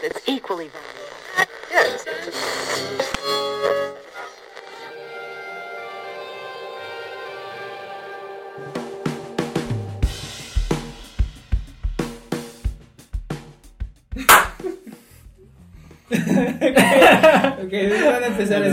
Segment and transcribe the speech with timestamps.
[0.00, 1.00] that's equally valuable.
[1.70, 2.06] Yes.
[16.10, 17.72] ok,
[18.04, 18.66] van a empezar a.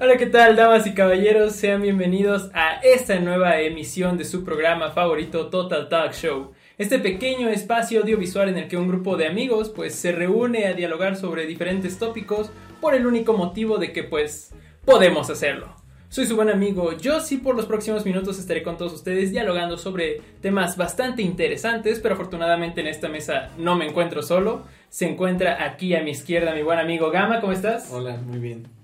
[0.00, 1.54] Hola, ¿qué tal, damas y caballeros?
[1.54, 6.52] Sean bienvenidos a esta nueva emisión de su programa favorito Total Talk Show.
[6.80, 10.72] Este pequeño espacio audiovisual en el que un grupo de amigos pues se reúne a
[10.72, 14.54] dialogar sobre diferentes tópicos por el único motivo de que pues
[14.86, 15.76] podemos hacerlo.
[16.08, 20.22] Soy su buen amigo Josie, por los próximos minutos estaré con todos ustedes dialogando sobre
[20.40, 24.62] temas bastante interesantes, pero afortunadamente en esta mesa no me encuentro solo.
[24.88, 27.90] Se encuentra aquí a mi izquierda mi buen amigo Gama, ¿cómo estás?
[27.92, 28.79] Hola, muy bien.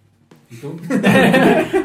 [0.51, 0.69] ¿Y tú?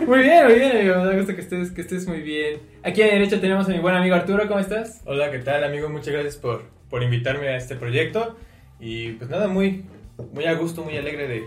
[0.08, 0.96] muy bien, muy bien, amigo.
[0.98, 2.60] Me da gusto que estés, que estés muy bien.
[2.84, 5.02] Aquí a mi derecha tenemos a mi buen amigo Arturo, ¿cómo estás?
[5.06, 5.90] Hola, ¿qué tal, amigo?
[5.90, 8.36] Muchas gracias por, por invitarme a este proyecto.
[8.80, 9.86] Y pues nada, muy,
[10.34, 11.44] muy a gusto, muy alegre de,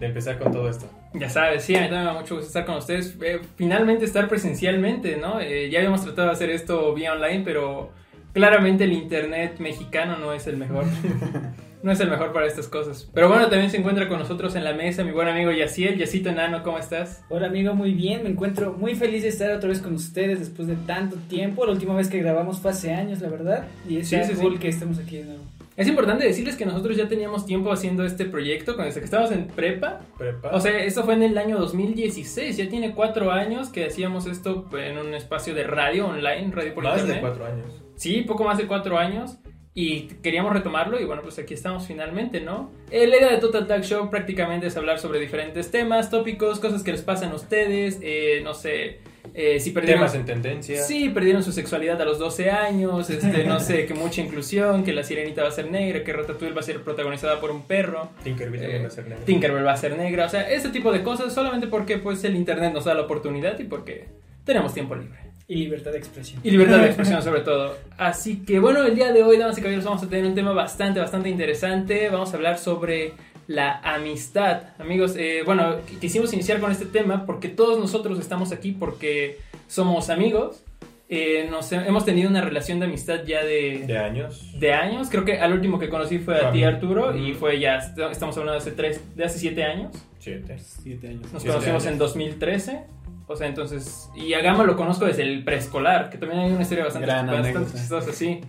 [0.00, 0.90] de empezar con todo esto.
[1.14, 3.16] Ya sabes, sí, a mí también me da mucho gusto estar con ustedes.
[3.22, 5.40] Eh, finalmente estar presencialmente, ¿no?
[5.40, 7.90] Eh, ya habíamos tratado de hacer esto vía online, pero
[8.34, 10.84] claramente el internet mexicano no es el mejor.
[11.84, 13.10] no es el mejor para estas cosas.
[13.12, 15.98] Pero bueno, también se encuentra con nosotros en la mesa mi buen amigo Yaciel.
[15.98, 17.22] Yacito Enano, ¿cómo estás?
[17.28, 20.66] Hola amigo, muy bien, me encuentro muy feliz de estar otra vez con ustedes después
[20.66, 21.66] de tanto tiempo.
[21.66, 23.66] La última vez que grabamos fue hace años, la verdad.
[23.86, 24.58] Y es Sí, sí, cool sí.
[24.60, 25.42] que estemos aquí de nuevo.
[25.76, 29.48] Es importante decirles que nosotros ya teníamos tiempo haciendo este proyecto, desde que estábamos en
[29.48, 30.00] prepa.
[30.16, 30.50] Prepa.
[30.54, 34.66] O sea, esto fue en el año 2016, ya tiene cuatro años que hacíamos esto
[34.78, 37.16] en un espacio de radio online, radio por más internet.
[37.16, 37.66] de cuatro años.
[37.96, 39.36] Sí, poco más de cuatro años.
[39.76, 42.70] Y queríamos retomarlo y bueno, pues aquí estamos finalmente, ¿no?
[42.92, 46.84] Eh, la idea de Total Talk Show prácticamente es hablar sobre diferentes temas, tópicos, cosas
[46.84, 49.00] que les pasan a ustedes, eh, no sé,
[49.34, 50.02] eh, si perdieron...
[50.02, 50.80] Temas en tendencia.
[50.80, 54.92] Sí, perdieron su sexualidad a los 12 años, este, no sé, que mucha inclusión, que
[54.92, 58.10] la sirenita va a ser negra, que Ratatouille va a ser protagonizada por un perro.
[58.22, 59.24] Tinkerbell Eh, va a ser negro.
[59.24, 62.36] Tinkerbell va a ser negra, o sea, ese tipo de cosas solamente porque pues el
[62.36, 64.04] internet nos da la oportunidad y porque
[64.44, 65.18] tenemos tiempo libre.
[65.46, 66.40] Y libertad de expresión.
[66.42, 67.76] Y libertad de expresión sobre todo.
[67.98, 70.52] Así que bueno, el día de hoy, damas y caballeros, vamos a tener un tema
[70.52, 72.08] bastante, bastante interesante.
[72.08, 73.12] Vamos a hablar sobre
[73.46, 74.62] la amistad.
[74.78, 79.38] Amigos, eh, bueno, qu- quisimos iniciar con este tema porque todos nosotros estamos aquí porque
[79.68, 80.63] somos amigos.
[81.16, 84.58] Eh, nos, hemos tenido una relación de amistad ya de, De años.
[84.58, 85.08] de años.
[85.10, 86.64] Creo que al último que conocí fue a ti.
[86.64, 87.76] Arturo, y fue ya,
[88.10, 89.92] estamos hablando de hace, tres, de hace siete años.
[90.18, 90.58] Siete.
[90.58, 91.32] Siete años.
[91.32, 91.92] Nos Siete conocimos años.
[91.92, 92.84] en 2013.
[93.26, 94.10] O sea, entonces.
[94.16, 97.26] Y a Gama lo conozco desde el preescolar, que también hay una historia bastante, Gran
[97.26, 98.40] bastante chistosa, sí.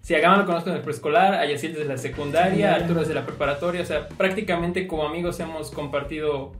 [0.00, 2.74] Sí, a Gama lo conozco desde el preescolar, a Yaciel desde la secundaria, a Secundaria.
[2.74, 3.82] Arturo desde la preparatoria.
[3.82, 6.52] O sea, prácticamente como amigos hemos compartido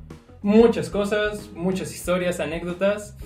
[0.42, 3.16] muchas cosas, muchas historias, anécdotas,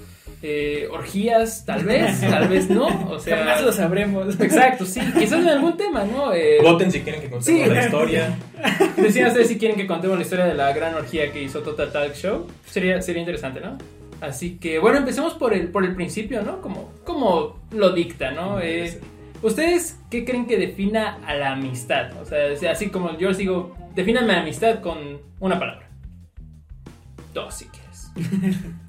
[0.42, 2.86] eh, orgías, tal vez, tal vez no.
[3.10, 3.38] O sea.
[3.38, 4.40] Jamás lo sabremos.
[4.40, 6.32] Exacto, sí, quizás en algún tema, ¿no?
[6.32, 7.74] Eh, Voten si quieren que contemos Sí.
[7.74, 8.38] la historia.
[8.96, 11.90] Decían ustedes si quieren que contemos la historia de la gran orgía que hizo Total
[11.92, 12.46] Talk Show.
[12.66, 13.78] Sería, sería interesante, ¿no?
[14.20, 16.60] Así que, bueno, empecemos por el, por el principio, ¿no?
[16.60, 18.60] Como, como lo dicta, ¿no?
[18.60, 19.00] Eh,
[19.42, 22.10] ¿Ustedes qué creen que defina a la amistad?
[22.20, 24.98] O sea, así como yo les digo, defínanme la amistad con
[25.38, 25.88] una palabra.
[27.32, 28.10] Dos, si quieres.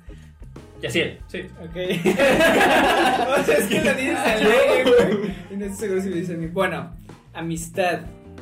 [0.81, 1.39] Yaciel, sí.
[1.61, 1.75] Ok.
[1.75, 4.83] o sea, es que lo dices alegre,
[5.17, 5.33] güey.
[5.51, 6.47] Y no estoy seguro si lo mí.
[6.47, 6.91] Bueno,
[7.33, 8.01] amistad.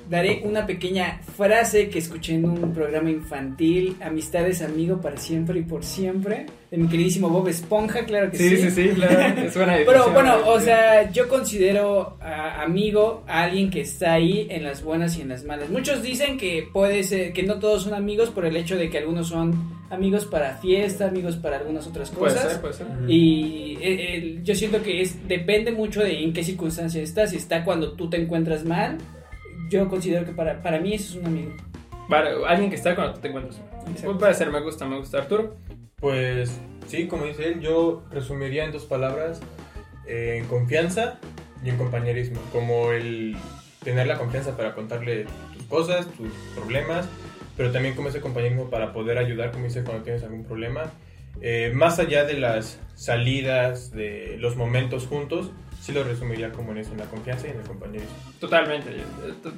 [0.10, 3.98] Daré una pequeña frase que escuché en un programa infantil.
[4.02, 6.46] Amistad es amigo para siempre y por siempre.
[6.72, 8.50] De mi queridísimo Bob Esponja, claro que sí.
[8.50, 9.42] Sí, sí, sí, claro.
[9.42, 14.48] Es buena Pero bueno, o sea, yo considero a- amigo a alguien que está ahí
[14.50, 15.70] en las buenas y en las malas.
[15.70, 18.98] Muchos dicen que puede ser, que no todos son amigos por el hecho de que
[19.00, 22.52] algunos son amigos para fiesta, amigos para algunas otras Puede cosas.
[22.54, 22.88] ser, puede ser.
[23.08, 27.32] Y eh, eh, yo siento que es depende mucho de en qué circunstancia estás.
[27.32, 28.98] Si está cuando tú te encuentras mal,
[29.70, 31.54] yo considero que para, para mí eso es un amigo.
[32.10, 33.62] Vale, alguien que está cuando tú te encuentras.
[33.90, 34.18] Exacto.
[34.18, 35.20] Puede ser, me gusta, me gusta.
[35.20, 35.58] Arturo.
[35.98, 39.42] Pues sí, como dice él, yo resumiría en dos palabras:
[40.06, 41.20] eh, en confianza
[41.64, 42.40] y en compañerismo.
[42.52, 43.36] Como el
[43.84, 47.08] tener la confianza para contarle tus cosas, tus problemas,
[47.56, 50.92] pero también como ese compañerismo para poder ayudar, como dice, cuando tienes algún problema.
[51.42, 55.52] Eh, más allá de las salidas, de los momentos juntos,
[55.88, 58.14] sí lo resumiría como en eso, en la confianza y en el compañerismo.
[58.40, 58.92] Totalmente.
[58.92, 59.54] yo- eh,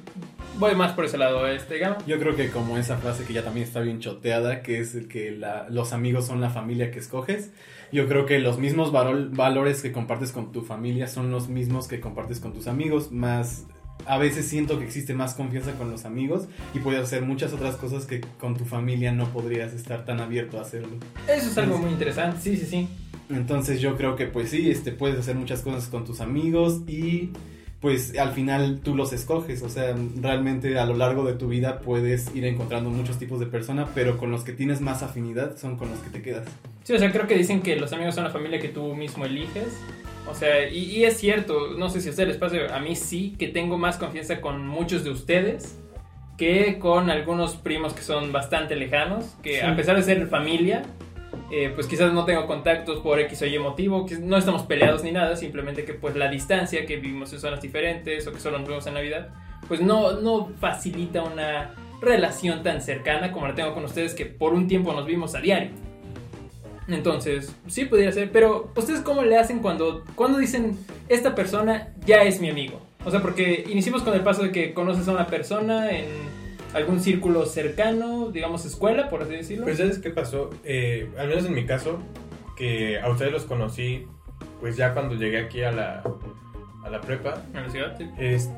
[0.59, 1.97] Voy más por ese lado, este Gama.
[2.05, 5.07] Yo creo que como esa frase que ya también está bien choteada, que es el
[5.07, 7.51] que la- los amigos son la familia que escoges.
[7.91, 11.87] Yo creo que los mismos varol- valores que compartes con tu familia son los mismos
[11.87, 13.65] que compartes con tus amigos, más
[14.05, 17.75] a veces siento que existe más confianza con los amigos y puedes hacer muchas otras
[17.75, 20.89] cosas que con tu familia no podrías estar tan abierto a hacerlo.
[21.27, 22.87] Eso es algo muy interesante, sí, sí, sí.
[23.29, 27.29] Entonces yo creo que pues sí, este, puedes hacer muchas cosas con tus amigos y
[27.79, 31.79] pues al final tú los escoges, o sea, realmente a lo largo de tu vida
[31.79, 35.77] puedes ir encontrando muchos tipos de personas, pero con los que tienes más afinidad son
[35.77, 36.45] con los que te quedas.
[36.83, 39.25] Sí, o sea, creo que dicen que los amigos son la familia que tú mismo
[39.25, 39.67] eliges.
[40.29, 42.95] O sea, y, y es cierto, no sé si a ustedes les pasa, a mí
[42.95, 45.77] sí, que tengo más confianza con muchos de ustedes
[46.37, 49.65] que con algunos primos que son bastante lejanos, que Sí.
[49.65, 50.83] a pesar de ser familia,
[51.51, 55.03] eh, pues quizás no tengo contactos por X o Y motivo, que no estamos peleados
[55.03, 58.59] ni nada, simplemente que pues la distancia, que vivimos en zonas diferentes o que solo
[58.59, 59.29] nos vemos en Navidad,
[59.67, 64.53] pues no, no facilita una relación tan cercana como la tengo con ustedes, que por
[64.53, 65.71] un tiempo nos vimos a diario.
[66.87, 72.23] Entonces, sí podría ser, pero ¿ustedes cómo le hacen cuando, cuando dicen, esta persona ya
[72.23, 72.81] es mi amigo?
[73.05, 76.05] O sea, porque iniciamos con el paso de que conoces a una persona en
[76.73, 79.63] algún círculo cercano, digamos escuela, por así decirlo.
[79.65, 80.49] Pues ¿sabes qué pasó?
[80.63, 81.99] Eh, al menos en mi caso,
[82.57, 84.05] que a ustedes los conocí,
[84.59, 86.03] pues ya cuando llegué aquí a la,
[86.83, 88.09] a la prepa, en la ciudad, sí.
[88.19, 88.49] es,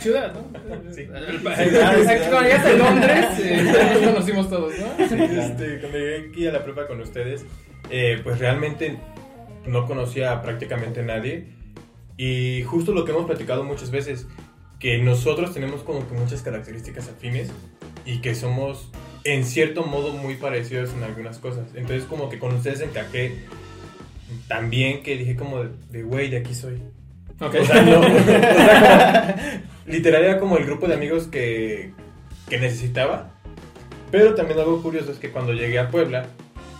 [0.00, 0.90] Ciudad, ¿no?
[0.92, 1.02] Sí.
[1.02, 3.62] El pa- Cuando llegaste a Londres, eh,
[4.00, 5.04] nos conocimos todos, ¿no?
[5.04, 7.44] este, cuando llegué aquí a la prepa con ustedes,
[7.90, 8.98] eh, pues realmente
[9.66, 11.48] no conocía a prácticamente nadie.
[12.16, 14.26] Y justo lo que hemos platicado muchas veces,
[14.78, 17.50] que nosotros tenemos como que muchas características afines
[18.04, 18.88] y que somos
[19.24, 21.66] en cierto modo muy parecidos en algunas cosas.
[21.74, 23.44] Entonces como que con ustedes encajé
[24.46, 26.82] también que dije como de, güey, de aquí soy.
[27.40, 27.54] Ok.
[27.60, 29.34] O sea, no, o sea,
[29.84, 31.92] como- literal era como el grupo de amigos que,
[32.48, 33.34] que necesitaba.
[34.10, 36.26] Pero también algo curioso es que cuando llegué a Puebla,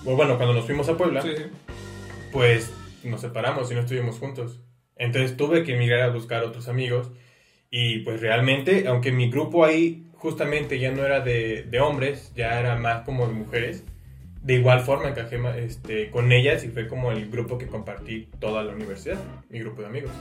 [0.04, 1.42] o bueno, cuando nos fuimos a Puebla, Sí, sí.
[2.32, 2.72] pues
[3.04, 4.60] nos separamos y no estuvimos juntos.
[4.96, 7.10] Entonces tuve que emigrar a buscar otros amigos
[7.70, 12.58] y pues realmente, aunque mi grupo ahí justamente ya no era de, de hombres, ya
[12.58, 13.84] era más como de mujeres,
[14.42, 18.62] de igual forma encajé este, con ellas y fue como el grupo que compartí toda
[18.64, 19.18] la universidad,
[19.50, 20.12] mi grupo de amigos.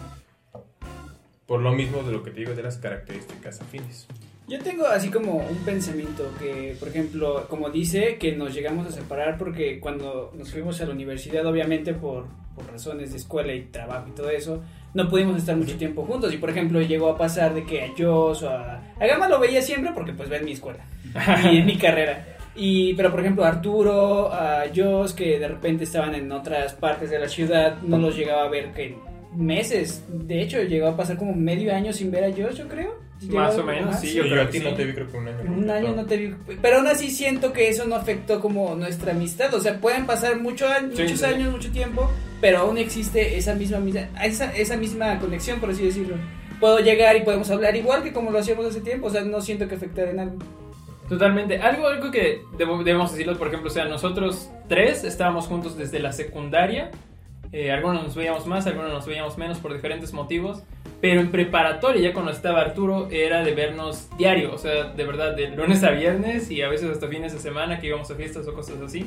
[1.46, 4.08] Por lo mismo de lo que te digo de las características afines.
[4.48, 8.92] Yo tengo así como un pensamiento que, por ejemplo, como dice, que nos llegamos a
[8.92, 13.64] separar porque cuando nos fuimos a la universidad, obviamente por, por razones de escuela y
[13.64, 14.64] trabajo y todo eso,
[14.94, 16.34] no pudimos estar mucho tiempo juntos.
[16.34, 19.38] Y por ejemplo, llegó a pasar de que a Joss o a, a Gama lo
[19.38, 20.86] veía siempre porque pues ve en mi escuela
[21.52, 22.38] y en mi carrera.
[22.56, 27.20] Y, pero por ejemplo, Arturo, a Joss, que de repente estaban en otras partes de
[27.20, 28.98] la ciudad, no los llegaba a ver que
[29.36, 30.06] meses.
[30.08, 33.07] De hecho, llegó a pasar como medio año sin ver a Joss, yo creo.
[33.30, 33.98] Más o menos, ajá.
[34.00, 34.76] sí, yo yo, creo a que ti no sí.
[34.76, 35.52] te vi creo que un año.
[35.52, 39.12] Un año no te vi, pero aún así siento que eso no afectó como nuestra
[39.14, 41.26] amistad, o sea, pueden pasar mucho, a- Sí, muchos sí.
[41.26, 42.12] años, mucho tiempo,
[42.42, 43.80] pero aún existe esa misma,
[44.24, 46.16] esa, esa misma conexión, por así decirlo.
[46.60, 49.42] Puedo llegar y podemos hablar igual que como lo hacíamos hace tiempo, o sea, no
[49.42, 50.38] siento que afectara en algo.
[51.10, 51.58] Totalmente.
[51.60, 56.00] Algo, algo que debo- debemos decirlo, por ejemplo, o sea, nosotros tres estábamos juntos desde
[56.00, 56.92] la secundaria.
[57.52, 60.64] Eh, algunos nos veíamos más, algunos nos veíamos menos por diferentes motivos.
[61.00, 64.54] Pero en preparatoria, ya cuando estaba Arturo, era de vernos diario.
[64.54, 67.80] O sea, de verdad, de lunes a viernes y a veces hasta fines de semana
[67.80, 69.06] que íbamos a fiestas o cosas así.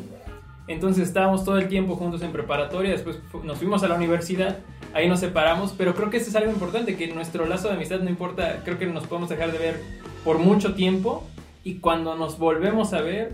[0.68, 4.58] Entonces estábamos todo el tiempo juntos en preparatoria, después nos fuimos a la universidad,
[4.94, 7.98] ahí nos separamos, pero creo que eso es algo importante, que nuestro lazo de amistad
[7.98, 9.80] no importa, creo que nos podemos dejar de ver
[10.22, 11.26] por mucho tiempo
[11.64, 13.32] y cuando nos volvemos a ver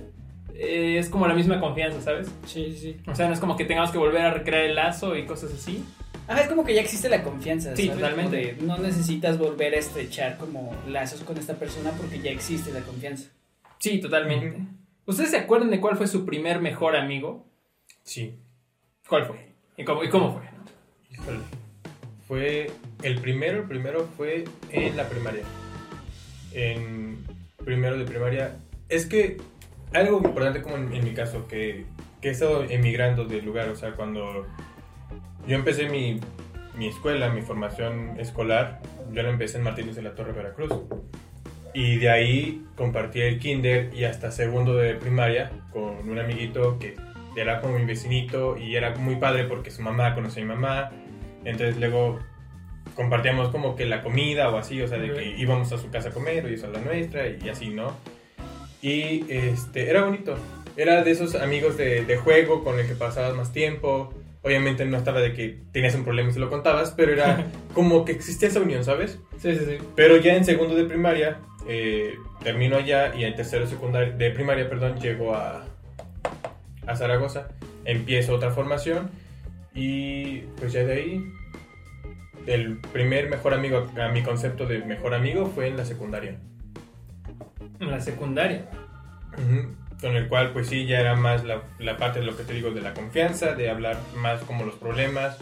[0.59, 2.29] eh, es como la misma confianza, ¿sabes?
[2.47, 2.97] Sí, sí, sí.
[3.11, 5.53] O sea, no es como que tengamos que volver a recrear el lazo y cosas
[5.53, 5.85] así.
[6.29, 7.77] Ajá, es como que ya existe la confianza.
[7.77, 8.01] Sí, ¿sabes?
[8.01, 8.57] totalmente.
[8.61, 13.31] No necesitas volver a estrechar como lazos con esta persona porque ya existe la confianza.
[13.79, 14.59] Sí, totalmente.
[15.05, 17.47] ¿Ustedes se acuerdan de cuál fue su primer mejor amigo?
[18.03, 18.35] Sí.
[19.09, 19.55] ¿Cuál fue?
[19.77, 20.43] ¿Y cómo, y cómo fue?
[21.13, 21.39] Híjole.
[22.27, 22.71] Fue
[23.03, 25.45] el primero, el primero fue en la primaria.
[26.53, 27.25] En
[27.65, 28.57] primero de primaria.
[28.89, 29.37] Es que
[29.93, 31.87] algo importante como en, en mi caso, que,
[32.21, 34.47] que he estado emigrando del lugar, o sea, cuando
[35.47, 36.21] yo empecé mi,
[36.77, 38.81] mi escuela, mi formación escolar,
[39.13, 40.73] yo la empecé en Martínez de la Torre, Veracruz.
[41.73, 46.97] Y de ahí compartí el kinder y hasta segundo de primaria con un amiguito que
[47.37, 50.91] era como mi vecinito y era muy padre porque su mamá conocía a mi mamá.
[51.45, 52.19] Entonces luego
[52.95, 56.09] compartíamos como que la comida o así, o sea, de que íbamos a su casa
[56.09, 57.93] a comer o ellos a la nuestra y así, ¿no?
[58.83, 60.37] Y este, era bonito.
[60.77, 64.13] Era de esos amigos de, de juego con el que pasabas más tiempo.
[64.43, 68.05] Obviamente no estaba de que tenías un problema y se lo contabas, pero era como
[68.05, 69.19] que existía esa unión, ¿sabes?
[69.39, 69.79] Sí, sí, sí.
[69.95, 72.15] Pero ya en segundo de primaria, eh,
[72.45, 75.65] termino allá y en tercero de secundaria, de primaria, perdón, llego a,
[76.87, 77.49] a Zaragoza,
[77.85, 79.11] empiezo otra formación
[79.75, 81.33] y pues ya de ahí,
[82.47, 86.39] el primer mejor amigo, a mi concepto de mejor amigo fue en la secundaria,
[87.81, 88.67] la secundaria.
[90.01, 92.53] Con el cual pues sí, ya era más la, la parte de lo que te
[92.53, 95.39] digo, de la confianza, de hablar más como los problemas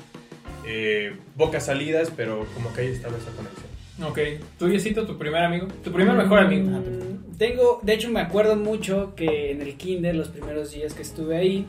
[0.66, 3.64] eh, pocas salidas, pero como que ahí estaba esa conexión.
[4.02, 4.18] Ok.
[4.58, 5.68] ¿Tú, Yesito, tu primer amigo?
[5.82, 6.68] Tu primer mejor amigo.
[6.70, 11.02] Mm, Tengo, de hecho me acuerdo mucho que en el kinder, los primeros días que
[11.02, 11.66] estuve ahí,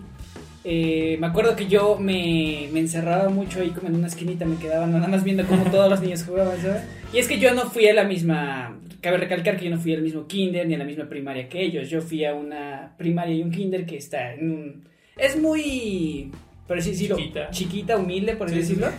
[0.64, 4.58] eh, me acuerdo que yo me, me encerraba mucho ahí como en una esquinita, me
[4.58, 6.84] quedaba nada más viendo cómo todos los niños jugaban, ¿sabes?
[7.16, 9.94] Y es que yo no fui a la misma, cabe recalcar que yo no fui
[9.94, 13.34] al mismo kinder ni a la misma primaria que ellos, yo fui a una primaria
[13.34, 14.84] y un kinder que está en un...
[15.16, 16.30] Es muy...
[16.68, 17.50] Por así decirlo, Chiquita.
[17.52, 18.92] chiquita, humilde, por así Sí, sí, decirlo.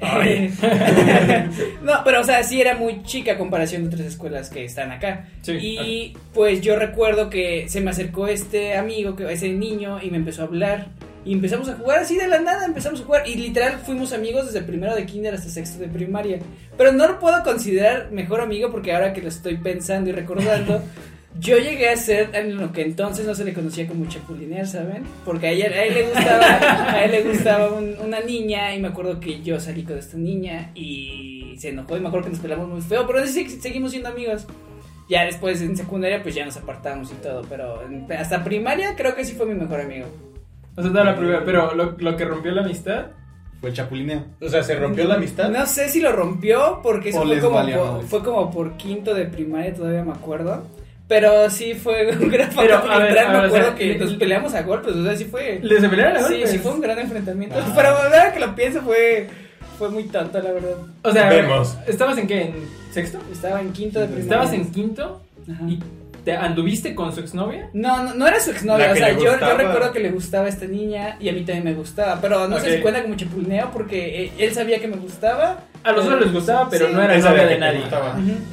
[1.82, 4.92] No, pero o sea, sí era muy chica a comparación de otras escuelas que están
[4.92, 5.26] acá.
[5.42, 10.10] Sí, y pues yo recuerdo que se me acercó este amigo, que ese niño, y
[10.10, 10.88] me empezó a hablar.
[11.24, 13.28] Y empezamos a jugar así de la nada, empezamos a jugar.
[13.28, 16.38] Y literal fuimos amigos desde primero de kinder hasta sexto de primaria.
[16.78, 20.82] Pero no lo puedo considerar mejor amigo porque ahora que lo estoy pensando y recordando,
[21.38, 25.04] yo llegué a ser en lo que entonces no se le conocía como chapulinear, ¿saben?
[25.24, 28.80] Porque a, ella- a él le gustaba, a él le gustaba un- una niña y
[28.80, 32.32] me acuerdo que yo salí con esta niña y se enojó y me acuerdo que
[32.32, 34.46] nos pelamos muy feo, pero sí seguimos siendo amigos.
[35.10, 37.82] Ya después en secundaria pues ya nos apartamos y todo, pero
[38.18, 40.06] hasta primaria creo que sí fue mi mejor amigo.
[40.76, 41.44] O sea, toda la primera.
[41.44, 43.06] Pero lo, lo que rompió la amistad.
[43.60, 44.24] Fue el chapulineo.
[44.40, 45.50] O sea, se rompió la amistad.
[45.50, 48.06] No sé si lo rompió porque eso fue como, valió por, madre.
[48.06, 50.62] fue como por quinto de primaria, todavía me acuerdo.
[51.06, 54.14] Pero sí fue un gran Pero, a ver, a me o acuerdo sea, que nos
[54.14, 55.58] peleamos a golpes, o sea, sí fue...
[55.60, 56.50] ¿Les pelearon a Sí, golpes?
[56.52, 57.56] sí fue un gran enfrentamiento.
[57.58, 57.72] Ah.
[57.76, 59.28] Pero ahora que lo pienso fue,
[59.76, 60.76] fue muy tonto, la verdad.
[61.02, 61.76] O sea, Vemos.
[61.86, 62.42] ¿estabas en qué?
[62.42, 62.54] ¿En
[62.92, 63.18] sexto?
[63.32, 64.24] Estaba en quinto de primaria.
[64.24, 65.20] ¿Estabas en quinto?
[65.52, 65.64] Ajá.
[65.68, 65.80] ¿Y
[66.24, 67.68] te anduviste con su exnovia?
[67.72, 70.66] No, no, no era su exnovia, La o sea, yo, recuerdo que le gustaba esta
[70.66, 72.76] niña y a mí también me gustaba, pero no sé Ok.
[72.76, 75.64] si cuenta como chapulineo porque eh, él sabía que me gustaba.
[75.82, 76.92] A los otros les gustaba, pero Sí.
[76.92, 77.80] no era novia de nadie.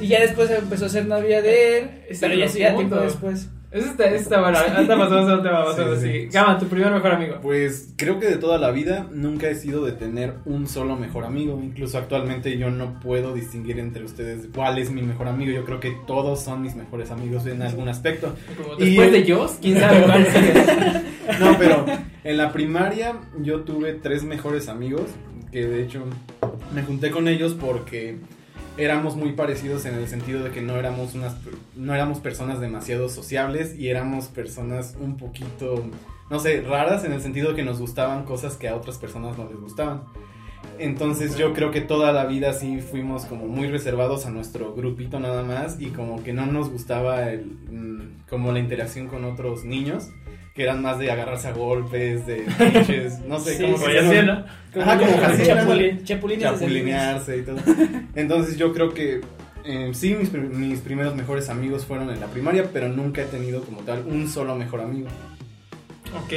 [0.00, 3.48] Y ya después empezó a ser novia de él, pero ya tiempo después.
[3.70, 4.56] Eso está, eso está bueno.
[4.58, 6.00] Ahorita pasamos a tema, más Sí, así.
[6.22, 6.28] sí.
[6.32, 7.36] Gama, tu primer mejor amigo.
[7.42, 11.24] Pues creo que de toda la vida nunca he sido de tener un solo mejor
[11.24, 11.60] amigo.
[11.62, 15.52] Incluso actualmente yo no puedo distinguir entre ustedes cuál es mi mejor amigo.
[15.52, 18.34] Yo creo que todos son mis mejores amigos en algún aspecto.
[18.56, 20.52] Como después de Joss, quién sabe cuál sigue.
[21.40, 21.84] No, pero
[22.24, 25.02] en la primaria yo tuve tres mejores amigos
[25.52, 26.04] que de hecho
[26.74, 28.16] me junté con ellos porque
[28.78, 31.36] éramos muy parecidos en el sentido de que no éramos unas
[31.76, 35.84] no éramos personas demasiado sociables y éramos personas un poquito
[36.30, 39.38] no sé, raras en el sentido de que nos gustaban cosas que a otras personas
[39.38, 40.02] no les gustaban.
[40.78, 45.18] Entonces yo creo que toda la vida sí fuimos como muy reservados a nuestro grupito
[45.18, 49.64] nada más y como que no nos gustaba el, mm, como la interacción con otros
[49.64, 50.10] niños,
[50.58, 53.90] que eran más de agarrarse a golpes, de pinches, no sé, Sí, cómo sí, se
[53.90, 54.42] Oye, llama.
[54.42, 54.82] así, ¿no?
[54.82, 57.56] Ajá, como chapulines desde chapulinearse y todo.
[58.16, 59.20] Entonces yo creo que
[59.64, 63.62] eh, sí, mis, mis primeros mejores amigos fueron en la primaria, pero nunca he tenido
[63.62, 65.06] como tal un solo mejor amigo.
[66.24, 66.32] Ok.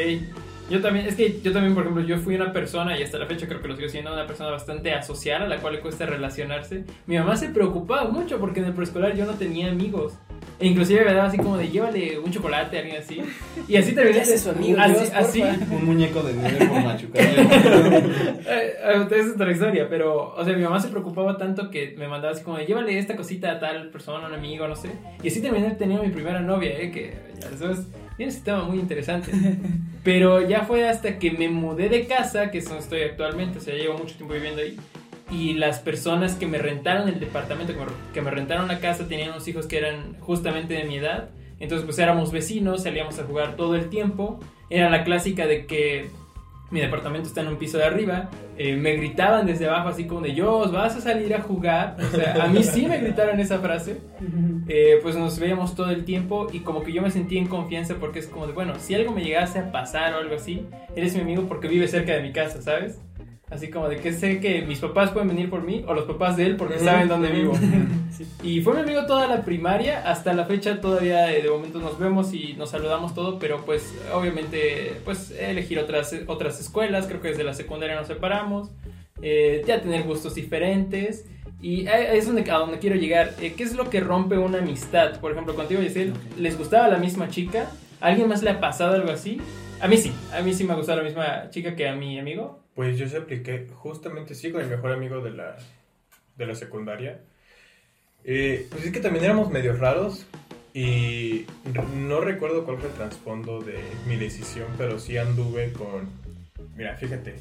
[0.70, 3.25] Yo también, es que yo también, por ejemplo, yo fui una persona, y hasta la
[3.25, 6.06] fecha creo que lo sigo siendo, una persona bastante asocial, a la cual le cuesta
[6.06, 6.86] relacionarse.
[7.08, 10.13] Mi mamá se preocupaba mucho porque en el preescolar yo no tenía amigos.
[10.62, 13.22] E inclusive me daba así como de, llévale un chocolate a alguien así.
[13.68, 14.24] Y así terminé.
[14.25, 15.41] Su amigo, así, Dios, así.
[15.41, 15.65] porfa.
[15.75, 17.41] Un muñeco de nieve por machucarle.
[17.41, 21.96] Eh, eh, esa es otra historia, pero, o sea, mi mamá se preocupaba tanto que
[21.98, 24.91] me mandaba así como de, llévale esta cosita a tal persona, un amigo, no sé.
[25.24, 26.91] Y así terminé teniendo mi primera novia, ¿eh?
[26.91, 27.88] Que ya sabes,
[28.18, 29.32] tiene ese tema muy interesante.
[30.03, 33.62] Pero ya fue hasta que me mudé de casa, que es donde estoy actualmente, o
[33.62, 34.77] sea, llevo mucho tiempo viviendo ahí.
[35.32, 37.74] Y las personas que me rentaron el departamento,
[38.14, 41.30] que me, rentaron la casa, tenían unos hijos que eran justamente de mi edad.
[41.60, 44.40] Entonces, pues éramos vecinos, salíamos a jugar todo el tiempo.
[44.70, 46.10] Era la clásica de que
[46.72, 48.30] mi departamento está en un piso de arriba.
[48.58, 51.98] eh, me gritaban desde abajo, así como de, Jos, vas a salir a jugar.
[52.00, 53.98] O sea, a mí sí me gritaron esa frase.
[54.68, 57.96] Eh, pues nos veíamos todo el tiempo y como que yo me sentía en confianza
[58.00, 61.16] porque es como de, bueno, si algo me llegase a pasar o algo así, eres
[61.16, 63.00] mi amigo porque vive cerca de mi casa, ¿sabes?
[63.51, 66.38] Así como de que sé que mis papás pueden venir por mí o los papás
[66.38, 67.38] de él porque Ujú, saben dónde ujú.
[67.38, 67.60] vivo.
[68.43, 71.98] Y fue mi amigo toda la primaria, hasta la fecha todavía eh, de momento nos
[72.00, 77.29] vemos y nos saludamos todo, pero pues obviamente pues elegir otras, otras escuelas, creo que
[77.29, 78.70] desde la secundaria nos separamos,
[79.22, 81.25] eh, ya tener gustos diferentes
[81.62, 83.34] y ahí es donde, a donde quiero llegar.
[83.39, 85.20] Eh, ¿Qué es lo que rompe una amistad?
[85.20, 87.72] Por ejemplo, contigo, Yesel, ¿les gustaba la misma chica?
[88.00, 89.39] ¿A alguien más le ha pasado algo así?
[89.79, 92.17] A mí sí, a mí sí me ha gustado la misma chica que a mi
[92.20, 92.61] amigo.
[92.75, 95.58] Pues yo se apliqué justamente sí con el mejor amigo de la,
[96.38, 97.20] de la secundaria.
[98.24, 100.25] Eh, pues es que también éramos medio raros
[100.74, 101.46] y
[101.96, 106.10] no recuerdo cuál fue el trasfondo de mi decisión, pero sí anduve con...
[106.75, 107.36] Mira, fíjate.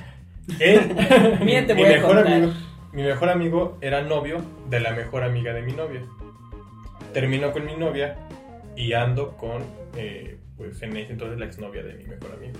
[0.60, 0.94] Él,
[1.74, 2.52] mi mejor amigo,
[2.92, 6.02] mi mejor amigo era novio de la mejor amiga de mi novia.
[7.12, 8.16] Termino con mi novia
[8.76, 9.64] y ando con,
[9.96, 12.58] eh, pues en ese entonces la exnovia de mi mejor amigo.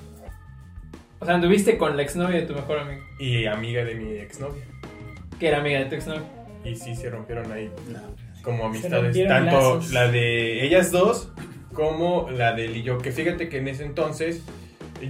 [1.18, 4.62] O sea, anduviste con la exnovia de tu mejor amigo, Y amiga de mi exnovia.
[5.38, 6.25] que era amiga de tu exnovia.
[6.64, 7.70] Y sí se rompieron ahí
[8.42, 9.28] como Se amistades.
[9.28, 9.92] Tanto lazos.
[9.92, 11.30] la de ellas dos
[11.73, 12.99] como la de él y yo.
[12.99, 14.42] Que fíjate que en ese entonces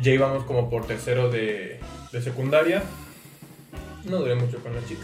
[0.03, 1.81] ya íbamos como por tercero de,
[2.13, 2.83] de secundaria.
[4.05, 5.03] No duré mucho con la chica.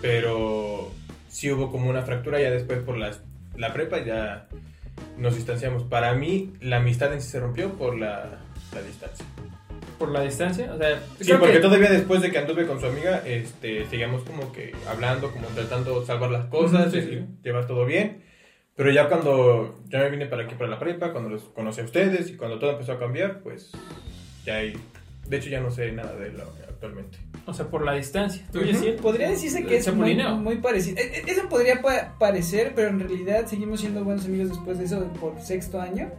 [0.00, 0.90] Pero
[1.28, 3.20] sí hubo como una fractura ya después por las,
[3.56, 4.48] la prepa ya
[5.18, 5.84] nos distanciamos.
[5.84, 8.38] Para mí la amistad en sí se rompió por la,
[8.74, 9.24] la distancia.
[10.02, 12.86] Por la distancia, o sea, Sí, porque que- todavía después de que anduve con su
[12.86, 17.02] amiga, este, seguíamos como que hablando, como tratando de salvar las cosas, Ujú, sí, y
[17.18, 17.24] sí.
[17.44, 18.24] llevar todo bien.
[18.74, 21.84] Pero ya cuando ya me vine para aquí, para la prepa, cuando los conocí a
[21.84, 23.70] ustedes y cuando todo empezó a cambiar, pues
[24.44, 24.76] ya hay...
[25.28, 27.18] De hecho ya no sé nada de él actualmente.
[27.46, 28.44] o sea, por la distancia.
[28.50, 28.66] ¿Tú, Ujú.
[28.68, 28.96] Yesiel?
[28.96, 30.98] Podría decirse que es muy, muy parecido.
[30.98, 34.86] E- e- Eso podría pa- parecer, pero en realidad seguimos siendo buenos amigos después de
[34.86, 36.10] eso por sexto año.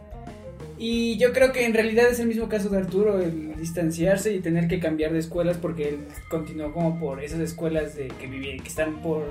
[0.86, 4.40] Y yo creo que en realidad es el mismo caso de Arturo, el distanciarse y
[4.40, 8.58] tener que cambiar de escuelas porque él continuó como por esas escuelas de que viví,
[8.58, 9.22] que están por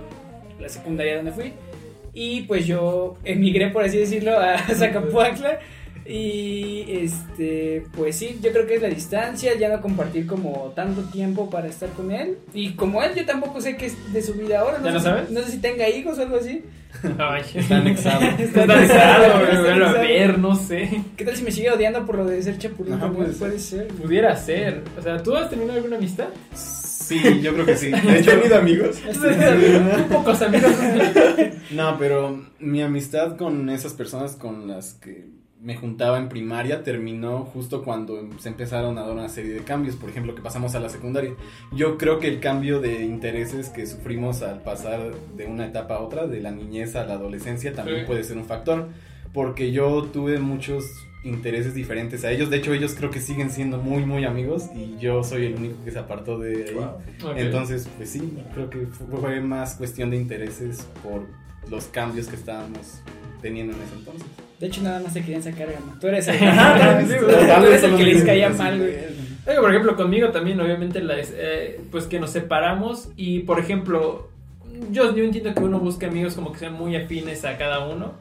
[0.59, 1.53] la secundaria donde fui.
[2.11, 5.59] Y pues yo emigré, por así decirlo, a Zacapuacla.
[6.05, 11.01] Y este, pues sí, yo creo que es la distancia, ya no compartir como tanto
[11.03, 12.37] tiempo para estar con él.
[12.53, 14.79] Y como él, yo tampoco sé qué es de su vida ahora.
[14.83, 15.29] ¿Ya sé no sabes?
[15.29, 16.63] No sé si tenga hijos o algo así.
[17.19, 18.25] Ay, Está anexado.
[18.37, 21.03] Está anexado, bueno, a ver, no sé.
[21.15, 22.93] ¿Qué tal si me sigue odiando por lo de ser chapulín?
[22.95, 23.87] Ajá, puede puede ser.
[23.87, 24.83] Pudiera ser.
[24.97, 26.27] O sea, ¿tú has tenido alguna amistad?
[26.53, 27.89] Sí, yo creo que sí.
[27.89, 28.97] De ¿Has hecho, tenido amigos?
[29.03, 30.71] Muy pocos amigos.
[31.71, 35.25] No, pero mi amistad con esas personas con las que
[35.63, 39.95] me juntaba en primaria terminó justo cuando se empezaron a dar una serie de cambios,
[39.95, 41.33] por ejemplo, que pasamos a la secundaria.
[41.71, 45.99] Yo creo que el cambio de intereses que sufrimos al pasar de una etapa a
[46.01, 48.05] otra, de la niñez a la adolescencia, también Sí.
[48.05, 48.89] puede ser un factor,
[49.33, 50.85] porque yo tuve muchos
[51.23, 54.97] intereses diferentes a ellos, de hecho ellos creo que siguen siendo muy muy amigos y
[54.99, 57.37] yo soy el único que se apartó de ahí.
[57.37, 61.25] Entonces, pues sí, creo que fu- fue más cuestión de intereses por
[61.71, 62.99] los cambios que estábamos
[63.41, 64.27] teniendo en ese entonces.
[64.63, 65.97] De hecho, nada más te querían sacar gama.
[65.99, 66.45] Tú eres el, tú
[67.67, 69.57] eres- que les caía mal, güey.
[69.59, 74.29] Por ejemplo, conmigo también, obviamente, la es- eh, pues que nos separamos y, por ejemplo,
[74.89, 78.13] yo, yo entiendo que uno busca amigos como que sean muy afines a cada uno,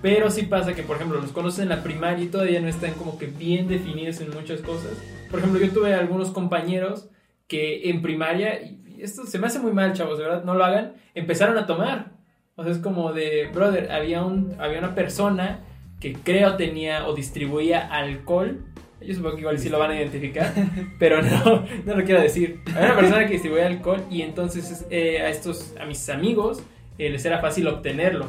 [0.00, 2.92] pero sí pasa que, por ejemplo, los conoces en la primaria y todavía no están
[2.94, 4.92] como que bien definidos en muchas cosas.
[5.30, 7.10] Por ejemplo, yo tuve algunos compañeros
[7.46, 10.64] que en primaria, y esto se me hace muy mal, chavos, de verdad, no lo
[10.64, 12.12] hagan, empezaron a tomar.
[12.56, 15.60] O sea, es como de, brother, había, un, había una persona
[16.00, 18.64] que creo tenía o distribuía alcohol.
[19.00, 20.52] Yo supongo que igual sí lo van a identificar,
[20.98, 22.60] pero no, no lo quiero decir.
[22.74, 26.62] Había una persona que distribuía alcohol y entonces eh, a estos, a mis amigos,
[26.98, 28.26] eh, les era fácil obtenerlo.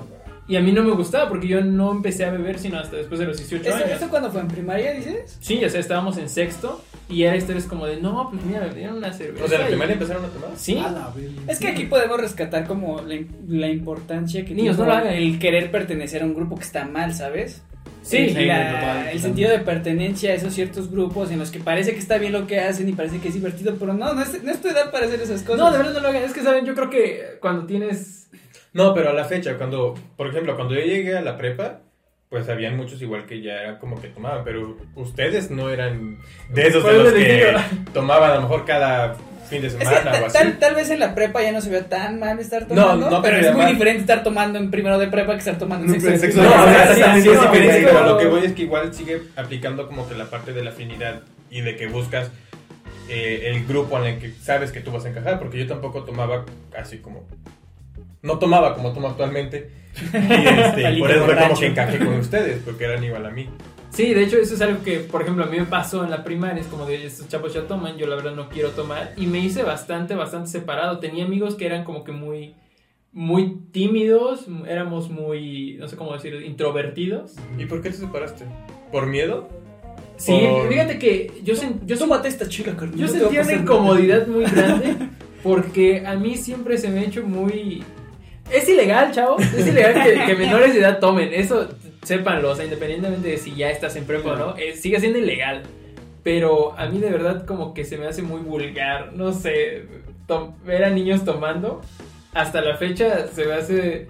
[0.47, 3.19] Y a mí no me gustaba porque yo no empecé a beber sino hasta después
[3.19, 3.91] de los 18 ¿Esto, años.
[3.91, 5.37] ¿Esto cuando fue en primaria, dices?
[5.39, 8.73] Sí, o sea, estábamos en sexto y era historias como de, no, pues mira, me
[8.73, 9.43] dieron una cerveza.
[9.43, 10.49] O sea, la y- primaria empezaron a tomar.
[10.55, 10.81] Sí,
[11.47, 13.15] Es que aquí podemos rescatar como la,
[13.47, 15.13] la importancia que Niños, tiene no lo hagan.
[15.13, 17.61] el querer pertenecer a un grupo que está mal, ¿sabes?
[18.03, 21.51] sí, el, sí, la- total, el sentido de pertenencia a esos ciertos grupos en los
[21.51, 24.13] que parece que está bien lo que hacen y parece que es divertido, pero no,
[24.13, 25.59] no es, no es tu edad para hacer esas cosas.
[25.59, 26.23] No, de verdad no lo hagan.
[26.23, 26.65] Es que, ¿saben?
[26.65, 28.29] Yo creo que cuando tienes...
[28.73, 31.81] No, pero a la fecha, cuando, por ejemplo, cuando yo llegué a la prepa,
[32.31, 36.17] pues habían muchos igual que ya era como que tomaban, pero ustedes no eran
[36.49, 37.53] de esos de los que
[37.93, 39.15] tomaban a lo mejor cada
[39.49, 40.37] fin de Es que semana o así.
[40.37, 43.21] tal, tal vez en la prepa ya no se ve tan mal estar tomando, no,
[43.21, 46.01] pero pero es muy diferente estar tomando en primero de prepa que estar tomando en
[46.01, 46.41] No, sexto.
[46.41, 46.47] de.
[46.47, 48.53] No, o sea, sí, sí, sí, es no, diferente, es pero lo que voy es
[48.53, 52.31] que igual sigue aplicando como que la parte de la afinidad y de que buscas
[53.09, 56.03] eh, el grupo en el que sabes que tú vas a encajar, porque yo tampoco
[56.05, 56.45] tomaba
[56.79, 57.27] así como...
[58.21, 59.69] No tomaba como tomo actualmente.
[60.13, 63.49] Y este, por eso fue como que encajé con ustedes, porque eran igual a mí.
[63.89, 66.23] Sí, de hecho eso es algo que, por ejemplo, a mí me pasó en la
[66.23, 69.27] primaria, es como de estos chavos ya toman, yo la verdad no quiero tomar y
[69.27, 70.99] me hice bastante, bastante separado.
[70.99, 72.55] Tenía amigos que eran como que muy,
[73.11, 77.33] muy tímidos, éramos muy, no sé cómo decir, introvertidos.
[77.57, 78.45] ¿Y por qué te separaste?
[78.93, 79.49] ¿Por miedo?
[80.15, 82.95] Sí, Por- fíjate que yo, sen- yo, Tómate esta carnal.
[82.95, 84.95] yo no sentía una incomodidad muy grande
[85.43, 87.83] porque a mí siempre se me ha hecho muy...
[88.51, 91.69] Es ilegal, chavos, es ilegal que, que menores de edad tomen, eso
[92.03, 95.19] sépanlo, o sea, independientemente de si ya estás en prepa o no, eh, sigue siendo
[95.19, 95.63] ilegal.
[96.23, 99.85] Pero a mí de verdad como que se me hace muy vulgar, no sé,
[100.65, 101.81] ver a niños tomando,
[102.33, 104.07] hasta la fecha se me hace...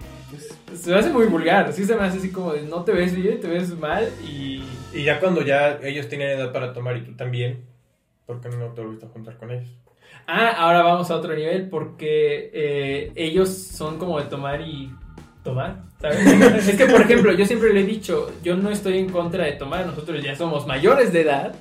[0.74, 3.14] Se me hace muy vulgar, sí se me hace así como de no te ves
[3.14, 4.62] bien, te ves mal y...
[4.94, 7.64] Y ya cuando ya ellos tenían edad para tomar y tú también,
[8.26, 9.68] ¿por qué no te volviste a juntar con ellos?
[10.26, 14.90] Ah, ahora vamos a otro nivel porque eh, ellos son como de tomar y
[15.44, 16.18] tomar, ¿sabes?
[16.68, 19.52] es que, por ejemplo, yo siempre le he dicho, yo no estoy en contra de
[19.52, 21.54] tomar, nosotros ya somos mayores de edad,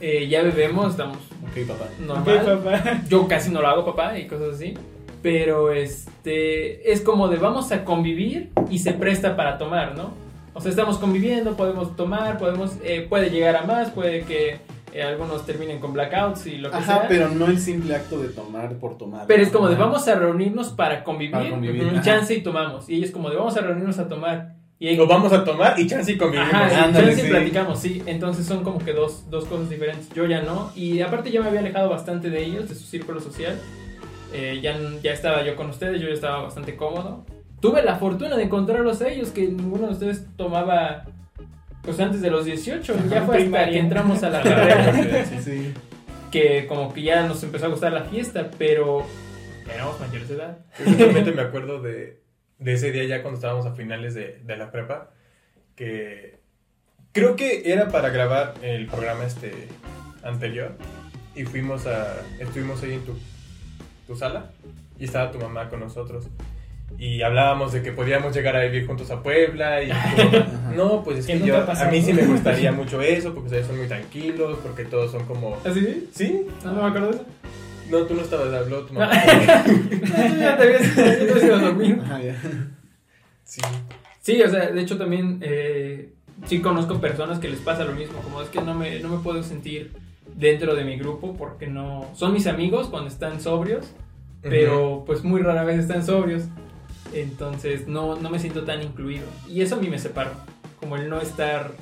[0.00, 1.18] eh, ya bebemos, estamos
[1.50, 1.84] Ok, papá.
[2.00, 2.60] normal.
[2.62, 3.00] Papá.
[3.08, 4.74] Yo casi no lo hago, papá, y cosas así.
[5.22, 10.12] Pero este es como de vamos a convivir y se presta para tomar, ¿no?
[10.52, 14.58] O sea, estamos conviviendo, podemos tomar, podemos, eh, puede llegar a más, puede que
[14.98, 17.08] eh, algunos terminen con blackouts y lo que Ajá, sea.
[17.08, 19.26] pero no el simple acto de tomar por tomar.
[19.26, 22.02] Pero es como de vamos a reunirnos para convivir, Para convivir, un ajá.
[22.02, 22.88] chance y tomamos.
[22.88, 24.54] Y ellos como de vamos a reunirnos a tomar.
[24.78, 26.52] Y ahí- Lo vamos a tomar y chance y convivimos.
[26.52, 28.02] Ajá, Ándale, chance y platicamos, sí.
[28.06, 30.10] Entonces son como que dos, dos cosas diferentes.
[30.14, 30.70] Yo ya no.
[30.74, 33.58] Y aparte ya me había alejado bastante de ellos, de su círculo social.
[34.34, 37.24] Eh, ya, ya estaba yo con ustedes, yo ya estaba bastante cómodo.
[37.60, 41.04] Tuve la fortuna de encontrarlos a ellos, que ninguno de ustedes tomaba
[41.86, 42.94] pues antes de los 18.
[43.08, 45.24] Ya fue hasta que entramos a la carrera.
[45.42, 45.72] Sí.
[46.30, 49.06] que como que ya nos empezó a gustar la fiesta, pero
[49.72, 50.58] éramos mayores de edad.
[50.84, 52.20] Justamente me acuerdo de,
[52.58, 55.10] de ese día ya cuando estábamos a finales de, de la prepa,
[55.74, 56.40] que
[57.12, 59.68] creo que era para grabar el programa este
[60.22, 60.76] anterior
[61.34, 63.14] y fuimos a, estuvimos ahí en tu,
[64.06, 64.50] tu sala
[64.98, 66.26] y estaba tu mamá con nosotros.
[66.98, 69.90] Y hablábamos de que podíamos llegar a vivir juntos a Puebla y
[70.76, 73.76] no, pues es Que yo, a mí sí me gustaría mucho eso porque ustedes son
[73.78, 75.58] muy tranquilos, porque todos son como...
[75.64, 76.08] ¿Así?
[76.14, 76.46] ¿Sí?
[76.64, 77.24] ¿No, no me acuerdo de eso?
[77.90, 79.12] No, tú no estabas, habló tu mamá.
[79.14, 82.00] Ya te habías, ido a dormir.
[83.44, 83.60] Sí.
[84.20, 86.12] Sí, o sea, de hecho también eh,
[86.46, 89.18] sí conozco personas que les pasa lo mismo, como es que no me, no me
[89.18, 89.92] puedo sentir
[90.34, 92.06] dentro de mi grupo porque no...
[92.14, 93.92] Son mis amigos cuando están sobrios,
[94.42, 96.44] pero pues muy rara vez están sobrios,
[97.12, 99.26] entonces no, no me siento tan incluido.
[99.48, 100.32] Y eso a mí me separa,
[100.80, 101.72] como el no estar...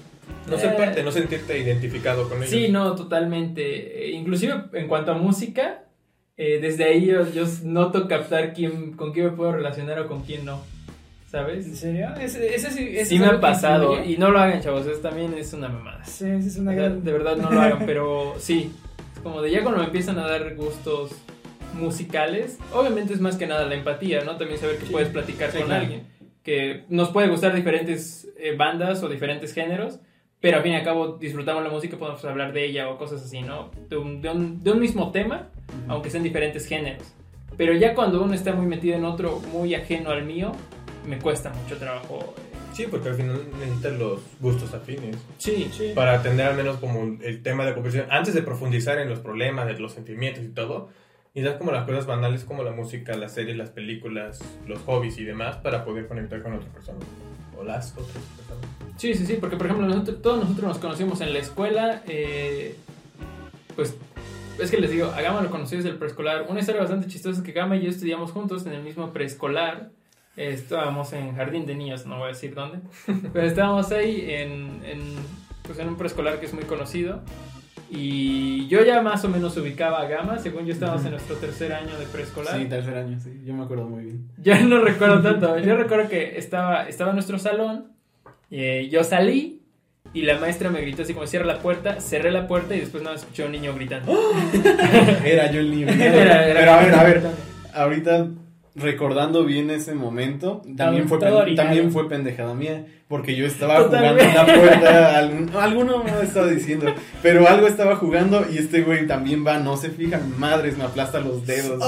[0.49, 2.51] No ser Eh, parte, no sentirte identificado con ellos.
[2.51, 4.07] Sí, no, totalmente.
[4.07, 5.85] Eh, inclusive en cuanto a música,
[6.37, 10.23] eh, desde ahí yo, yo noto captar quién, con quién me puedo relacionar o con
[10.23, 10.63] quién no,
[11.31, 11.67] ¿sabes?
[11.67, 12.09] ¿En serio?
[12.21, 15.01] Ese, ese sí, ese Sí es me ha pasado y no lo hagan, chavos, eso
[15.01, 16.05] también es una mamada.
[16.05, 17.05] Sí, es una O sea, gran...
[17.05, 18.73] de verdad no lo hagan, pero sí,
[19.15, 21.13] es como de ya cuando me empiezan a dar gustos
[21.75, 24.37] musicales, obviamente es más que nada la empatía, ¿no?
[24.37, 24.93] También saber que Sí.
[24.93, 25.83] puedes platicar Sí, con claro.
[25.83, 26.07] alguien,
[26.43, 29.99] que nos puede gustar diferentes eh, bandas o diferentes géneros,
[30.41, 33.23] pero al fin y al cabo disfrutamos la música, podemos hablar de ella o cosas
[33.23, 33.71] así, ¿no?
[33.89, 35.49] De un, de un- de un mismo tema,
[35.89, 37.03] aunque sean diferentes géneros.
[37.57, 40.53] Pero ya cuando uno está muy metido en otro muy ajeno al mío,
[41.07, 42.35] me cuesta mucho trabajo.
[42.37, 42.41] eh,
[42.75, 45.93] Sí, porque al final necesitas los gustos afines Sí, Sí.
[45.95, 48.11] para atender al menos como el tema de conversación.
[48.11, 50.89] Antes de profundizar en los problemas, de los sentimientos y todo,
[51.35, 55.25] necesitas como las cosas banales como la música, las series, las películas, los hobbies y
[55.25, 56.99] demás para poder conectar con otra persona.
[57.59, 58.65] O las otras personas.
[58.97, 62.77] Sí, sí, sí, porque por ejemplo nosotros, todos nosotros nos conocimos en la escuela, eh,
[63.75, 63.97] pues
[64.61, 66.47] es que les digo, a Gama lo conocí desde el preescolar.
[66.49, 69.91] Una historia bastante chistosa es que Gama y yo estudiamos juntos en el mismo preescolar.
[70.37, 72.79] Eh, estábamos en jardín de niños, no voy a decir dónde,
[73.33, 75.01] pero estábamos ahí en, en,
[75.63, 77.23] pues en un preescolar que es muy conocido.
[77.97, 81.73] Y yo ya más o menos ubicaba a Gama, según yo estábamos en nuestro tercer
[81.73, 82.59] año de preescolar.
[82.59, 83.41] Sí, tercer año, sí.
[83.45, 84.29] Yo me acuerdo muy bien.
[84.43, 85.59] Ya no recuerdo tanto.
[85.59, 87.93] Yo recuerdo que estaba, estaba en nuestro salón.
[88.51, 89.61] eh, yo salí
[90.13, 92.01] y la maestra me gritó así como cierra la puerta.
[92.01, 94.13] Cerré la puerta y después nada escuché a un niño gritando.
[95.25, 95.89] Era yo el niño.
[95.89, 97.23] Era- era- Pero a ver, a ver.
[97.75, 98.27] Ahorita
[98.75, 104.25] recordando bien ese momento, también fue, pen- también fue pendejada mía, porque yo estaba Totalmente.
[104.31, 108.83] jugando en la puerta, algún- alguno no estaba diciendo, pero algo estaba jugando y este
[108.83, 111.81] güey también va, no se fija, madres, me aplasta los dedos,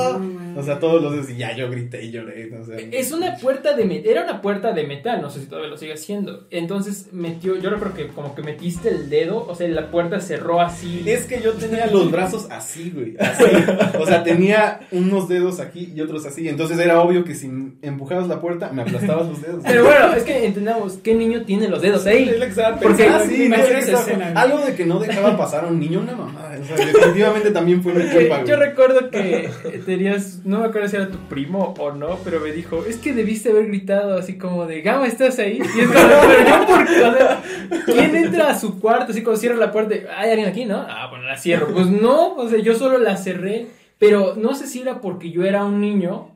[0.56, 3.36] o sea, todos los dedos y ya yo grité y lloré, o sea, Es una
[3.36, 6.46] puerta de era una puerta de metal, no sé si todavía lo sigue haciendo.
[6.50, 10.60] Entonces metió, yo recuerdo que como que metiste el dedo, o sea, la puerta cerró
[10.60, 11.02] así.
[11.06, 13.16] Es que yo tenía los brazos así, güey.
[13.18, 13.44] Así.
[13.98, 16.48] O sea, tenía unos dedos aquí y otros así.
[16.48, 17.50] Entonces era obvio que si
[17.82, 19.62] empujabas la puerta, me aplastabas los dedos.
[19.66, 22.26] Pero bueno, es que entendamos, ¿qué niño tiene los dedos ahí?
[22.26, 23.06] Que estaba Porque-.
[23.06, 24.32] Ah, sí, no esa.
[24.34, 26.58] Algo de que no dejaba pasar a un niño, una mamada.
[26.60, 29.50] O sea, definitivamente también fue mi culpa, yo recuerdo que
[29.84, 33.12] tenías, no me acuerdo si era tu primo o no, pero me dijo, es que
[33.12, 35.58] debiste haber gritado así como de, Gama, ¿estás ahí?
[35.58, 37.42] Y es como, pero yo por qué, o sea,
[37.84, 39.94] ¿quién entra a su cuarto así como cierra la puerta?
[40.16, 40.84] ¿Hay alguien aquí, no?
[40.88, 41.68] Ah, bueno, la cierro.
[41.72, 43.66] Pues no, o sea, yo solo la cerré,
[43.98, 46.30] pero no sé si era porque yo era un niño,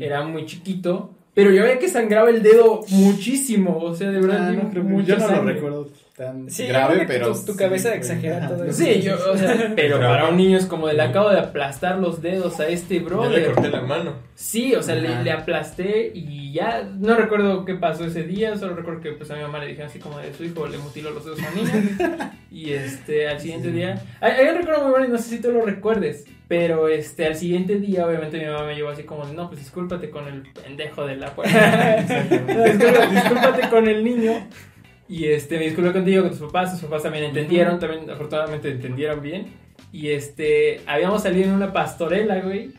[0.00, 4.48] era muy chiquito, pero yo veía que sangraba el dedo muchísimo, o sea, de verdad,
[4.50, 5.54] Ah, no mucha yo no lo sangre.
[5.54, 7.32] recuerdo tan Sí, grave, pero.
[7.32, 8.72] tu- tu cabeza sí, exagera todo eso.
[8.84, 11.98] Sí, yo, o sea, pero para un niño es como de le acabo de aplastar
[11.98, 13.52] los dedos a este Ya le brother.
[13.52, 14.12] corté la mano.
[14.34, 18.74] Sí, o sea, le, le aplasté y ya no recuerdo qué pasó ese día, solo
[18.76, 21.10] recuerdo que pues a mi mamá le dijeron así como de su hijo le mutiló
[21.12, 23.74] los dedos a niña y este al siguiente Sí.
[23.74, 26.88] día, hay, hay un recuerdo muy bueno y no sé si tú lo recuerdes, pero
[26.88, 30.26] este al siguiente día obviamente mi mamá me llevó así como no, pues discúlpate con
[30.28, 34.32] el pendejo de la puerta, discúlpate, discúlpate con el niño
[35.12, 39.20] y este me disculpé contigo, con tus papás, tus papás también entendieron, también afortunadamente entendieron
[39.22, 39.46] bien.
[39.92, 42.70] Y este, habíamos salido en una pastorela, güey.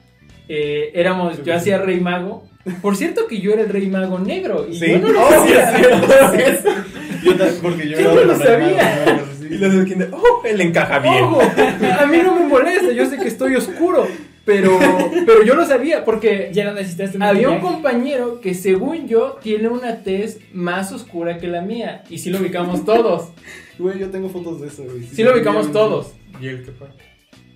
[0.49, 2.43] Eh, éramos, yo hacía Rey Mago.
[2.81, 4.65] Por cierto que yo era el Rey Mago negro.
[4.69, 4.91] Y Sí.
[4.91, 5.63] yo no lo Oh, sí, sabía.
[5.63, 7.23] es cierto, sí, es.
[7.23, 8.93] Yo ta- porque yo Yo no lo sabía.
[9.03, 9.47] hermanos, sí.
[9.51, 11.23] Y los de oh, él encaja bien.
[11.23, 14.07] Ojo, a mí no me molesta, yo sé que estoy oscuro.
[14.45, 14.77] Pero,
[15.25, 19.69] pero yo lo sabía porque Ya no necesitaste había un compañero que según yo tiene
[19.69, 22.03] una tez más oscura que la mía.
[22.09, 23.29] Y sí lo ubicamos todos.
[23.79, 25.03] Güey, yo tengo fotos de eso, güey.
[25.03, 26.13] Sí lo ubicamos todos.
[26.39, 26.89] ¿Y él qué fue?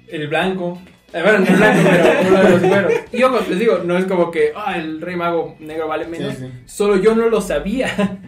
[0.08, 0.82] El blanco.
[1.13, 2.93] Eh, Bueno, no el blanco, pero uno de los güeros.
[3.13, 6.34] Y ojo, les digo, no es como que ah, el rey mago negro vale menos.
[6.34, 6.52] Sí, sí.
[6.65, 8.19] Solo yo no lo sabía.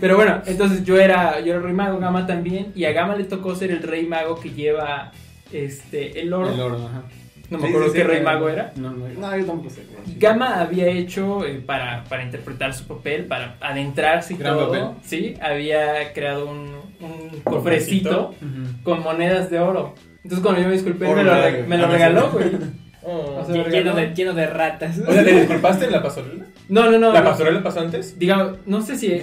[0.00, 2.72] Pero bueno, entonces yo era, yo era el rey mago, Gama también.
[2.74, 5.12] Y a Gama le tocó ser el rey mago que lleva
[5.52, 6.54] este el oro.
[6.54, 7.02] El oro, ajá.
[7.50, 8.72] No me Sí, acuerdo sí, qué sí, rey mago era.
[8.76, 9.82] No, no, no, yo tampoco sé.
[10.18, 14.70] Gama había hecho eh, para, para interpretar su papel, para adentrarse y Gran todo.
[14.72, 14.84] papel.
[15.02, 18.34] Sí, había creado un, un cofrecito
[18.82, 19.94] con monedas de oro.
[20.24, 22.50] Entonces cuando yo me disculpé, Oro me lo, re- me lo regaló, güey.
[23.06, 23.40] Oh.
[23.40, 24.98] O sea, Lleno de, lleno de ratas.
[24.98, 26.44] O sea, ¿te disculpaste en la pastorela?
[26.68, 27.12] No, no, no.
[27.12, 27.28] ¿La no.
[27.28, 28.18] pastorela pasó antes?
[28.18, 29.08] Digamos, no sé si.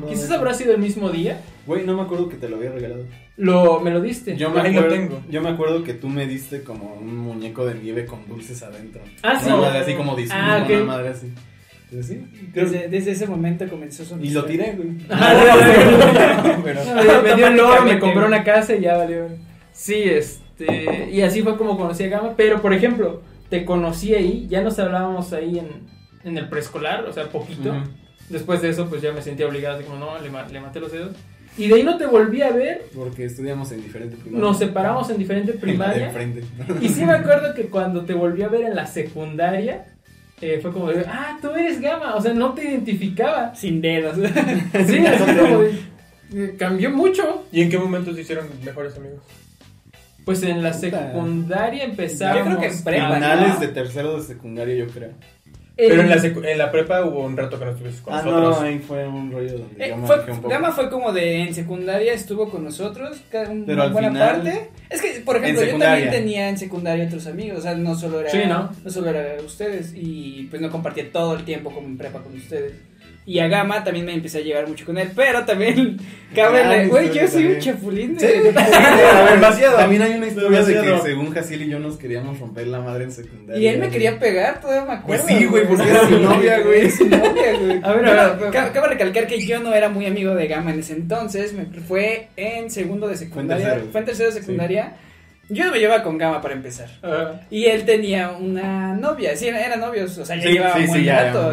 [0.00, 1.40] no quizás habrá sido el mismo día.
[1.66, 3.04] Güey, no me acuerdo que te lo había regalado.
[3.36, 4.36] Lo, me lo diste.
[4.36, 5.22] Yo me, Ahí lo acuerdo, tengo.
[5.28, 9.02] yo me acuerdo que tú me diste como un muñeco de nieve con dulces adentro.
[9.22, 9.48] Ah, sí.
[9.48, 10.70] Una madre así como disco, Ah, ok.
[10.70, 11.32] una madre así.
[11.90, 14.88] Entonces, sí, creo- Desde, desde ese momento comenzó su Y lo tiré, güey.
[15.10, 16.80] Ah, Pero-
[17.22, 19.28] me, dio el oro, me compró una casa y ya valió.
[19.72, 20.45] Sí, este.
[20.58, 22.34] Y así fue como conocí a Gama.
[22.36, 25.68] Pero, por ejemplo, te conocí ahí, ya nos hablábamos ahí en,
[26.24, 27.74] en el preescolar, o sea, poquito.
[28.28, 30.90] Después de eso, pues ya me sentía obligado, así como, no, le, le maté los
[30.90, 31.12] dedos.
[31.58, 32.82] Y de ahí no te volví a ver.
[32.94, 34.42] Porque estudiamos en diferentes primarias.
[34.42, 36.08] Nos separamos en diferentes En la de primarias.
[36.08, 36.44] enfrente.
[36.82, 39.86] Y sí me acuerdo que cuando te volví a ver en la secundaria,
[40.42, 43.54] eh, fue como de, ah, tú eres Gama, o sea, no te identificaba.
[43.54, 44.16] Sin dedos.
[44.86, 45.70] Sí, así como de,
[46.34, 47.46] eh, cambió mucho.
[47.52, 49.20] ¿Y en qué momento se hicieron mejores amigos?
[50.26, 52.36] Pues en la secundaria empezamos.
[52.38, 53.60] Yo creo que en prepa, Finales ¿no?
[53.60, 55.10] de tercero de secundaria, yo creo.
[55.76, 58.22] Pero en la, secu- en la prepa hubo un rato que no estuviste con Ah,
[58.22, 58.60] nosotros.
[58.60, 60.48] no, ahí fue un rollo donde Eh, yo me fue- un poco.
[60.48, 64.70] Gama fue como de en secundaria estuvo con nosotros Pero una al buena final- parte.
[64.88, 68.20] Es que por ejemplo yo también tenía en secundaria otros amigos, o sea no solo
[68.22, 68.70] era Sí, ¿no?
[68.90, 72.72] solo era ustedes y pues no compartía todo el tiempo como en prepa con ustedes.
[73.28, 75.96] Y a Gama también me empecé a llevar mucho con él, pero también
[76.34, 78.52] cabe güey, yo soy un chapulín Sí, de,
[79.32, 79.76] demasiado.
[79.78, 83.02] También hay una historia de que según Jaciel y yo nos queríamos romper la madre
[83.04, 83.60] en secundaria.
[83.60, 85.24] Y él me quería pegar, todavía me acuerdo.
[85.24, 86.88] Pues sí, güey, porque era su novia, güey.
[86.90, 87.80] Su novia, güey.
[87.82, 90.70] A ver, a ver, ca- cabe recalcar que yo no era muy amigo de Gama
[90.72, 91.52] en ese entonces.
[91.52, 93.70] Me fue en segundo de secundaria.
[93.70, 93.88] tercero.
[93.90, 94.96] Fue en tercero de secundaria.
[95.48, 96.88] Yo no me llevaba con Gama para empezar.
[97.02, 99.36] Ah, Y él tenía una novia.
[99.36, 100.16] Sí, eran novios.
[100.18, 101.52] O sea, ya Sí, llevaban sí, un sí, rato.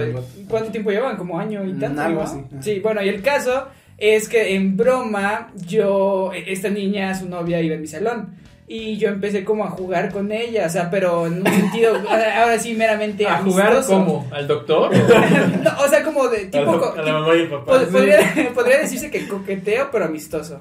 [0.50, 1.18] ¿Cuánto tiempo llevaban?
[1.18, 2.02] Como año y tanto.
[2.02, 2.28] algo ¿no?
[2.28, 2.40] así.
[2.62, 7.76] Sí, bueno, y el caso es que en broma, yo, esta niña, su novia, iba
[7.76, 8.36] en mi salón.
[8.68, 12.58] Y yo empecé como a jugar con ella, o sea, pero en un sentido, ahora
[12.58, 13.92] sí, meramente ¿A jugar amistoso.
[14.00, 14.28] como?
[14.32, 14.90] ¿Al doctor?
[15.64, 16.72] No, o sea, como de A tipo.
[16.72, 17.74] la, co- a la mamá y el papá.
[17.74, 18.20] pod- podría,
[18.56, 20.60] podría decirse que coqueteo, pero amistoso.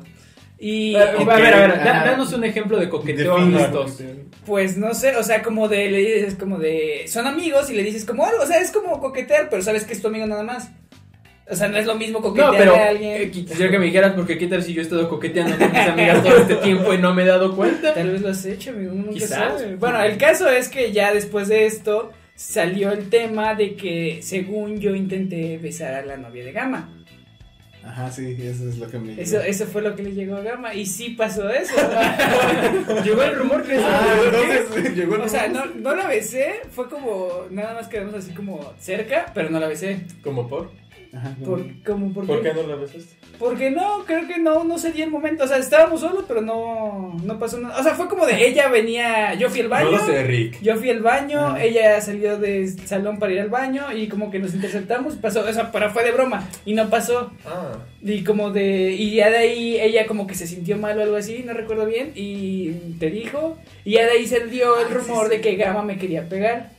[0.64, 2.10] Y, Eh, a ver, a ver, da- ajá.
[2.12, 4.04] danos un ejemplo de coqueteo amistoso.
[4.46, 7.82] pues no sé, o sea, como de, le dices como de, son amigos y le
[7.82, 10.44] dices como algo, o sea, es como coquetear, pero sabes que es tu amigo nada
[10.44, 10.70] más.
[11.50, 13.30] O sea, no es lo mismo coquetear No, pero a eh, alguien.
[13.32, 16.22] quisiera que me dijeras, porque qué tal si yo he estado coqueteando con mis amigas
[16.22, 17.92] todo este tiempo y no me he dado cuenta.
[17.92, 19.30] Tal vez lo has hecho, amigo, nunca Quizás.
[19.30, 19.74] sabe.
[19.76, 24.78] Bueno, el caso es que ya después de esto salió el tema de que según
[24.78, 27.01] yo intenté besar a la novia de Gama.
[27.84, 30.40] Ajá, sí, eso es lo que me Eso, eso fue lo que le llegó a
[30.42, 31.74] Gama y sí pasó eso.
[33.04, 36.88] Llegó el rumor que Ah, entonces llegó el O sea, no, no la besé, fue
[36.88, 40.00] como, nada más quedamos así como cerca, pero no la besé.
[40.22, 40.70] ¿Como por?
[41.14, 41.46] Ajá, no.
[41.46, 43.14] Por, como, por, ¿Por qué no la besaste?
[43.38, 45.44] Porque no, creo que no, no se dio el momento.
[45.44, 47.78] O sea, estábamos solos, pero no, no pasó nada.
[47.78, 49.90] O sea, fue como de ella venía, yo fui al baño.
[49.90, 50.62] No lo sé, Rick.
[50.62, 51.62] Yo fui al baño, Ajá.
[51.62, 55.52] ella salió del salón para ir al baño y como que nos interceptamos, pasó, o
[55.52, 57.32] sea, pero fue de broma y no pasó.
[57.44, 57.72] Ah.
[58.00, 61.16] Y como de, y ya de ahí ella como que se sintió mal o algo
[61.16, 64.88] así, no recuerdo bien, y te dijo, y ya de ahí se dio el Ah,
[64.88, 65.36] sí, rumor sí.
[65.36, 66.70] de que Gama me quería pegar.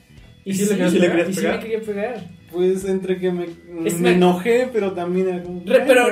[0.45, 1.55] Y sí sí, le- sí le querías y sí pegar?
[1.57, 2.23] me quería pegar.
[2.53, 3.45] Pues entre que me,
[3.83, 6.05] Es me me- enojé, pero también era como- Re- pero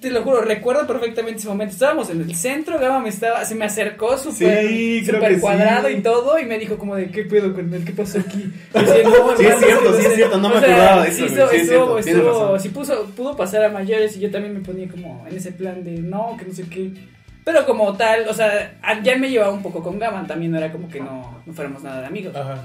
[0.00, 1.72] te lo juro, recuerdo perfectamente ese momento.
[1.74, 5.02] Estábamos en el centro, Gama me estaba, se me acercó súper Sí,
[5.40, 5.94] cuadrado sí.
[5.94, 7.84] y todo, y me dijo como de ¿qué pedo con él?
[7.84, 8.38] ¿Qué pasó aquí?
[8.72, 10.08] Y decía, "No, Sí, es cierto, sí sé".
[10.08, 13.36] es cierto, no me acordaba de eso, sí estuvo- es cierto, estuvo- sí puso, pudo
[13.36, 16.44] pasar a mayores y yo también me ponía como en ese plan de no, que
[16.44, 16.92] no sé qué.
[17.44, 20.70] Pero como tal, o sea, ya me llevaba un poco con Gama, también no era
[20.70, 22.36] como que no, no fuéramos nada de amigos.
[22.36, 22.64] Ajá.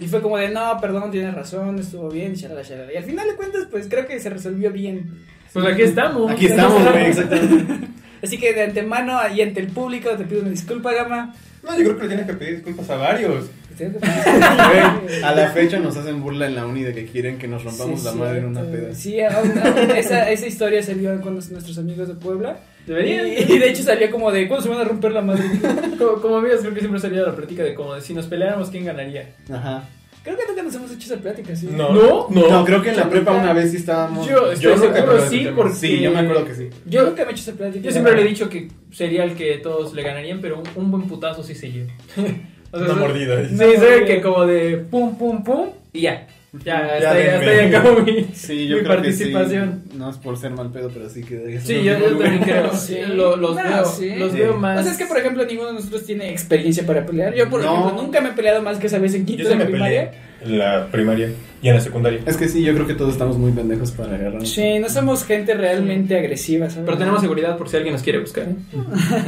[0.00, 2.92] Y fue como de, no, perdón, tienes razón, estuvo bien, shalala, shalala.
[2.92, 5.10] Y al final de cuentas, pues creo que se resolvió bien.
[5.52, 6.30] Pues aquí estamos.
[6.30, 7.88] Aquí estamos, güey, exactamente.
[8.22, 11.34] Así que de antemano y ante el público te pido una disculpa, Gama.
[11.62, 13.46] No, yo creo que le tienes que pedir disculpas a varios.
[15.24, 18.00] A la fecha nos hacen burla en la uni de que quieren que nos rompamos
[18.00, 18.92] Sí, la madre en una peda.
[18.94, 22.58] Sí, aún- aún esa, esa historia salió con los- nuestros amigos de Puebla.
[23.48, 25.44] Y, de hecho salía como de, ¿cuándo se van a romper la madre?
[25.98, 28.70] Como, como amigos, creo que siempre salía la plática de como de si nos peleáramos,
[28.70, 29.34] ¿quién ganaría?
[29.52, 29.84] Ajá.
[30.22, 31.68] Creo que nunca nos hemos hecho esa plática, ¿sí?
[31.72, 32.26] No, ¿No?
[32.30, 34.28] No, creo que en la prepa nunca- una vez sí estábamos.
[34.28, 35.72] Yo estoy yo seguro sí, porque...
[35.74, 36.68] Sí, yo me acuerdo que sí.
[36.86, 37.82] Yo nunca me he hecho esa plática.
[37.84, 40.90] Yo siempre le he dicho que sería el que todos le ganarían, pero un, un
[40.90, 41.92] buen putazo sí se lleva.
[42.70, 43.48] O Una soy- mordida.
[43.48, 46.26] Sí, que como de pum, pum, pum, y ya.
[46.64, 47.36] Ya, Ya hasta, ahí, denme.
[47.36, 49.82] hasta ahí acabó mi, Sí, yo mi creo participación.
[49.84, 49.98] que sí.
[49.98, 51.60] No es por ser mal pedo, pero sí que.
[51.62, 52.72] Sí, yo, yo también creo.
[52.74, 52.96] Sí.
[53.06, 54.14] Lo- los No, veo, sí.
[54.16, 54.38] los Sí.
[54.38, 54.80] veo más.
[54.80, 57.34] O sea, es que por ejemplo ninguno de nosotros tiene experiencia para pelear.
[57.34, 57.70] Yo, por No.
[57.80, 60.10] ejemplo, nunca me he peleado más que esa vez en quinto de me primaria.
[60.10, 61.30] peleé en la primaria
[61.60, 62.20] y en la secundaria.
[62.24, 64.48] Es que sí, yo creo que todos estamos muy pendejos para agarrarnos.
[64.48, 66.86] Sí, no somos gente realmente agresiva, ¿sabes?
[66.86, 68.46] Pero tenemos seguridad por si alguien nos quiere buscar.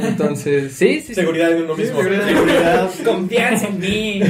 [0.07, 1.07] Entonces, sí, sí.
[1.09, 1.13] sí.
[1.15, 1.97] Seguridad en uno Sí, mismo.
[1.97, 2.25] seguridad.
[2.27, 2.89] Seguridad.
[3.05, 4.21] Confianza en mí.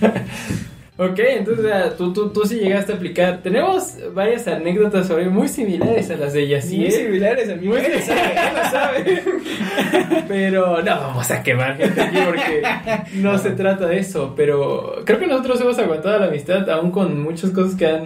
[0.96, 1.66] Ok, entonces
[1.98, 3.40] tú, tú, tú sí llegaste a aplicar.
[3.42, 6.82] Tenemos varias anécdotas sobre muy similares a las de Yaciel.
[6.82, 7.66] Muy similares a mí.
[7.66, 9.22] Muy Él lo sabe, él lo sabe.
[10.28, 12.62] Pero no vamos a quemar gente aquí porque
[13.14, 14.34] no se trata de eso.
[14.36, 18.04] Pero creo que nosotros hemos aguantado la amistad aún con muchas cosas que han,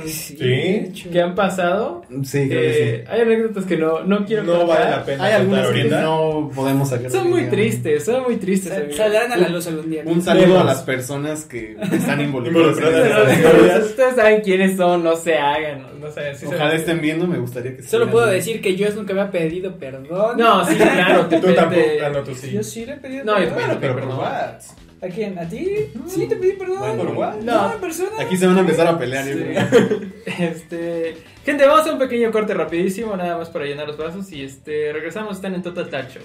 [1.13, 2.03] que han pasado.
[2.25, 4.79] Sí, creo Eh, hay anécdotas que no, no quiero No contar.
[4.79, 5.25] vale la que pena.
[5.25, 6.01] Hay algunas que ahorita.
[6.01, 7.11] no podemos sacar.
[7.11, 8.97] Son muy tristes, son muy tristes.
[8.97, 10.03] Saldrán a la luz algún día.
[10.07, 12.78] Un saludo a las personas que están involucradas.
[12.79, 15.83] Ustedes- saben quiénes son, no se hagan.
[15.83, 18.89] No, no sé, sí Ojalá estén viendo, me gustaría que Solo puedo decir que yo
[18.95, 20.37] nunca me ha pedido perdón.
[20.39, 21.27] No, sí, claro.
[21.27, 21.81] te- Tú tampoco.
[21.83, 22.51] te- Ah, no, tú sí.
[22.53, 23.79] Yo sí le he pedido No, yo perdón.
[23.81, 24.11] pero Perdón.
[24.17, 24.55] por what?
[25.01, 25.39] ¿A quién?
[25.39, 25.69] ¿A ti?
[26.09, 26.97] Sí, te pedí perdón.
[26.97, 27.35] ¿Por what?
[27.43, 28.11] No, en persona.
[28.19, 29.45] Aquí se van a empezar a pelear, yo Sí.
[30.43, 34.31] Este, gente, vamos a hacer un pequeño corte rapidísimo, nada más para llenar los brazos
[34.33, 36.23] y este, regresamos, están en Total Tag Show.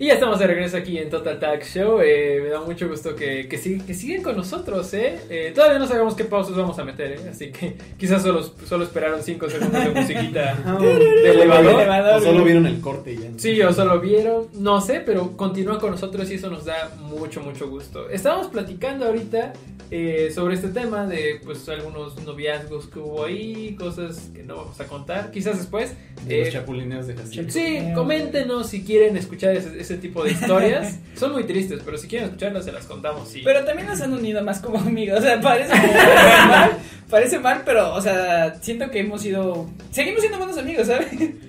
[0.00, 2.00] Y ya estamos de regreso aquí en Total Tag Show.
[2.00, 5.18] eh, me da mucho gusto que, que, sig- que siguen con nosotros, ¿eh?
[5.28, 7.20] Eh, Todavía no sabemos qué pausas vamos a meter, ¿eh?
[7.30, 11.74] Así que quizás solo, solo esperaron 5 segundos de musiquita de elevador.
[11.82, 12.14] elevador.
[12.16, 13.28] O solo vieron el corte ya.
[13.36, 17.42] Sí, o solo vieron, no sé, pero continúa con nosotros y eso nos da mucho,
[17.42, 18.08] mucho gusto.
[18.08, 19.52] Estábamos platicando ahorita
[19.90, 24.80] eh, sobre este tema de pues algunos noviazgos que hubo ahí, cosas que no vamos
[24.80, 25.92] a contar, quizás después.
[26.26, 27.50] De los chapulineos de Jacinto.
[27.52, 30.98] Sí, coméntenos si quieren escuchar ese, ese tipo de historias.
[31.16, 33.28] Son muy tristes, pero si quieren escucharlas se las contamos.
[33.28, 33.42] Sí.
[33.44, 35.18] Pero también nos han unido más como amigos.
[35.18, 35.92] O sea, parece como
[36.48, 36.70] mal.
[37.10, 39.68] Parece mal, pero, o sea, siento que hemos sido.
[39.90, 41.08] Seguimos siendo buenos amigos, ¿sabes?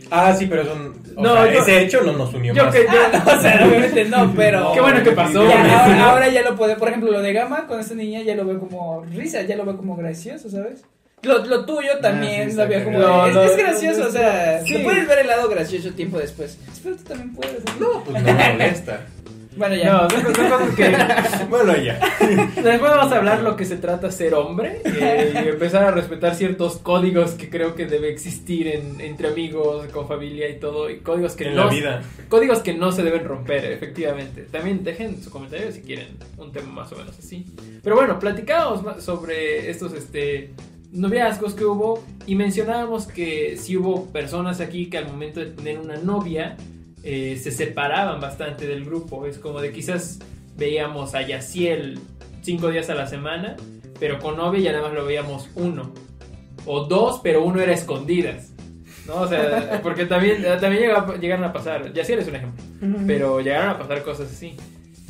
[0.09, 0.93] Ah, sí, pero son.
[1.15, 2.73] O No, sea, yo- ese hecho no nos unió yo más.
[2.75, 4.71] que- Ah, no, o sea, obviamente no, pero.
[4.73, 5.47] Qué bueno que pasó.
[5.47, 8.35] Ya, ahora, ahora ya lo puede, por ejemplo, lo de Gama con esta niña ya
[8.35, 10.83] lo veo como risa, ya lo veo como gracioso, ¿sabes?
[11.23, 12.99] Lo, lo tuyo también sí, lo como.
[12.99, 14.79] No, es, no, es gracioso, no, o sea, sí.
[14.83, 16.57] puedes ver el lado gracioso tiempo después.
[16.71, 17.63] Espero tú también puedes.
[17.79, 19.05] No, pues no me molesta.
[19.55, 19.91] Bueno, ya.
[19.91, 21.99] No, son, son cosas que bueno, ya.
[22.19, 26.35] después vamos a hablar lo que se trata ser hombre eh, y empezar a respetar
[26.35, 30.99] ciertos códigos que creo que debe existir en, entre amigos, con familia y todo, y
[30.99, 32.01] códigos que En no la vida.
[32.29, 34.43] Códigos que no se deben romper, efectivamente.
[34.43, 37.45] También dejen su comentario si quieren un tema más o menos así.
[37.83, 40.53] Pero bueno, platicábamos más sobre estos este,
[40.91, 45.79] noviazgos que hubo y mencionábamos que si hubo personas aquí que al momento de tener
[45.79, 46.57] una novia
[47.03, 49.25] eh, se separaban bastante del grupo.
[49.25, 50.19] Es como de quizás
[50.57, 51.99] veíamos a Yaciel
[52.41, 53.55] cinco días a la semana,
[53.99, 55.91] pero con novia ya nada más lo veíamos uno.
[56.65, 58.49] O dos, pero uno era escondidas.
[59.07, 59.21] ¿No?
[59.21, 61.91] O sea, porque también, también llega- llegaron a pasar.
[61.91, 62.63] Yaciel es un ejemplo
[63.07, 64.55] pero llegaron a pasar cosas así.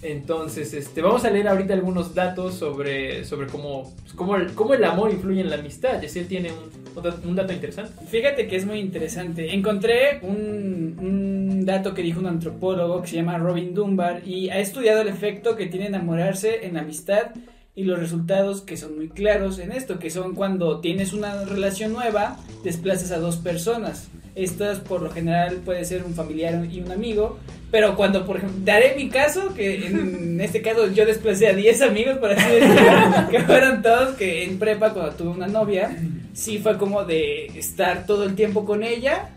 [0.02, 4.84] Entonces, este, vamos a leer ahorita algunos datos sobre, sobre cómo, cómo, el, cómo el
[4.84, 6.02] amor influye en la amistad.
[6.02, 7.94] Yaciel tiene un, un dato interesante.
[8.08, 9.54] Fíjate que es muy interesante.
[9.54, 14.60] Encontré un, un dato que dijo un antropólogo que se llama Robin Dunbar y ha
[14.60, 17.32] estudiado el efecto que tiene enamorarse en la amistad
[17.76, 21.94] y los resultados que son muy claros en esto, que son cuando tienes una relación
[21.94, 24.10] nueva, desplazas a dos personas.
[24.36, 27.38] Estas por lo general puede ser un familiar y un amigo,
[27.70, 31.82] pero cuando, por ejemplo, daré mi caso, que en este caso yo desplacé a 10
[31.82, 35.98] amigos, por así decirlo, que fueron todos que en prepa cuando tuve una novia,
[36.34, 39.30] sí fue como de estar todo el tiempo con ella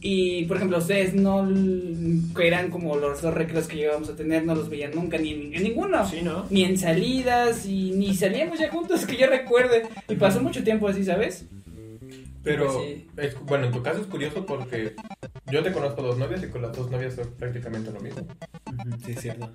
[0.00, 1.48] y por ejemplo ustedes no
[2.36, 5.32] que eran como los dos recreos que llegábamos a tener no los veían nunca ni
[5.32, 6.08] en, en ninguno.
[6.08, 6.46] Sí, ¿no?
[6.50, 9.86] ni en salidas y ni salíamos ya juntos que yo recuerde.
[10.08, 11.46] Y pasó mucho tiempo así sabes
[12.48, 13.10] Pero, Pues sí.
[13.18, 14.94] es- bueno, en tu caso es curioso porque
[15.50, 18.26] yo te conozco dos novias y con las dos novias fue prácticamente lo mismo.
[19.04, 19.50] Sí, es cierto.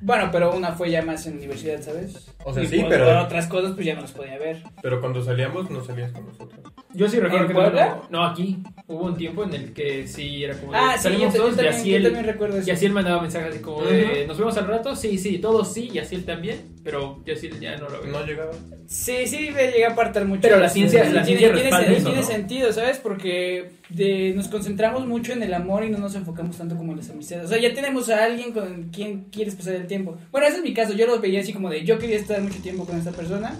[0.00, 3.46] bueno pero una fue ya más en universidad sabes O sea, y sí, pero- otras
[3.46, 6.60] cosas pues ya no los podía ver Pero cuando salíamos no salías con nosotros.
[6.94, 8.02] Yo sí recuerdo ¿En que Puebla?
[8.10, 10.96] no, no, aquí hubo un tiempo en el que sí era como de, Ah, sí,
[10.96, 12.68] yo, salimos yo todos y también, así yo él también recuerdo eso.
[12.68, 15.72] y así él mandaba mensajes así como de nos vemos al rato, sí, sí, todos
[15.74, 18.12] sí, y así él también, pero yo sí ya no lo veo.
[18.12, 18.52] No llegaba.
[18.86, 20.40] Sí, sí, me llega a apartar mucho.
[20.42, 22.26] Pero la ciencia- Sí, la tiene- ciencia tiene, sen- eso, tiene ¿no?
[22.26, 22.98] sentido, ¿sabes?
[22.98, 26.98] Porque de- nos concentramos mucho en el amor y no nos enfocamos tanto como en
[26.98, 27.44] las amistades.
[27.44, 30.16] O sea, ya tenemos a alguien con quien quieres pasar el tiempo.
[30.32, 30.92] Bueno, ese es mi caso.
[30.94, 33.54] Yo lo veía así como de yo quería estar mucho tiempo con esta persona.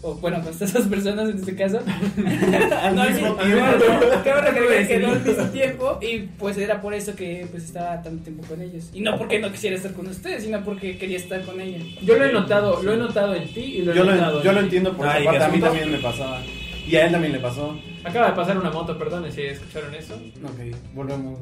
[0.00, 1.80] O bueno, con estas dos personas en este caso.
[2.82, 4.22] Al No, mismo sí, tiempo.
[4.22, 5.02] claro, recalcar que Sí.
[5.02, 8.62] no al mismo tiempo y pues era por eso que pues estaba tanto tiempo con
[8.62, 8.90] ellos.
[8.94, 11.78] Y no porque no quisiera estar con ustedes, sino porque quería estar con ella.
[12.02, 14.38] Yo lo he notado, lo he notado en ti y lo he Yo notado lo,
[14.38, 14.64] en yo lo ti.
[14.66, 16.42] entiendo por Ah, esa ¿y parte, qué a mí también me pasaba.
[16.86, 17.76] Y a él también le pasó.
[18.04, 20.14] Acaba de pasar una moto, perdón si escucharon eso.
[20.14, 21.40] Ok, volvemos.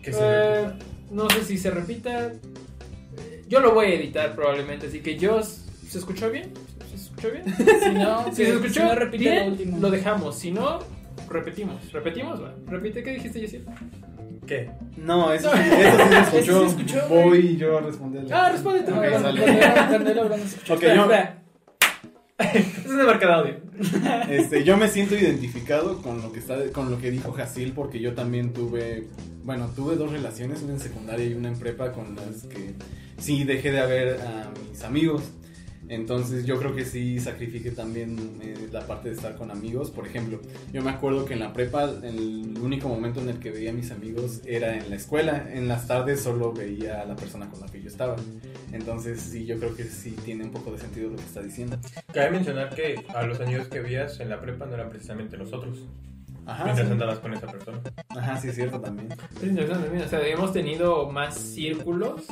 [0.00, 0.64] Que se Eh,
[1.10, 2.32] no sé si se repita.
[3.48, 6.52] Yo lo voy a editar probablemente, así que yo ¿se escuchó bien?
[6.90, 7.44] ¿Se escuchó bien?
[7.56, 10.36] Si no, Si se escuchó si no repite bien, lo dejamos.
[10.38, 10.80] Si no,
[11.28, 11.92] repetimos.
[11.92, 12.42] ¿Repetimos?
[12.42, 12.54] Va.
[12.66, 13.64] Repite, ¿qué dijiste, Jessy?
[14.46, 14.70] ¿Qué?
[14.96, 16.38] No, eso, sí- eso sí se escuchó.
[16.38, 17.08] Eso se escuchó.
[17.08, 18.32] Voy yo a responderle.
[18.32, 18.90] Ah, responde tú.
[18.94, 19.42] No, Ok, sale.
[19.42, 19.52] Ok,
[20.70, 21.42] Espera, yo- espera.
[22.38, 23.54] Es una marca de audio.
[24.30, 28.00] Este, yo me siento identificado con lo que está, con lo que dijo Jasil, porque
[28.00, 29.06] yo también tuve,
[29.44, 32.74] bueno, tuve dos relaciones, una en secundaria y una en prepa, con las que
[33.18, 35.22] sí dejé de ver a mis amigos.
[35.88, 39.90] Entonces yo creo que sí sacrifiqué también eh, la parte de estar con amigos.
[39.90, 40.40] Por ejemplo,
[40.72, 43.72] yo me acuerdo que en la prepa el único momento en el que veía a
[43.72, 45.48] mis amigos era en la escuela.
[45.52, 48.16] En las tardes solo veía a la persona con la que yo estaba.
[48.72, 51.78] Entonces sí, yo creo que sí tiene un poco de sentido lo que está diciendo.
[52.12, 55.78] Cabe mencionar que a los amigos que veías en la prepa no eran precisamente nosotros.
[56.46, 56.92] Ajá, mientras sí.
[56.92, 57.80] andabas con esa persona.
[58.10, 59.08] Ajá, sí es cierto también.
[59.36, 62.22] Es interesante, mira, o sea, hemos tenido más círculos.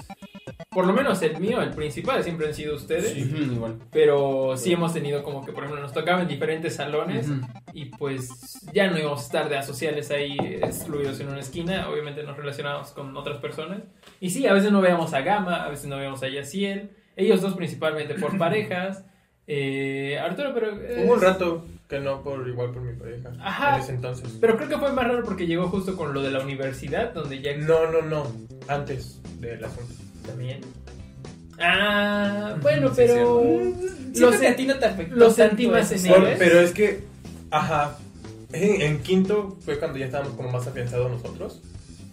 [0.75, 3.17] Por lo menos el mío, el principal, siempre han sido ustedes.
[3.27, 3.79] Ujú, igual.
[3.93, 7.29] Pero sí hemos tenido como que, por ejemplo, nos tocaba en diferentes salones.
[7.73, 11.89] Y pues ya no íbamos a estar de asociales ahí excluidos en una esquina.
[11.89, 13.83] Obviamente nos relacionábamos con otras personas.
[14.21, 16.91] Y sí, a veces no veíamos a Gama, a veces no veíamos a Yaciel.
[17.17, 19.05] Ellos dos principalmente por parejas.
[19.47, 20.71] Eh, Arturo, pero...
[20.81, 23.31] eh, Hubo un rato que no por igual por mi pareja.
[23.41, 23.77] Ajá.
[23.77, 24.39] En ese entonces.
[24.41, 27.41] Pero creo que fue más raro porque llegó justo con lo de la universidad, donde
[27.41, 27.57] ya...
[27.57, 28.27] No, no, no.
[28.69, 29.95] Antes del asunto.
[30.27, 30.61] También.
[31.59, 33.43] Ah, bueno, Sí, pero...
[34.13, 36.37] Siento Lo que a sen- ti no te afectó lo sentí más en ¿sabes?
[36.39, 37.01] Pero es que,
[37.51, 37.99] ajá,
[38.53, 41.61] en, en quinto fue cuando ya estábamos como más afianzados nosotros,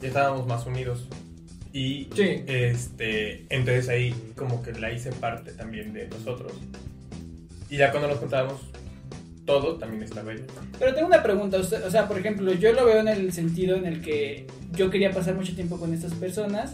[0.01, 1.07] ya estábamos más unidos.
[1.73, 2.43] Y Sí.
[2.47, 6.53] este, entonces ahí como que la hice parte también de nosotros.
[7.69, 8.59] Y ya cuando nos juntábamos
[9.45, 10.43] todos, también estaba ella.
[10.79, 13.75] Pero tengo una pregunta, usted- o sea, por ejemplo, yo lo veo en el sentido
[13.75, 16.73] en el que yo quería pasar mucho tiempo con estas personas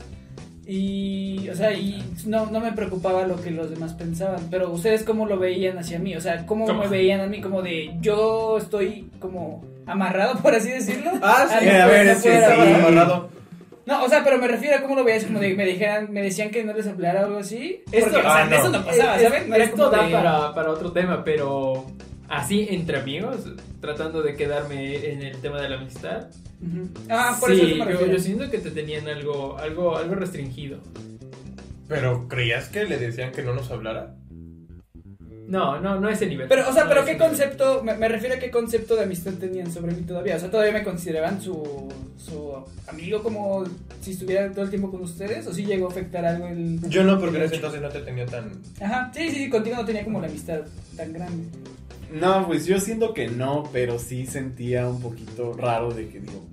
[0.67, 5.03] y, o sea, y no, no me preocupaba lo que los demás pensaban, pero ustedes
[5.03, 6.81] cómo lo veían hacia mí, o sea, cómo, ¿Cómo?
[6.81, 11.11] me veían a mí, como de yo estoy como amarrado, por así decirlo.
[11.21, 13.29] Ah, sí, a ver, es que amarrado.
[13.85, 16.21] No, o sea, pero me refiero a cómo lo veías, como de me dijeran, me
[16.21, 17.83] decían que no les hablara o algo así.
[17.93, 18.55] Esto- Porque, o sea, ah, no.
[18.57, 19.49] eso no pasaba, Es- ¿saben?
[19.49, 21.85] No esto da de- para, para otro tema, pero
[22.29, 23.45] así entre amigos,
[23.81, 26.27] tratando de quedarme en el tema de la amistad.
[27.09, 30.79] Ah, por sí, eso me yo, yo siento que te tenían algo, algo, algo restringido.
[31.87, 34.15] Pero ¿creías que le decían que no nos hablara?
[35.47, 36.47] No, no, no a ese nivel.
[36.49, 39.31] Pero, o sea, No pero ¿qué concepto, me, me refiero a qué concepto de amistad
[39.33, 40.35] tenían sobre mí todavía?
[40.35, 41.87] O sea, ¿todavía me consideraban su,
[42.17, 42.53] su
[42.87, 43.63] amigo como
[44.01, 45.47] si estuviera todo el tiempo con ustedes?
[45.47, 46.81] ¿O sí llegó a afectar algo el...?
[46.89, 48.51] Yo no, porque en ese entonces no te tenía tan...
[48.81, 50.61] Ajá, sí, sí, sí, contigo no tenía como la amistad
[50.97, 51.45] tan grande.
[52.11, 56.45] No, pues yo siento que no, pero sí sentía un poquito raro de que digo,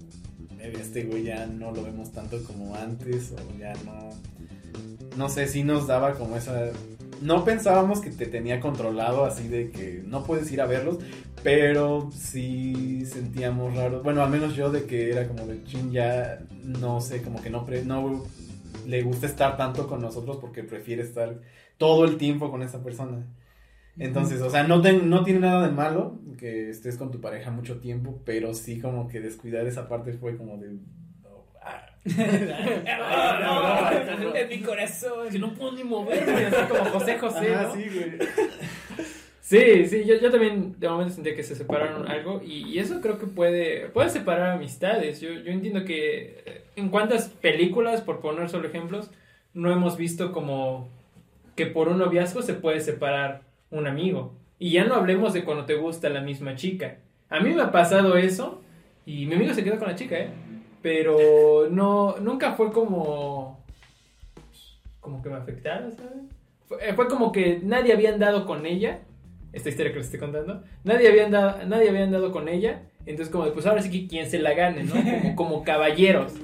[0.57, 4.11] "Verga, este güey ya no lo vemos tanto como antes o ya no...
[5.16, 6.70] No sé, sí nos daba como esa...
[7.25, 10.99] No pensábamos que te tenía controlado así de que no puedes ir a verlos,
[11.43, 14.03] pero sí sentíamos raro.
[14.03, 17.51] Bueno, al menos yo de que era como de chin ya, no sé, como que
[17.51, 18.22] no, pre- no
[18.87, 21.41] le gusta estar tanto con nosotros porque prefiere estar
[21.79, 23.27] todo el tiempo con esa persona.
[23.99, 27.51] Entonces, o sea, no, ten- no tiene nada de malo que estés con tu pareja
[27.51, 30.79] mucho tiempo, pero sí como que descuidar esa parte fue como de...
[34.34, 35.28] en mi corazón.
[35.30, 37.74] Que no puedo ni moverme, así como José José, Ajá, ¿no?
[37.74, 38.18] sí, güey.
[39.40, 43.02] Sí, sí, yo, yo también de momento sentía que se separaron algo y, y eso
[43.02, 45.20] creo que puede, puede separar amistades.
[45.20, 49.11] Yo, yo entiendo que eh, en cuántas películas, por poner solo ejemplos,
[49.52, 50.88] no hemos visto como
[51.57, 54.32] que por un noviazgo se puede separar un amigo.
[54.59, 56.96] Y ya no hablemos de cuando te gusta la misma chica.
[57.28, 58.62] A mí me ha pasado eso
[59.05, 60.30] y mi amigo se quedó con la chica, ¿eh?
[60.85, 63.64] Pero no, nunca fue como...
[65.01, 66.26] Como que me afectara, ¿sabes?
[66.66, 69.01] Fue, eh, fue como que nadie había andado con ella
[69.55, 73.32] esta historia que les estoy contando, nadie había andado, nadie había andado con ella Entonces,
[73.32, 74.93] como, pues ahora sí que quien se la gane, ¿no?
[74.93, 76.35] Como, como caballeros.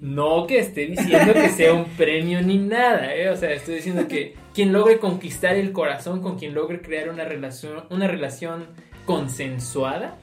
[0.00, 3.28] No que esté diciendo que sea un premio ni nada, ¿eh?
[3.30, 7.24] O sea, estoy diciendo que quien logre conquistar el corazón, con quien logre crear una
[7.24, 8.66] relación, una relación
[9.04, 10.16] consensuada,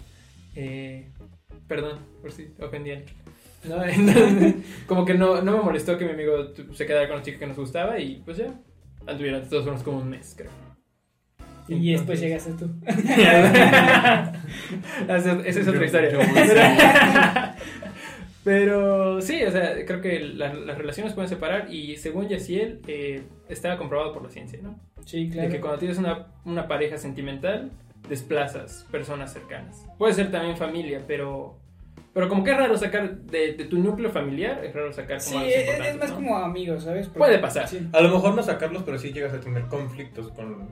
[0.55, 1.09] eh,
[1.68, 2.91] perdón, por si ofendí.
[3.64, 4.55] No, entonces,
[4.88, 6.34] como que no, no me molestó que mi amigo
[6.74, 8.53] se quedara con la chica que nos gustaba y pues ya,
[9.05, 10.51] anduvieron todos fuimos como un mes, creo.
[11.70, 12.70] Y después llegaste tú.
[12.86, 14.32] esa,
[15.45, 16.12] es otra Yo- historia.
[16.12, 16.20] yo
[18.43, 23.24] Pero sí, o sea, creo que la- las relaciones pueden separar y según Yaciel, eh,
[23.49, 24.80] estaba comprobado por la ciencia, ¿no?
[25.05, 25.49] Sí, De claro.
[25.49, 27.72] que cuando tienes una, una pareja sentimental,
[28.08, 29.86] desplazas personas cercanas.
[29.97, 31.60] Puede ser también familia, pero...
[32.18, 35.34] Pero como que es raro sacar de, de tu núcleo familiar, es raro sacar Sí,
[35.34, 36.15] como algo es, es más ¿no?
[36.15, 37.05] como amigos, ¿sabes?
[37.05, 37.68] Porque- Puede pasar.
[37.68, 37.88] Sí.
[37.93, 40.68] A lo mejor no sacarlos, pero sí llegas a tener conflictos con...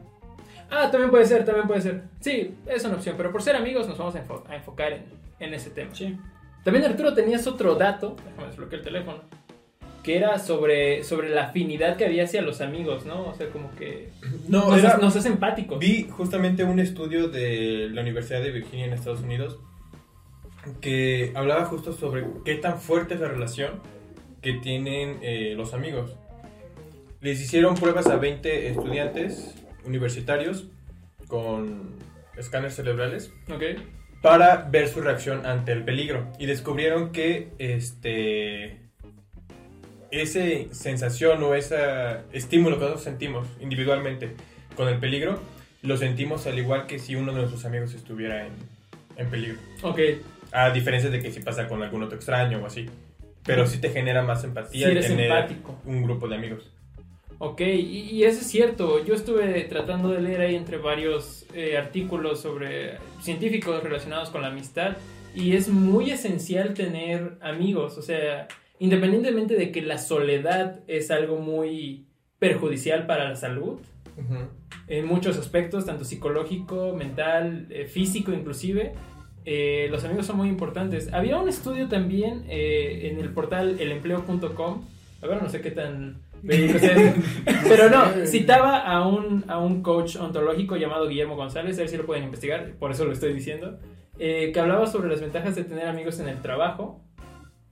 [0.71, 2.01] Ah, también puede ser, también puede ser.
[2.19, 5.03] Sí, es una opción, pero por ser amigos nos vamos a, enfo- a enfocar en,
[5.39, 5.93] en ese tema.
[5.93, 6.17] Sí.
[6.63, 9.19] También Arturo tenías otro dato, déjame desbloquear el teléfono,
[10.01, 13.27] que era sobre, sobre la afinidad que había hacia los amigos, ¿no?
[13.27, 14.09] O sea, como que
[14.49, 15.77] No, nos, era- nos hace empáticos.
[15.77, 19.59] Vi justamente un estudio de la Universidad de Virginia en Estados Unidos
[20.81, 23.81] que hablaba justo sobre qué tan fuerte es la relación
[24.41, 26.15] que tienen eh, los amigos.
[27.21, 29.55] Les hicieron pruebas a 20 estudiantes
[29.85, 30.65] universitarios
[31.27, 31.95] con
[32.37, 33.63] escáneres cerebrales Ok.
[34.21, 38.79] para ver su reacción ante el peligro y descubrieron que este
[40.11, 40.39] esa
[40.73, 41.75] sensación o ese
[42.31, 44.31] estímulo que nosotros sentimos individualmente
[44.75, 45.39] con el peligro
[45.81, 48.53] lo sentimos al igual que si uno de nuestros amigos estuviera en,
[49.17, 49.99] en peligro Ok,
[50.63, 52.85] a diferencia de que si pasa con algún otro extraño o así
[53.43, 55.79] pero sí te genera más empatía eres tener empático.
[55.85, 56.71] un grupo de amigos
[57.37, 59.03] Ok, y, y eso es cierto.
[59.03, 64.47] Yo estuve tratando de leer ahí entre varios eh, artículos sobre científicos relacionados con la
[64.47, 64.95] amistad
[65.35, 67.97] y es muy esencial tener amigos.
[67.97, 68.47] O sea,
[68.79, 72.05] independientemente de que la soledad es algo muy
[72.39, 73.79] perjudicial para la salud,
[74.87, 78.93] en muchos aspectos, tanto psicológico, mental, eh, físico inclusive.
[79.45, 81.13] Eh, los amigos son muy importantes.
[81.13, 84.83] Había un estudio también eh, en el portal elempleo.com.
[85.21, 86.17] A ver, no sé qué tan
[87.67, 91.97] Pero no, citaba a un, a un coach ontológico llamado Guillermo González, a ver si
[91.97, 93.79] lo pueden investigar, por eso lo estoy diciendo,
[94.19, 97.01] eh, que hablaba sobre las ventajas de tener amigos en el trabajo.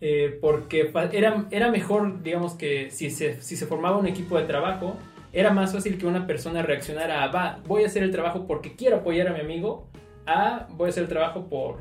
[0.02, 4.46] eh, porque era, era mejor, digamos que si se, si se formaba un equipo de
[4.46, 4.98] trabajo,
[5.32, 8.76] era más fácil que una persona reaccionara a, va, voy a hacer el trabajo porque
[8.76, 9.88] quiero apoyar a mi amigo,
[10.26, 11.80] a, voy a hacer el trabajo por,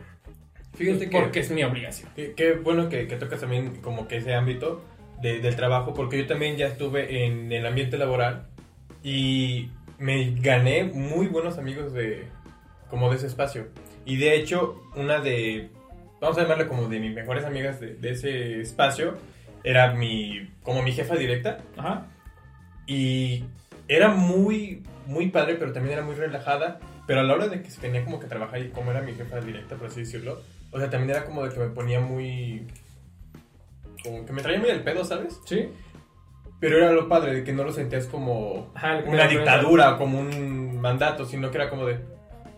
[0.74, 2.10] fíjate que porque es mi obligación.
[2.14, 4.82] Qué, bueno que, que tocas también como que ese ámbito
[5.20, 8.46] de- del trabajo, porque yo también ya estuve en el ambiente laboral
[9.02, 12.26] y me gané muy buenos amigos de
[12.90, 13.68] como de ese espacio.
[14.04, 15.70] Y de hecho, una de,
[16.20, 19.16] vamos a llamarle como de mis mejores amigas de, de ese espacio,
[19.64, 21.58] era mi, como mi jefa directa.
[21.76, 22.08] Ajá.
[22.86, 23.44] Y
[23.88, 26.80] era muy, muy padre, pero también era muy relajada.
[27.06, 29.40] Pero a la hora de que tenía como que trabajar y como era mi jefa
[29.40, 30.40] directa, por así decirlo,
[30.70, 32.66] o sea, también era como de que me ponía muy...
[34.02, 35.40] Como que me traía muy al pedo, ¿sabes?
[35.44, 35.68] ¿Sí?
[36.60, 40.80] Pero era lo padre, de que no lo sentías como Ajá, una dictadura, como un
[40.80, 41.98] mandato, sino que era como de...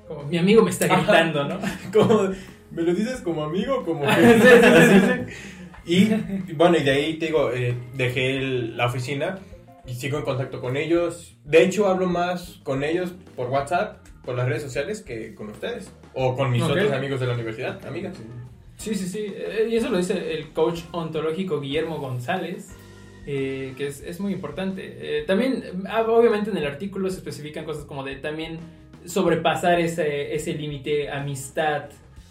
[0.07, 1.59] Como, mi amigo me está gritando, ¿no?
[1.93, 2.31] Como,
[2.71, 4.41] ¿Me lo dices como amigo como que...
[4.41, 5.35] sí, sí, sí.
[5.87, 9.39] Y bueno, y de ahí te digo, eh, dejé el- la oficina
[9.87, 11.37] y sigo en contacto con ellos.
[11.45, 15.91] De hecho, hablo más con ellos por WhatsApp, por las redes sociales, que con ustedes.
[16.15, 18.17] O con mis otros amigos de la universidad, amigas.
[18.77, 19.27] Sí, sí, sí.
[19.29, 22.71] Eh, Y eso lo dice el coach ontológico Guillermo González,
[23.27, 24.97] eh, que es, es muy importante.
[25.01, 28.59] Eh, también, ah, obviamente en el artículo se especifican cosas como de también
[29.05, 31.85] sobrepasar ese, ese límite amistad,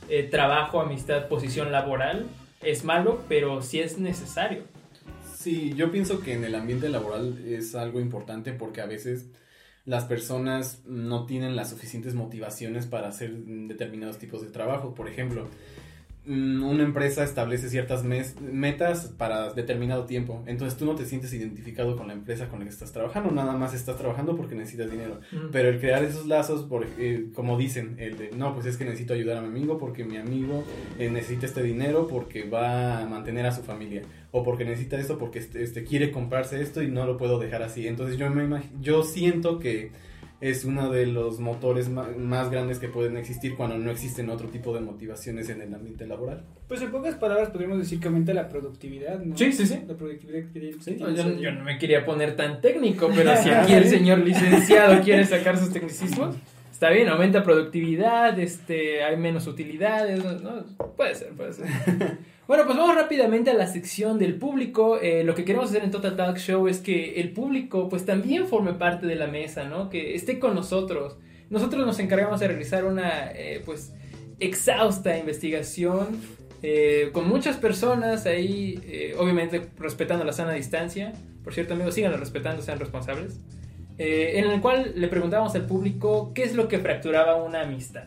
[0.10, 2.28] eh, trabajo, amistad, posición laboral.
[2.62, 4.64] Es malo, pero sí es necesario.
[5.36, 9.26] Sí, yo pienso que en el ambiente laboral es algo importante porque a veces
[9.86, 14.94] las personas no tienen las suficientes motivaciones para hacer determinados tipos de trabajo.
[14.94, 15.50] Por ejemplo,
[16.26, 20.42] una empresa establece ciertas mes- metas para determinado tiempo.
[20.46, 23.54] Entonces tú no te sientes identificado con la empresa con la que estás trabajando, nada
[23.54, 25.20] más estás trabajando porque necesitas dinero.
[25.52, 28.86] Pero el crear esos lazos, por, eh, como dicen, el de, no, pues es que
[28.86, 30.64] necesito ayudar a mi amigo porque mi amigo
[30.98, 34.04] eh, necesita este dinero porque va a mantener a su familia.
[34.32, 37.64] O porque necesita esto porque este, este, quiere comprarse esto y no lo puedo dejar
[37.64, 37.88] así.
[37.88, 39.92] Entonces yo, me yo siento que
[40.44, 44.74] es uno de los motores más grandes que pueden existir cuando no existen otro tipo
[44.74, 46.44] de motivaciones en el ambiente laboral.
[46.68, 49.38] Pues en pocas palabras podríamos decir que aumenta la productividad, ¿no?
[49.38, 49.80] Sí, sí, sí.
[49.88, 53.72] La productividad que Sí, yo, yo no me quería poner tan técnico, pero si aquí
[53.72, 56.36] el señor licenciado quiere sacar sus tecnicismos,
[56.74, 60.22] Está bien, aumenta productividad, este, hay menos utilidades.
[60.22, 60.66] ¿no?
[60.98, 61.68] Puede ser, puede ser.
[62.48, 65.00] Bueno, pues vamos rápidamente a la sección del público.
[65.00, 68.48] Eh, lo que queremos hacer en Total Talk Show es que el público pues también
[68.48, 69.90] forme parte de la mesa, ¿no?
[69.90, 71.18] Que esté con nosotros.
[71.50, 73.94] Nosotros nos encargamos de realizar una eh, pues
[74.40, 76.20] exhausta investigación
[76.66, 81.12] eh, con muchas personas ahí, eh, obviamente respetando la sana distancia.
[81.44, 83.42] Por cierto, amigos, síganlo respetando, sean responsables.
[83.98, 88.06] Eh, en el cual le preguntábamos al público qué es lo que fracturaba una amistad.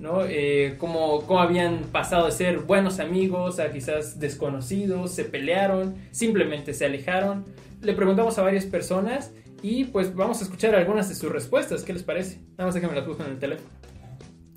[0.00, 0.24] ¿No?
[0.24, 6.86] Eh, cómo, habían pasado de ser buenos amigos a quizás desconocidos, se pelearon, simplemente se
[6.86, 7.44] alejaron.
[7.82, 9.32] Le preguntamos a varias personas
[9.62, 11.84] y pues vamos a escuchar algunas de sus respuestas.
[11.84, 12.40] ¿Qué les parece?
[12.52, 13.68] Nada más déjenme las busco en el teléfono.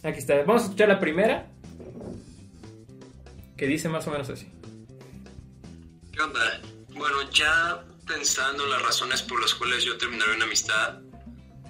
[0.02, 0.38] Aquí está.
[0.44, 1.48] Vamos a escuchar la primera.
[3.58, 4.48] Que dice más o menos así.
[6.12, 6.62] ¿Qué onda?
[6.96, 11.00] Bueno, ya pensando en las razones por las cuales yo terminaré una amistad,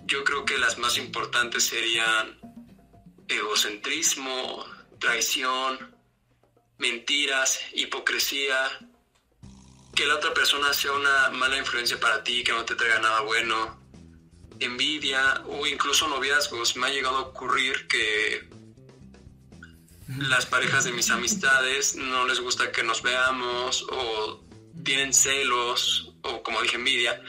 [0.05, 2.42] yo creo que las más importantes serían
[3.28, 4.65] egocentrismo,
[4.99, 5.95] traición,
[6.78, 8.55] mentiras, hipocresía,
[9.95, 13.21] que la otra persona sea una mala influencia para ti, que no te traiga nada
[13.21, 13.80] bueno,
[14.59, 16.76] envidia o incluso noviazgos.
[16.76, 18.49] Me ha llegado a ocurrir que
[20.07, 24.43] las parejas de mis amistades no les gusta que nos veamos o
[24.84, 27.21] tienen celos o como dije envidia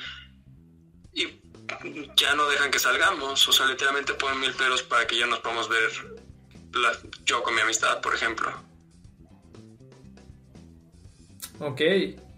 [2.17, 5.41] ya no dejan que salgamos o sea literalmente ponen mil peros para que ya nos
[5.41, 5.91] podamos ver
[6.75, 6.93] la-
[7.25, 8.51] yo con mi amistad por ejemplo
[11.61, 11.81] Ok.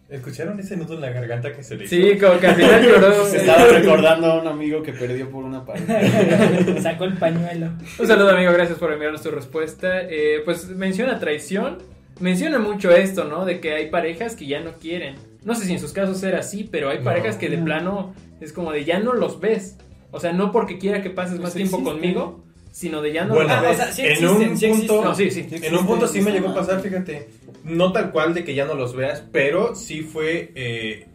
[0.09, 1.97] ¿Escucharon ese nudo en la garganta que se le hizo?
[1.97, 3.25] Sí, como que al final lloró.
[3.31, 6.81] Se estaba recordando a un amigo que perdió por una pareja.
[6.83, 7.71] Sacó el pañuelo.
[7.99, 10.03] Un saludo amigo, gracias por enviarnos tu respuesta.
[10.03, 11.79] Eh, pues menciona traición,
[12.21, 13.45] menciona mucho esto, ¿no?
[13.45, 15.17] De que hay parejas que ya no quieren.
[15.45, 17.05] No sé si en sus casos era así, pero hay No.
[17.05, 17.65] parejas que de No.
[17.65, 19.77] plano es como de ya no los ves.
[20.11, 22.43] O sea, no porque quiera que pases más Pues tiempo conmigo,
[22.73, 23.73] sino de ya no Bueno, los Ah, ves.
[23.73, 25.05] o sea, sí en un sí punto.
[25.05, 27.29] No, sí, en un punto sí me llegó a pasar, fíjate,
[27.65, 31.07] no tal cual de que ya no los veas, pero sí fue eh,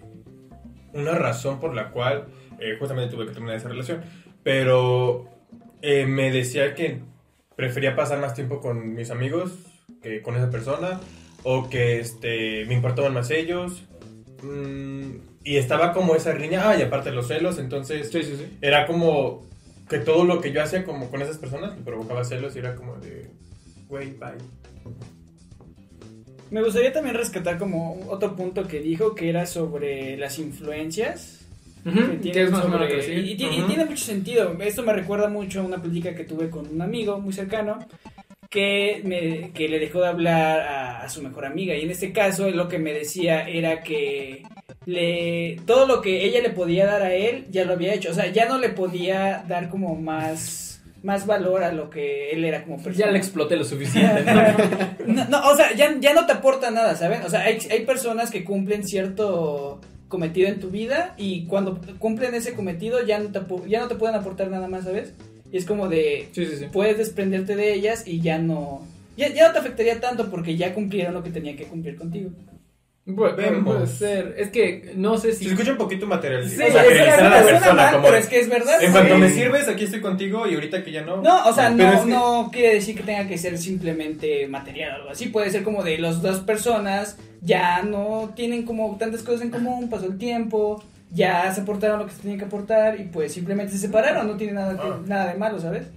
[0.93, 2.27] una razón por la cual
[2.59, 4.01] eh, justamente tuve que terminar esa relación.
[4.43, 5.25] Pero
[5.81, 6.99] eh, me decía que
[7.55, 9.51] prefería pasar más tiempo con mis amigos
[10.01, 10.99] que con esa persona,
[11.43, 13.83] o que este, me importaban más ellos.
[14.43, 15.11] mm,
[15.43, 18.57] y estaba como esa riña, ah, y aparte los celos, entonces Sí, sí, sí.
[18.61, 19.43] era como
[19.89, 22.75] que todo lo que yo hacía como con esas personas me provocaba celos y era
[22.75, 23.29] como de,
[23.87, 24.37] güey, bye.
[26.49, 31.37] Me gustaría también rescatar como otro punto que dijo que era sobre las influencias.
[31.83, 33.11] Que que tienen es más o menos sobre- así.
[33.13, 33.67] y, y tiene- y Ujú.
[33.69, 34.55] tiene mucho sentido.
[34.61, 37.79] Esto me recuerda mucho a una plática que tuve con un amigo muy cercano
[38.51, 41.73] que, me, que le dejó de hablar a, a su mejor amiga.
[41.73, 44.43] Y en este caso lo que me decía era que
[44.85, 48.11] le, todo lo que ella le podía dar a él ya lo había hecho.
[48.11, 52.43] O sea, ya no le podía dar como más, más valor a lo que él
[52.43, 53.05] era como persona.
[53.05, 54.23] Ya le exploté lo suficiente.
[54.25, 54.41] ¿no?
[55.07, 57.23] No, no, o sea, ya, ya no te aporta nada, ¿saben?
[57.23, 62.35] O sea, hay, hay personas que cumplen cierto cometido en tu vida y cuando cumplen
[62.35, 65.13] ese cometido ya no te, ya no te pueden aportar nada más, ¿sabes?
[65.51, 66.65] Y es como de, Sí, sí, sí.
[66.71, 68.85] puedes desprenderte de ellas y ya no,
[69.17, 72.29] ya, ya no te afectaría tanto porque ya cumplieron lo que tenían que cumplir contigo.
[73.03, 73.63] Bueno, Vemos.
[73.75, 74.35] puede ser.
[74.37, 75.45] Es que no sé si.
[75.45, 78.27] Se escucha un poquito material, Sí, materializar a la suena persona, mal, como pero es
[78.27, 78.81] que es verdad.
[78.81, 81.17] en cuanto me sirves, aquí estoy contigo y ahorita que ya no.
[81.21, 84.47] No, o sea, Pero no, es que- no quiere decir que tenga que ser simplemente
[84.47, 85.27] material o algo así.
[85.29, 89.89] Puede ser como de las dos personas ya no tienen como tantas cosas en común,
[89.89, 90.81] pasó el tiempo,
[91.11, 94.37] ya se aportaron lo que se tenían que aportar y pues simplemente se separaron, no
[94.37, 94.99] tiene nada, que- Ah.
[95.05, 95.87] nada de malo, ¿sabes?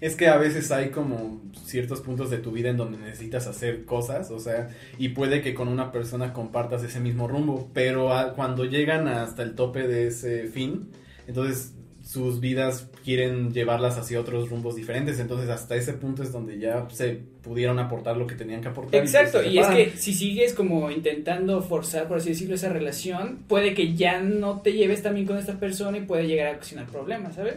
[0.00, 3.84] Es que a veces hay como ciertos puntos de tu vida en donde necesitas hacer
[3.84, 8.32] cosas, o sea, y puede que con una persona compartas ese mismo rumbo, pero a-
[8.34, 10.88] cuando llegan hasta el tope de ese fin,
[11.26, 16.58] entonces sus vidas quieren llevarlas hacia otros rumbos diferentes, entonces hasta ese punto es donde
[16.58, 19.00] ya se pudieron aportar lo que tenían que aportar.
[19.00, 23.72] Exacto, y es que si sigues como intentando forzar, por así decirlo, esa relación, puede
[23.72, 27.36] que ya no te lleves también con esta persona y puede llegar a ocasionar problemas,
[27.36, 27.54] ¿sabes?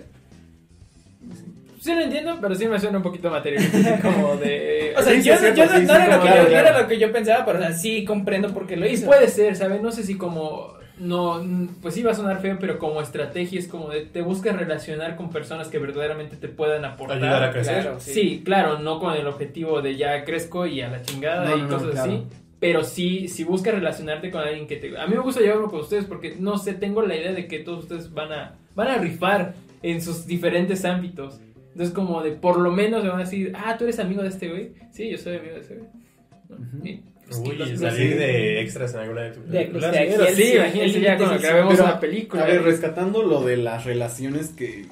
[1.81, 3.77] Sí lo entiendo, pero sí me suena un poquito materialista.
[3.77, 4.93] así como de.
[4.97, 6.49] O sea, Sí, yo, yo no, sí, no sí, era lo que claro, yo, no
[6.49, 6.67] claro.
[6.69, 9.05] era lo que yo pensaba, pero o sea, sí comprendo por qué lo hizo.
[9.05, 9.81] puede ser, ¿sabes?
[9.81, 10.79] No sé si como.
[11.01, 11.43] No,
[11.81, 15.15] pues sí va a sonar feo, pero como estrategia es como de te buscas relacionar
[15.15, 17.17] con personas que verdaderamente te puedan aportar.
[17.17, 17.81] Ayudar a crecer.
[17.81, 18.41] Claro, Sí.
[18.45, 21.67] claro, no con el objetivo de ya crezco y a la chingada No, y no,
[21.67, 22.11] no, cosas claro.
[22.11, 22.23] así.
[22.59, 24.95] Pero sí, si buscas relacionarte con alguien que te...
[24.95, 27.57] A mí me gusta llevarlo con ustedes porque, no sé, tengo la idea de que
[27.59, 31.39] todos ustedes van a, van a rifar en sus diferentes ámbitos.
[31.71, 34.27] Entonces como de, por lo menos me van a decir, ah, tú eres amigo de
[34.29, 34.73] este güey.
[34.91, 37.01] Sí, yo soy amigo de ese güey.
[37.39, 39.91] Uy, los- salir de extras en alguna de tus De- películas.
[39.91, 42.43] de aquí al Sí, imagínense ya cuando grabemos Pero, una película.
[42.43, 44.85] A ver, rescatando lo de las relaciones que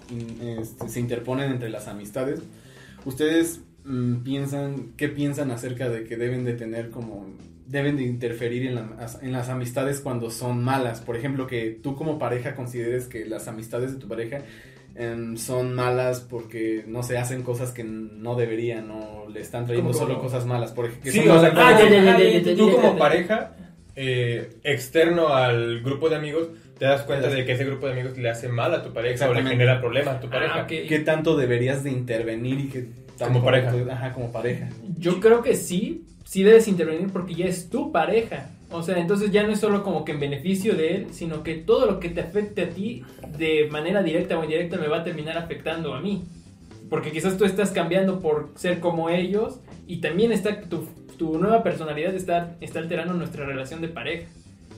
[0.61, 2.39] este, se interponen entre las amistades,
[3.05, 7.27] ¿ustedes mm, piensan, qué piensan acerca de que deben de tener como,
[7.67, 11.01] deben de interferir en, la- en las amistades cuando son malas?
[11.01, 14.39] Por ejemplo, que tú como pareja consideres que las amistades de tu pareja
[14.99, 19.91] em, son malas porque, no se hacen cosas que no deberían o le están trayendo
[19.91, 20.25] ¿Cómo, solo cómo?
[20.27, 20.71] cosas malas.
[20.73, 21.79] Por ej- que Sí, o sea, Ah,
[22.57, 23.55] Tú como pareja
[23.95, 28.17] eh, externo al grupo de amigos, te das cuenta de que ese grupo de amigos
[28.17, 30.61] le hace mal a tu pareja o le genera problemas a tu pareja.
[30.61, 30.67] Ah.
[30.67, 32.87] ¿Qué tanto deberías de intervenir y que
[33.17, 33.73] Como pareja.
[33.91, 34.69] Ajá, como pareja.
[34.97, 38.49] Yo creo que sí, sí debes intervenir porque ya es tu pareja.
[38.71, 41.55] O sea, entonces ya no es solo como que en beneficio de él, sino que
[41.55, 43.03] todo lo que te afecte a ti
[43.37, 46.23] de manera directa o indirecta me va a terminar afectando a mí.
[46.89, 51.63] Porque quizás tú estás cambiando por ser como ellos y también está tu, tu nueva
[51.63, 54.27] personalidad está, está alterando nuestra relación de pareja.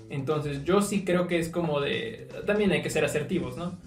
[0.10, 2.28] Entonces yo sí creo que es como de...
[2.46, 3.78] También hay que ser asertivos, ¿no?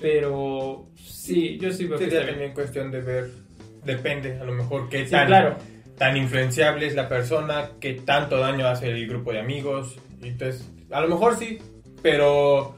[0.00, 2.34] Pero sí, yo sí veo que Sería está bien.
[2.34, 3.30] también cuestión de ver,
[3.84, 5.56] depende a lo mejor qué Sí, tan, claro.
[5.98, 9.96] Tan influenciable es la persona, qué tanto daño hace el grupo de amigos.
[10.22, 11.58] Y Entonces, a lo mejor sí,
[12.02, 12.74] pero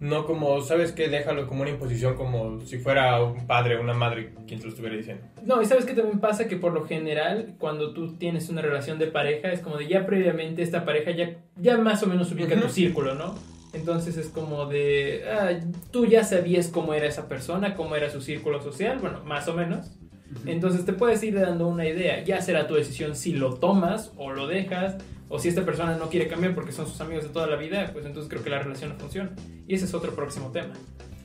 [0.00, 1.08] no como, ¿sabes qué?
[1.08, 4.70] Déjalo como una imposición, como si fuera un padre o una madre quien te lo
[4.70, 5.24] estuviera diciendo.
[5.44, 8.98] No, y sabes que también pasa que por lo general, cuando tú tienes una relación
[8.98, 12.54] de pareja, es como de ya previamente esta pareja ya, ya más o menos ubica
[12.54, 12.68] tu Ujú.
[12.70, 13.34] círculo, ¿no?
[13.72, 15.50] Entonces es como de, ah,
[15.90, 19.54] tú ya sabías cómo era esa persona, cómo era su círculo social, bueno, más o
[19.54, 19.98] menos.
[20.46, 24.32] Entonces te puedes ir dando una idea, ya será tu decisión si lo tomas o
[24.32, 24.96] lo dejas,
[25.28, 27.90] o si esta persona no quiere cambiar porque son sus amigos de toda la vida,
[27.92, 29.30] pues entonces creo que la relación no funciona.
[29.66, 30.74] Y ese es otro próximo tema.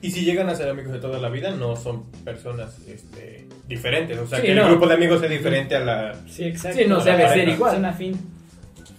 [0.02, 4.18] Y si llegan a ser amigos de toda la vida, no son personas este, diferentes.
[4.18, 4.62] O sea, Sí, que no.
[4.62, 6.14] el grupo de amigos es diferente a la...
[6.26, 6.78] Sí, exacto.
[6.78, 7.74] Sí, no La debe ser igual.
[7.74, 8.18] Son afín.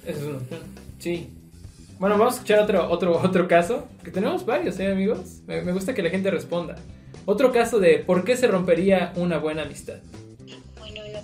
[0.05, 0.59] Eso es una opción.
[0.99, 1.30] Sí.
[1.97, 5.41] Bueno, vamos a escuchar otro, otro, otro caso, que tenemos varios, ¿eh, amigos?
[5.47, 6.76] Me, me gusta que la gente responda.
[7.26, 9.97] Otro caso de por qué se rompería una buena amistad.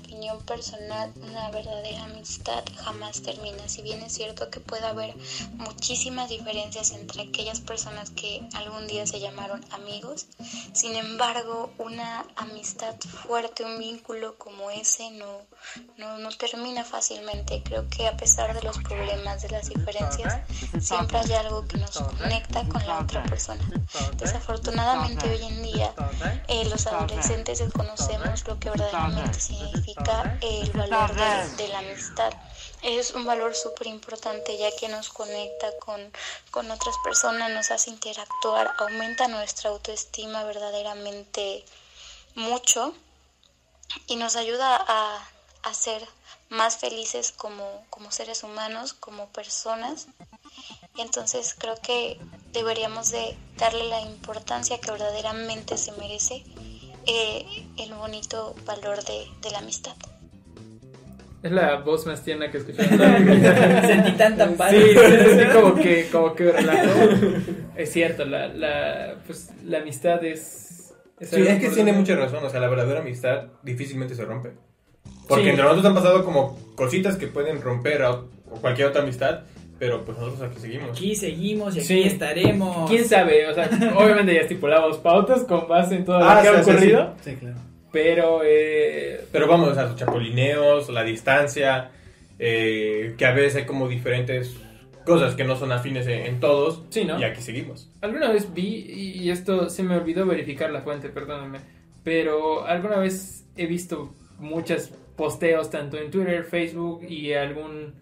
[0.08, 3.68] Opinión personal, una verdadera amistad jamás termina.
[3.68, 5.14] Si bien es cierto que puede haber
[5.56, 10.28] muchísimas diferencias entre aquellas personas que algún día se llamaron amigos,
[10.72, 15.42] sin embargo, una amistad fuerte, un vínculo como ese no,
[15.98, 17.62] no, no termina fácilmente.
[17.64, 20.40] Creo que a pesar de los problemas, de las diferencias,
[20.80, 23.62] siempre hay algo que nos conecta con la otra persona.
[24.16, 25.94] Desafortunadamente hoy en día
[26.48, 29.97] eh, los adolescentes desconocemos lo que verdaderamente significa
[30.42, 32.34] el valor de, de la amistad.
[32.82, 36.12] Es un valor súper importante ya que nos conecta con,
[36.52, 41.66] con otras personas, nos hace interactuar, aumenta nuestra autoestima verdaderamente
[42.36, 42.94] mucho
[44.06, 45.30] y nos ayuda a,
[45.64, 46.08] a ser
[46.50, 50.08] más felices como, como seres humanos, como personas.
[50.98, 52.20] Entonces creo que
[52.52, 56.44] deberíamos de darle la importancia que verdaderamente se merece
[57.08, 57.46] eh,
[57.80, 59.94] el bonito valor de, de la amistad.
[61.44, 62.90] Es la voz más tierna que he escuchado.
[63.88, 64.72] Sentí tanta paz.
[64.72, 67.00] Sí, sí, como que, como que relajó.
[67.76, 70.94] Es cierto, la, la, pues, la amistad es...
[71.20, 72.44] es Sí, es que tiene mucha razón.
[72.44, 74.54] O sea, la verdadera amistad difícilmente se rompe.
[75.28, 75.50] Porque Sí.
[75.52, 79.42] entre nosotros han pasado como cositas que pueden romper a o cualquier otra amistad,
[79.80, 80.90] pero pues nosotros aquí seguimos.
[80.92, 82.04] Aquí seguimos y aquí Sí.
[82.04, 82.90] estaremos.
[82.90, 83.48] ¿Quién sabe?
[83.48, 86.64] O sea, obviamente ya estipulamos pautas con base en todo lo Ah, que ha sí,
[86.64, 87.16] sí, ocurrido.
[87.22, 87.56] Sí, claro.
[87.92, 91.90] Pero, eh, Pero vamos a los chapolineos, la distancia,
[92.38, 94.56] eh, que a veces hay como diferentes
[95.06, 96.84] cosas que no son afines en, en todos.
[96.90, 97.18] Sí, ¿no?
[97.20, 97.90] Y aquí seguimos.
[98.02, 101.60] Alguna vez vi, y esto se me olvidó verificar la fuente, perdónenme,
[102.04, 107.94] pero alguna vez he visto muchos posteos tanto en Twitter, Facebook y algún,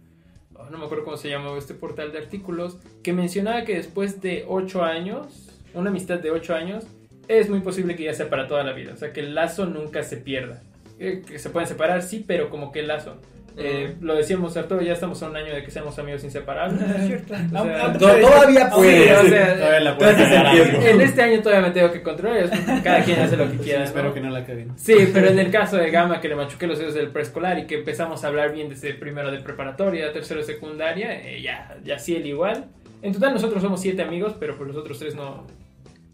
[0.69, 4.45] no me acuerdo cómo se llama este portal de artículos, que mencionaba que después de
[4.47, 5.27] 8 años,
[5.73, 6.85] una amistad de 8 años,
[7.27, 9.65] es muy posible que ya sea para toda la vida, o sea que el lazo
[9.65, 10.61] nunca se pierda.
[10.97, 13.17] Eh, que se pueden separar, sí, pero como que el lazo.
[13.57, 16.81] Eh, lo decíamos, Arturo, ya estamos a un año de que seamos amigos inseparables.
[17.55, 19.15] O sea, To- Todavía Sí, puede.
[19.15, 22.49] o sea, Todavía está en este año todavía me tengo que controlar,
[22.83, 23.79] cada quien hace lo que Sí, quiera.
[23.79, 23.85] ¿no?
[23.85, 24.71] espero que no la caguen.
[24.77, 27.65] Sí, pero en el caso de Gama, que le machuqué los dedos del preescolar y
[27.65, 31.97] que empezamos a hablar bien desde primero de preparatoria, tercero de secundaria, eh, ya, ya
[31.97, 32.65] sí, el igual.
[33.01, 35.45] En total nosotros somos siete amigos, pero pues los otros tres no...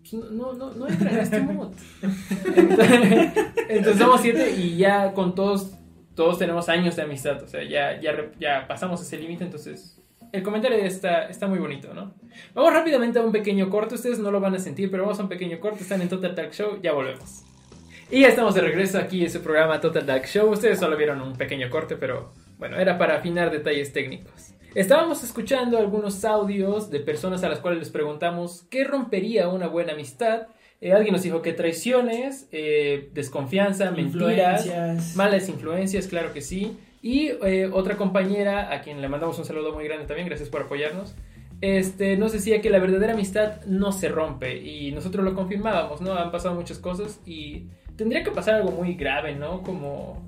[0.02, 1.70] pues, No, no, no entran en este mood.
[2.56, 3.30] Entonces,
[3.70, 5.72] entonces somos siete y ya con todos,
[6.16, 7.41] todos tenemos años de amistad.
[7.43, 10.01] O sea, ya, ya, ya pasamos ese límite, entonces
[10.32, 12.14] el comentario está, está muy bonito, ¿no?
[12.53, 15.24] Vamos rápidamente a un pequeño corte, ustedes no lo van a sentir, pero vamos a
[15.24, 17.43] un pequeño corte, están en Total Talk Show, ya volvemos.
[18.09, 21.22] Y ya estamos de regreso aquí en su programa Total Talk Show, ustedes solo vieron
[21.22, 24.53] un pequeño corte, pero Bueno, era para afinar detalles técnicos.
[24.76, 29.93] Estábamos escuchando algunos audios de personas a las cuales les preguntamos qué rompería una buena
[29.93, 30.47] amistad.
[30.82, 35.16] Eh, alguien nos dijo que traiciones, eh, desconfianza, mentiras, Influencias.
[35.16, 36.76] malas influencias, claro que sí.
[37.04, 40.64] Y eh, otra compañera, a quien le mandamos un saludo muy grande también, gracias por
[40.64, 41.16] apoyarnos,
[41.62, 46.14] este, nos decía que la verdadera amistad no se rompe y nosotros lo confirmábamos, ¿no?
[46.14, 49.62] Han pasado muchas cosas y tendría que pasar algo muy grave, ¿no?
[49.62, 50.20] Como...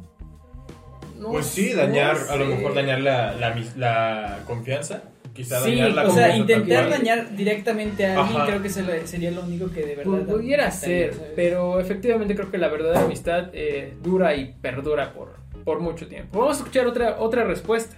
[1.18, 5.01] no Pues sí, sé, dañar, no a lo mejor dañar la, la, la confianza.
[5.34, 8.45] Quizá Sí, O sea, intentar dañar directamente a alguien Ajá.
[8.47, 8.69] creo que
[9.07, 10.11] sería lo único que de verdad...
[10.13, 11.31] Pu- Pudiera ser, ¿sabes?
[11.36, 16.39] pero efectivamente creo que la verdadera amistad eh, dura y perdura por, por mucho tiempo.
[16.39, 17.97] Vamos a escuchar otra, otra respuesta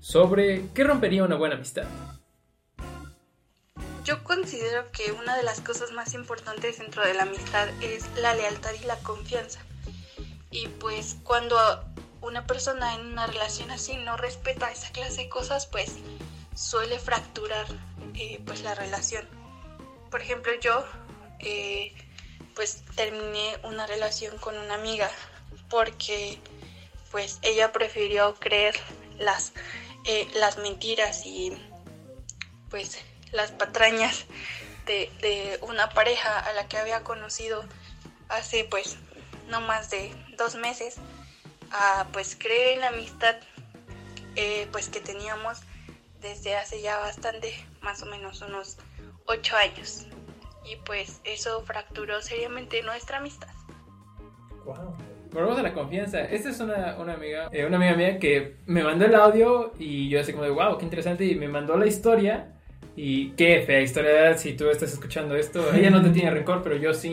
[0.00, 1.84] sobre qué rompería una buena amistad.
[4.04, 8.34] Yo considero que una de las cosas más importantes dentro de la amistad es la
[8.34, 9.60] lealtad y la confianza.
[10.50, 11.56] Y pues cuando
[12.22, 15.96] una persona en una relación así no respeta esa clase de cosas, pues
[16.60, 17.66] suele fracturar
[18.14, 19.26] eh, pues la relación.
[20.10, 20.84] Por ejemplo, yo
[21.38, 21.94] eh,
[22.54, 25.10] pues terminé una relación con una amiga
[25.70, 26.38] porque
[27.10, 28.78] pues ella prefirió creer
[29.18, 29.52] las,
[30.04, 31.52] eh, las mentiras y
[32.68, 32.98] pues
[33.32, 34.26] las patrañas
[34.84, 37.64] de, de una pareja a la que había conocido
[38.28, 38.96] hace pues
[39.48, 40.96] no más de dos meses
[41.72, 43.36] a pues creer en la amistad
[44.72, 45.58] pues que teníamos
[46.20, 47.52] desde hace ya bastante
[47.82, 48.78] más o menos unos
[49.26, 50.06] ocho años
[50.64, 53.48] y pues eso fracturó seriamente nuestra amistad
[54.64, 54.94] Wow.
[55.32, 56.20] Volvemos a la confianza.
[56.22, 60.08] Esta es una, una amiga, eh, una amiga mía que me mandó el audio y
[60.08, 62.59] yo así como de wow, qué interesante y me mandó la historia
[63.02, 65.72] y qué fea historia si tú estás escuchando esto.
[65.74, 67.12] Ella no te tiene rencor, pero yo sí.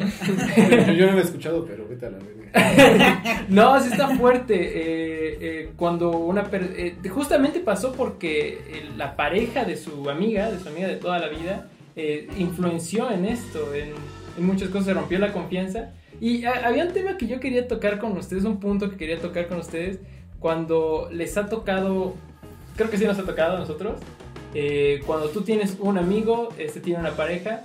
[0.97, 3.45] Yo, no lo he escuchado, pero vete a la verga.
[3.49, 4.55] No, sí está fuerte.
[4.55, 10.49] eh, eh, cuando una per- eh, justamente pasó porque eh, la pareja de su amiga,
[10.51, 13.89] de su amiga de toda la vida, eh, influenció en esto, en,
[14.38, 15.91] en muchas cosas, se rompió la confianza.
[16.19, 19.19] Y ha- había un tema que yo quería tocar con ustedes, un punto que quería
[19.19, 19.99] tocar con ustedes,
[20.39, 22.13] cuando les ha tocado,
[22.75, 23.99] creo que sí nos ha tocado a nosotros,
[24.60, 27.62] eh, cuando tú tienes un amigo, este tiene una pareja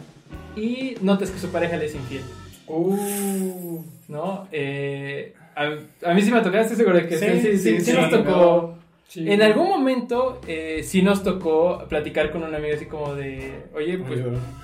[0.57, 2.23] y notas que su pareja le es infiel.
[2.67, 4.47] Uh, ¿no?
[4.53, 7.59] Eh, a, a mí sí me tocó, estoy seguro de que sí, Sí, sí, sí,
[7.59, 8.75] sí, sí sí, nos tocó.
[9.09, 9.31] Sí.
[9.31, 13.99] En algún momento eh, sí nos tocó platicar con un amigo así como de, oye,
[13.99, 14.21] pues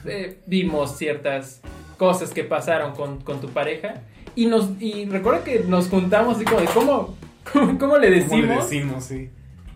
[0.06, 1.60] eh, vimos ciertas
[1.98, 4.02] cosas que pasaron con, con tu pareja
[4.34, 7.14] y nos y recuerdo que nos juntamos así como de, ¿cómo,
[7.52, 8.70] cómo, cómo le ¿Cómo le decimos?
[8.70, 9.28] decimos, sí.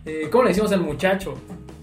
[0.05, 1.35] eh, ¿Cómo le decimos al muchacho?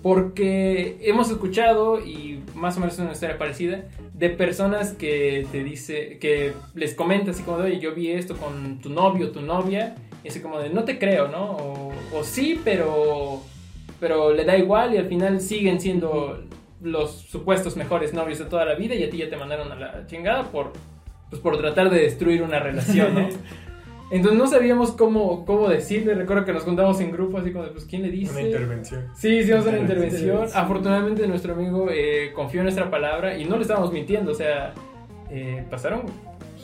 [0.03, 3.85] Porque hemos escuchado, y más o menos es una historia parecida,
[4.15, 8.37] de personas que te dice, que les comenta así como de, oye, yo vi esto
[8.37, 11.51] con tu novio, tu novia, y así como de, no te creo, ¿no?
[11.53, 13.43] O, o sí, pero,
[13.99, 16.45] pero le da igual y al final siguen siendo
[16.83, 19.75] los supuestos mejores novios de toda la vida y a ti ya te mandaron a
[19.75, 20.73] la chingada por,
[21.29, 23.29] pues, por tratar de destruir una relación, ¿no?
[24.11, 26.15] Entonces no sabíamos cómo, cómo decirle.
[26.15, 28.33] Recuerdo que nos juntamos en grupo, así como de, pues, ¿quién le dice?
[28.33, 29.07] una intervención.
[29.17, 30.23] Sí, hicimos una Intervención.
[30.23, 30.61] intervención.
[30.63, 34.33] Afortunadamente nuestro amigo eh, confió en nuestra palabra y no le estábamos mintiendo.
[34.33, 34.75] O sea,
[35.31, 36.03] eh, pasaron,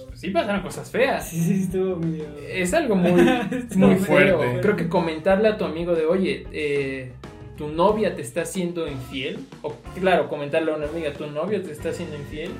[0.08, 1.28] pues, sí pasaron cosas feas.
[1.28, 2.24] Sí, sí, estuvo medio...
[2.50, 3.22] Es algo muy,
[3.76, 4.04] muy muy feo.
[4.06, 4.60] fuerte.
[4.62, 7.12] Creo que comentarle a tu amigo de, oye, eh,
[7.56, 9.38] tu novia te está siendo infiel.
[9.62, 12.50] O claro, comentarle a una amiga, tu novio te está siendo infiel.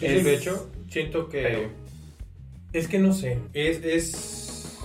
[0.00, 1.42] Es, de hecho, siento que.
[1.42, 1.81] Pero-
[2.72, 3.38] Es que no sé.
[3.52, 4.78] Es, es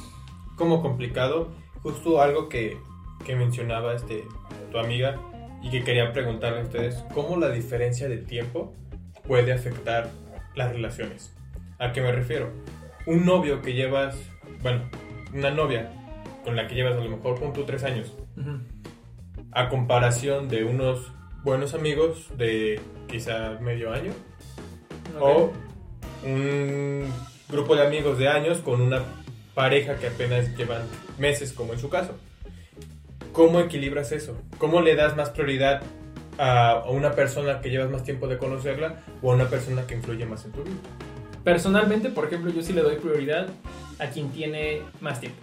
[0.56, 1.52] como complicado.
[1.84, 2.78] Justo algo que,
[3.26, 4.26] que mencionaba este,
[4.72, 5.22] tu amiga
[5.62, 8.74] y que quería preguntarle a ustedes: ¿cómo la diferencia de tiempo
[9.26, 10.10] puede afectar
[10.56, 11.34] las relaciones?
[11.80, 12.52] ¿A qué me refiero?
[13.06, 14.18] Un novio que llevas.
[14.62, 14.90] Bueno,
[15.34, 15.92] una novia
[16.44, 18.14] con la que llevas a lo mejor punto tres años.
[19.52, 21.12] A comparación de unos
[21.44, 24.12] buenos amigos de quizá medio año.
[25.20, 25.52] O
[26.26, 27.06] un
[27.50, 29.04] grupo de amigos de años con una
[29.54, 30.84] pareja que apenas llevan
[31.18, 32.14] meses, como en su caso.
[33.32, 34.36] ¿Cómo equilibras eso?
[34.58, 35.82] ¿Cómo le das más prioridad
[36.38, 40.26] a una persona que llevas más tiempo de conocerla o a una persona que influye
[40.26, 40.76] más en tu vida?
[41.44, 43.48] Personalmente, por ejemplo, yo sí le doy prioridad
[44.00, 45.40] a quien tiene más tiempo.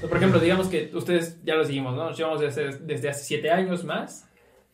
[0.00, 2.04] Por ejemplo, digamos que ustedes ya lo seguimos, ¿no?
[2.04, 4.25] Nos llevamos desde hace siete años más.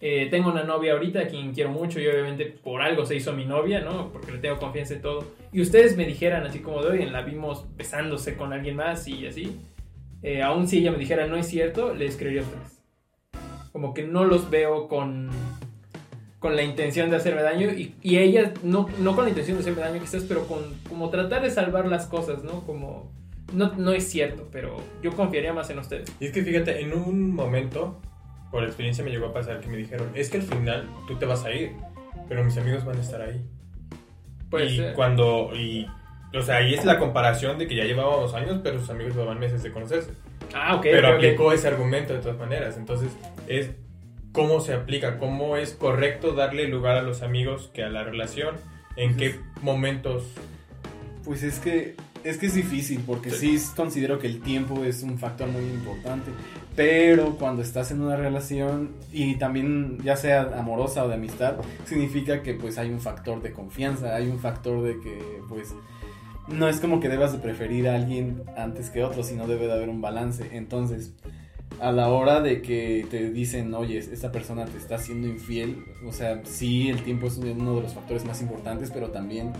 [0.04, 3.32] Eh, tengo una novia ahorita a quien quiero mucho y obviamente por algo se hizo
[3.32, 4.10] mi novia, ¿no?
[4.10, 5.24] Porque le tengo confianza en todo.
[5.52, 9.28] Y ustedes me dijeran así como de hoy, la vimos besándose con alguien más y
[9.28, 9.60] así.
[10.24, 12.80] Eh, aún si ella me dijera no es cierto, les creería a ustedes.
[13.70, 15.30] Como que no los veo con,
[16.40, 19.60] con la intención de hacerme daño y, y ella no, no con la intención de
[19.60, 22.66] hacerme daño quizás, pero con como tratar de salvar las cosas, ¿no?
[22.66, 23.12] Como
[23.52, 26.12] no, no es cierto, pero yo confiaría más en ustedes.
[26.18, 28.00] Y es que fíjate, en un momento,
[28.52, 31.24] por experiencia me llegó a pasar que me dijeron, es que al final tú te
[31.24, 31.72] vas a ir,
[32.28, 33.42] pero mis amigos van a estar ahí.
[34.50, 34.94] Puede y ser.
[34.94, 35.88] cuando, y,
[36.34, 39.40] o sea, ahí es la comparación de que ya llevábamos años, pero sus amigos llevaban
[39.40, 40.12] meses de conocerse.
[40.54, 40.82] Ah, ok.
[40.82, 41.16] pero ok, ok.
[41.16, 42.76] aplicó ese argumento de todas maneras.
[42.76, 43.16] Entonces,
[43.48, 43.70] es
[44.32, 48.56] cómo se aplica, cómo es correcto darle lugar a los amigos que a la relación,
[48.96, 50.24] en qué momentos.
[51.24, 51.94] Pues es que
[52.24, 53.58] es que es difícil porque sí.
[53.74, 56.30] considero que el tiempo es un factor muy importante,
[56.76, 62.42] pero cuando estás en una relación y también ya sea amorosa o de amistad, significa
[62.42, 65.18] que pues hay un factor de confianza, hay un factor de que
[65.48, 65.74] pues
[66.48, 69.72] no es como que debas de preferir a alguien antes que otro, sino debe de
[69.72, 70.48] haber un balance.
[70.52, 71.14] Entonces,
[71.80, 76.12] a la hora de que te dicen, oye, esta persona te está siendo infiel, o
[76.12, 79.52] sea, sí, el tiempo es uno de los factores más importantes, pero también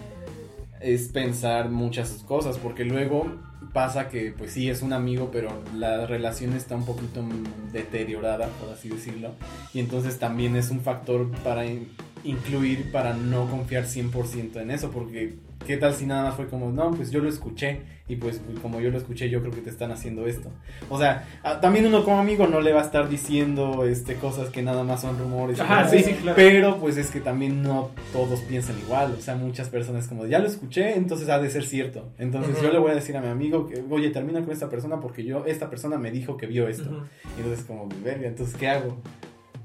[0.83, 3.27] es pensar muchas cosas, porque luego
[3.73, 7.25] pasa que, pues sí, es un amigo, pero la relación está un poquito
[7.73, 9.31] deteriorada, por así decirlo,
[9.73, 11.89] y entonces también es un factor para in
[12.25, 15.35] incluir, para no confiar 100% en eso, porque
[15.67, 18.81] ¿qué tal si nada más fue como, no, pues yo lo escuché, y pues como
[18.81, 20.51] yo lo escuché, yo creo que te están haciendo esto?
[20.89, 24.51] O sea, a, también uno como amigo no le va a estar diciendo este cosas
[24.51, 26.37] que nada más son rumores, Ajá, sí, sí, claro.
[26.37, 30.39] pero pues es que también no todos piensan igual, o sea, muchas personas como, ya
[30.39, 32.13] lo escuché, entonces ha de ser cierto.
[32.19, 32.65] Entonces uh -huh.
[32.65, 35.25] yo le voy a decir a mi amigo que, oye, termina con esta persona porque
[35.25, 36.91] yo, esta persona me dijo que vio esto.
[36.91, 37.05] Uh -huh.
[37.37, 38.97] Y entonces como, verga, entonces ¿qué hago?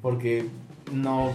[0.01, 0.45] Porque
[0.93, 1.33] no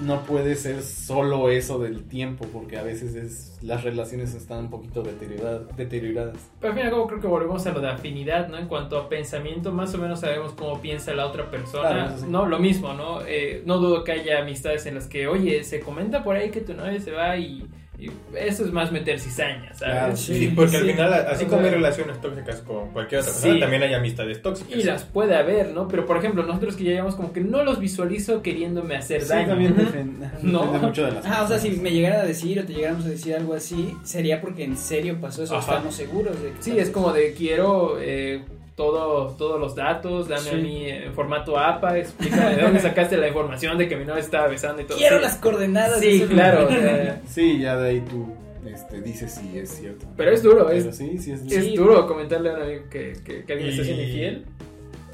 [0.00, 4.70] no puede ser solo eso del tiempo, porque a veces es, las relaciones están un
[4.70, 5.76] poquito deterioradas.
[5.76, 6.36] deterioradas.
[6.60, 8.58] Pero al fin y al cabo creo que volvemos a lo de afinidad, ¿no?
[8.58, 11.88] En cuanto a pensamiento, más o menos sabemos cómo piensa la otra persona.
[11.88, 12.26] Claro, sí.
[12.28, 13.20] No, lo mismo, ¿no?
[13.26, 16.60] Eh, no dudo que haya amistades en las que, oye, se comenta por ahí que
[16.60, 17.66] tu novia se va y...
[18.06, 19.94] y eso es más meter cizañas, ¿sabes?
[19.94, 23.20] Claro, Sí, sí porque al final, así O como sea, hay relaciones tóxicas con cualquier
[23.20, 23.60] otra persona, Sí.
[23.60, 24.76] también hay amistades tóxicas.
[24.76, 25.88] Y las puede haber, ¿no?
[25.88, 29.28] Pero por ejemplo, nosotros que ya llevamos como que no los visualizo queriéndome hacer Sí,
[29.28, 29.48] daño.
[29.48, 30.60] también depende, No.
[30.66, 33.06] depende mucho de las Ah, o sea, si me llegaran a decir o te llegáramos
[33.06, 35.72] a decir algo así, sería porque en serio pasó eso, Ajá.
[35.74, 38.42] estamos seguros de que Sí, es como de quiero eh,
[38.82, 40.56] todo, todos los datos, dame a Sí.
[40.56, 44.48] mí en formato APA, explícame de dónde sacaste la información de que mi novia estaba
[44.48, 44.98] besando y todo.
[44.98, 45.22] Quiero Sí.
[45.22, 46.00] las coordenadas.
[46.00, 46.68] de Sí, ese claro.
[46.68, 48.34] sea, Sí, ya de ahí tú
[48.66, 50.06] este, dices si es cierto.
[50.16, 53.12] pero es duro, Pero es, sí, sí es es duro comentarle a un amigo que,
[53.24, 54.44] que, que alguien está Y- siendo infiel.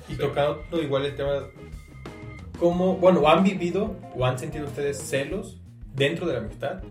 [0.09, 1.33] Y tocando igual el tema,
[2.59, 5.59] ¿cómo, bueno, han vivido o han sentido ustedes celos
[5.95, 6.83] dentro de la amistad?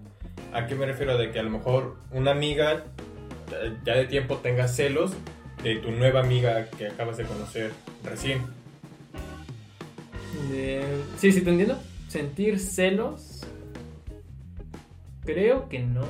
[0.53, 1.17] ¿A qué me refiero?
[1.17, 2.83] De que a lo mejor una amiga
[3.51, 5.13] eh, ya de tiempo tenga celos
[5.63, 7.71] de tu nueva amiga que acabas de conocer
[8.03, 8.41] recién.
[11.17, 11.77] Sí, sí, te entiendo.
[12.07, 13.41] Sentir celos.
[15.25, 16.05] Creo que no.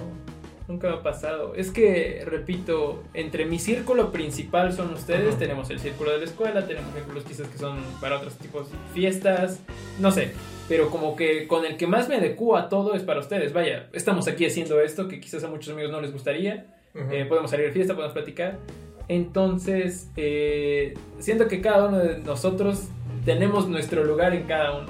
[0.68, 1.56] Nunca me ha pasado.
[1.56, 5.40] Es que, repito, entre mi círculo principal son ustedes.
[5.40, 8.78] Tenemos el círculo de la escuela, tenemos círculos quizás que son para otros tipos de
[8.94, 9.62] fiestas.
[10.00, 10.34] No sé.
[10.68, 13.54] Pero como que con el que más me adecuo a todo es para ustedes.
[13.54, 16.66] Vaya, estamos aquí haciendo esto que quizás a muchos amigos no les gustaría.
[17.12, 18.60] Eh, podemos salir de fiesta, podemos platicar.
[19.10, 22.88] Entonces, eh, siento que cada uno de nosotros
[23.26, 24.88] tenemos nuestro lugar en cada uno.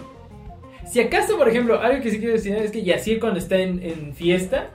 [0.91, 3.82] Si acaso, por ejemplo, algo que sí quiero decir es que Yacir cuando está en,
[3.84, 4.70] en fiesta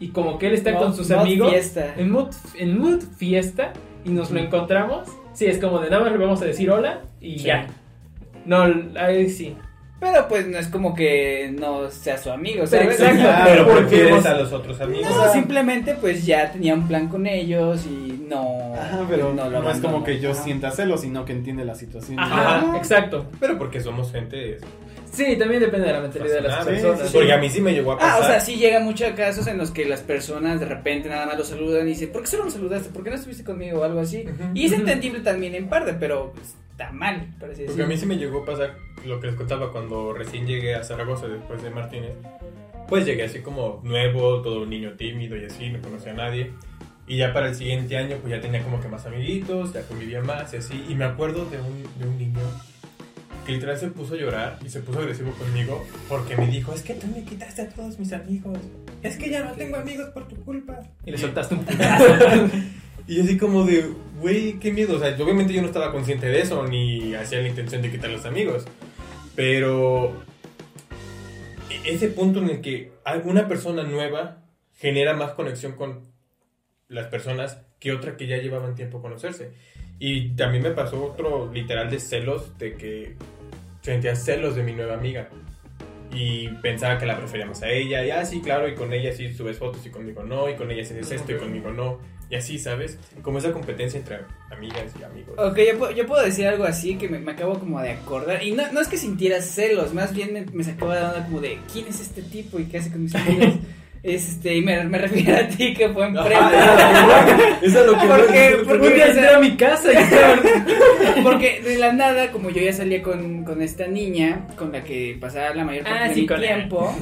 [0.00, 1.94] y como que él está Mod- con sus mod amigos fiesta.
[1.96, 2.28] en mood,
[2.58, 3.72] en mood fiesta
[4.04, 7.02] y nos lo encontramos, sí, es como de nada más le vamos a decir hola
[7.20, 7.44] y Sí.
[7.46, 7.66] ya.
[8.44, 8.64] No,
[8.98, 9.56] ahí sí.
[10.00, 13.00] Pero pues no es como que no sea su amigo, Pero ¿sabes?
[13.00, 15.08] exacto, Pero porque a los otros amigos.
[15.08, 18.74] No, simplemente pues ya tenía un plan con ellos y no.
[18.74, 20.42] Ajá, pero no, no, lo es como que yo Ajá.
[20.42, 22.18] sienta celos, sino que entiende la situación.
[22.18, 22.76] Ajá, Ajá.
[22.78, 23.26] exacto.
[23.40, 24.58] Pero porque somos gente
[25.14, 27.12] Sí, también depende de la mentalidad de las personas.
[27.12, 28.20] Porque a mí sí me llegó a pasar.
[28.20, 31.26] Ah, o sea, sí llega muchos casos en los que las personas de repente nada
[31.26, 32.88] más lo saludan y dicen, ¿por qué solo me saludaste?
[32.90, 33.80] ¿Por qué no estuviste conmigo?
[33.80, 34.24] o algo así.
[34.54, 36.32] Y es entendible también en parte, pero
[36.70, 38.74] está mal, por así Porque a mí sí me llegó a pasar
[39.06, 42.12] lo que les contaba cuando recién llegué a Zaragoza después de Martínez.
[42.88, 46.52] Pues llegué así como nuevo, todo un niño tímido y así, no conocía a nadie.
[47.06, 50.22] Y ya para el siguiente año pues ya tenía como que más amiguitos, ya convivía
[50.22, 50.84] más y así.
[50.88, 52.40] Y me acuerdo de un, de un niño
[53.44, 56.80] que literal se puso a llorar y se puso agresivo conmigo porque me dijo, es
[56.82, 58.58] que tú me quitaste a todos mis amigos.
[59.02, 60.80] Es que ya no tengo amigos por tu culpa.
[61.04, 62.04] Y le soltaste un putazo.
[63.06, 63.84] Y así como de,
[64.18, 64.96] güey, qué miedo.
[64.96, 67.90] O sea, yo- obviamente yo no estaba consciente de eso, ni hacía la intención de
[67.90, 68.64] quitar los amigos.
[69.36, 70.22] Pero
[71.68, 74.38] e- ese punto en el que alguna persona nueva
[74.78, 76.00] genera más conexión con
[76.94, 79.50] las personas que otra que ya llevaban tiempo conocerse.
[79.98, 83.14] Y también me pasó otro literal de celos, de que
[83.82, 85.28] sentía celos de mi nueva amiga.
[86.16, 89.10] y pensaba que la prefería más a ella, y ah, sí, claro, y con ella
[89.12, 91.98] sí subes fotos y conmigo no, y con ella haces esto y conmigo no,
[92.30, 92.98] y así, ¿sabes?
[93.22, 94.18] Como esa competencia entre
[94.50, 95.34] amigas y amigos.
[95.36, 98.44] Ok, yo, puedo- yo puedo decir algo así que me, me acabo como de acordar.
[98.44, 101.40] Y no, no es que sintiera celos, más bien me, me sacaba de onda como
[101.40, 103.54] de quién es este tipo y qué hace con mis amigos.
[104.04, 106.52] Este, y me, me refiero a ti que fue en prepa.
[107.62, 111.22] Eso es lo que Porque, porque, Un día o entré sea, a mi casa y
[111.22, 115.16] porque de la nada, como yo ya salía con, con esta niña, con la que
[115.18, 116.94] pasaba la mayor parte Ah, de sí, mi tiempo,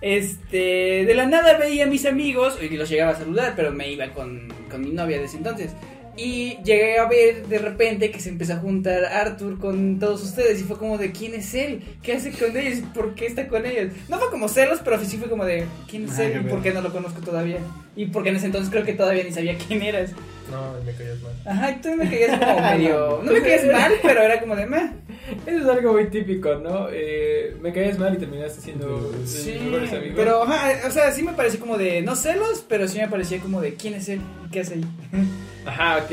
[0.00, 3.90] este, de la nada veía a mis amigos y los llegaba a saludar, pero me
[3.90, 5.72] iba con, con mi novia de ese entonces.
[6.16, 10.60] Y llegué a ver de repente que se empezó a juntar Arthur con todos ustedes
[10.60, 11.82] y fue como de ¿quién es él?
[12.02, 12.80] ¿Qué hace con ellos?
[12.94, 13.92] ¿Por qué está con ellos?
[14.08, 16.32] No fue como celos, pero sí fue como de ¿quién es él?
[16.32, 17.58] qué ¿Y por qué no lo conozco todavía?
[17.96, 20.10] Y porque en ese entonces creo que todavía ni sabía quién eras.
[20.50, 21.32] No, me caías mal.
[21.46, 23.20] Ajá, tú me caías como medio.
[23.24, 24.90] No me caías mal, pero era como de meh.
[25.46, 26.88] Eso es algo muy típico, ¿no?
[26.90, 30.14] Eh, me caes mal y terminaste siendo Sí, mejores amigos.
[30.16, 32.02] pero ajá, o sea, sí me pareció como de.
[32.02, 34.20] No celos, pero sí me parecía como de quién es él,
[34.50, 34.84] qué hace ahí.
[35.66, 36.12] Ajá, ok.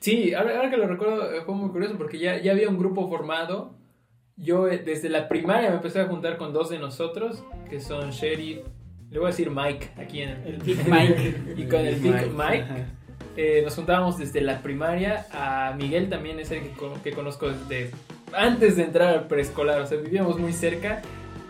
[0.00, 2.78] Sí, ahora, ahora que lo recuerdo eh, fue muy curioso porque ya, ya había un
[2.78, 3.74] grupo formado.
[4.36, 8.10] Yo eh, desde la primaria me empecé a juntar con dos de nosotros, que son
[8.10, 8.58] Sheriff,
[9.10, 11.34] le voy a decir Mike aquí en el, El Big Mike.
[11.56, 12.62] y con el Big Mike.
[12.62, 12.76] Ajá.
[13.38, 15.26] Eh, nos juntábamos desde la primaria.
[15.32, 17.90] A Miguel también es el que, con- que conozco desde
[18.36, 19.80] antes de entrar al preescolar.
[19.80, 21.02] O sea, vivíamos muy cerca.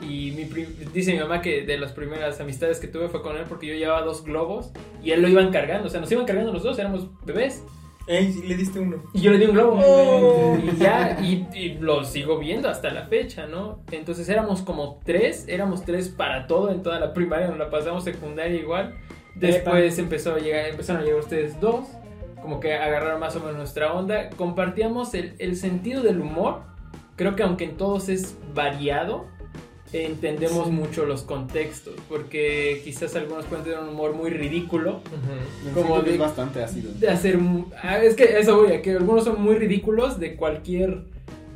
[0.03, 0.45] Y mi
[0.93, 3.75] dice mi mamá que de las primeras amistades que tuve fue con él porque yo
[3.75, 4.71] llevaba dos globos
[5.03, 5.87] y él lo iban cargando.
[5.87, 7.65] O sea, nos iban cargando los dos, éramos bebés.
[8.07, 9.03] Ey, sí, le diste uno.
[9.15, 9.81] Y yo le di un globo.
[9.85, 10.59] Oh.
[10.59, 13.81] Y ya, y, y lo sigo viendo hasta la fecha, ¿no?
[13.91, 18.05] Entonces éramos como tres, éramos tres para todo en toda la primaria, nos la pasamos
[18.05, 18.95] secundaria igual.
[19.35, 21.89] Después empezó a llegar, empezaron a llegar ustedes dos,
[22.41, 24.31] como que agarraron más o menos nuestra onda.
[24.31, 26.76] Compartíamos el, el sentido del humor.
[27.17, 29.27] Creo que aunque en todos es variado,
[29.93, 35.01] entendemos mucho los contextos, porque quizás algunos pueden tener un humor muy ridículo,
[35.75, 36.91] Como Como de- es bastante ácido.
[36.99, 37.39] de hacer
[37.83, 41.05] ah, es que eso voy a que algunos son muy ridículos de cualquier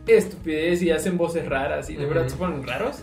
[0.06, 3.00] estupidez y hacen voces raras y de verdad se ponen raros.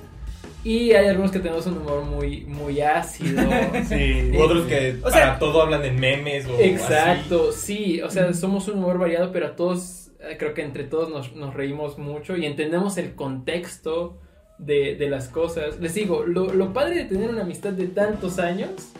[0.63, 3.43] Y hay algunos que tenemos un humor muy muy ácido.
[3.87, 8.09] Sí, u otros que O sea- para todo hablan en memes o exacto sí o
[8.09, 10.06] sea somos un humor variado pero a todos
[10.37, 14.17] creo que entre todos nos, nos reímos mucho y entendemos el contexto
[14.57, 18.39] de, de las cosas les digo lo, lo padre de tener una amistad de tantos
[18.39, 18.93] años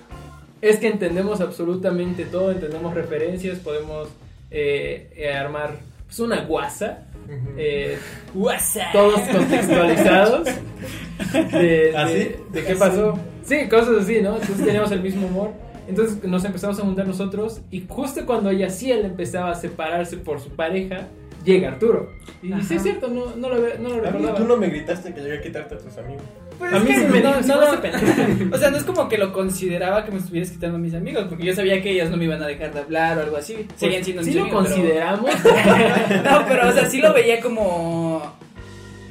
[0.61, 4.09] es que entendemos absolutamente todo, entendemos referencias, podemos
[4.49, 7.47] eh, eh, armar pues, una guasa, así.
[7.57, 7.97] Eh,
[8.34, 8.91] WhatsApp.
[8.93, 10.45] todos contextualizados
[11.34, 13.20] de, de, ¿Ah, de qué pasó.
[13.43, 14.36] Sí, cosas así, ¿no?
[14.36, 15.51] Entonces teníamos el mismo humor.
[15.88, 20.17] Entonces nos empezamos a juntar nosotros y justo cuando ella sí él empezaba a separarse
[20.17, 21.07] por su pareja,
[21.45, 22.11] llega Arturo.
[22.43, 22.61] Y Ajá.
[22.63, 24.35] sí es cierto, no, no lo, no lo A mí, recordaba.
[24.35, 26.23] tú no me gritaste que llegué a quitarte a tus amigos.
[26.59, 28.05] Pues A es mí que sí me no, no, pendejo.
[28.55, 31.25] O sea, no es como que lo consideraba que me estuvieras quitando a mis amigos,
[31.29, 33.65] porque yo sabía que ellos no me iban a dejar de hablar o algo así.
[33.77, 34.65] Seguían siendo sí mis lo amigos.
[34.67, 35.31] pero- consideramos.
[36.31, 38.35] No, pero o sea, sí lo veía como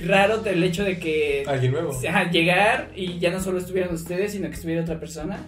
[0.04, 1.90] raro el hecho de que Alguien nuevo.
[2.06, 5.38] ajá, llegar y ya no solo estuvieran ustedes, sino que estuviera otra persona.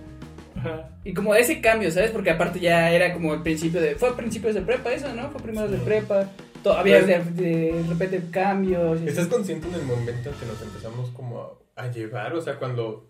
[0.59, 0.91] Ajá.
[1.05, 2.11] Y como ese cambio, ¿sabes?
[2.11, 3.95] Porque aparte ya era como el principio de...
[3.95, 5.31] Fue a principios de prepa eso, ¿no?
[5.31, 6.29] Fue primero de prepa.
[6.63, 8.99] to- había de, de repente cambios.
[9.01, 9.09] así.
[9.09, 12.35] ¿Estás consciente en el momento en que nos empezamos como a, a llevar?
[12.35, 13.09] O sea, cuando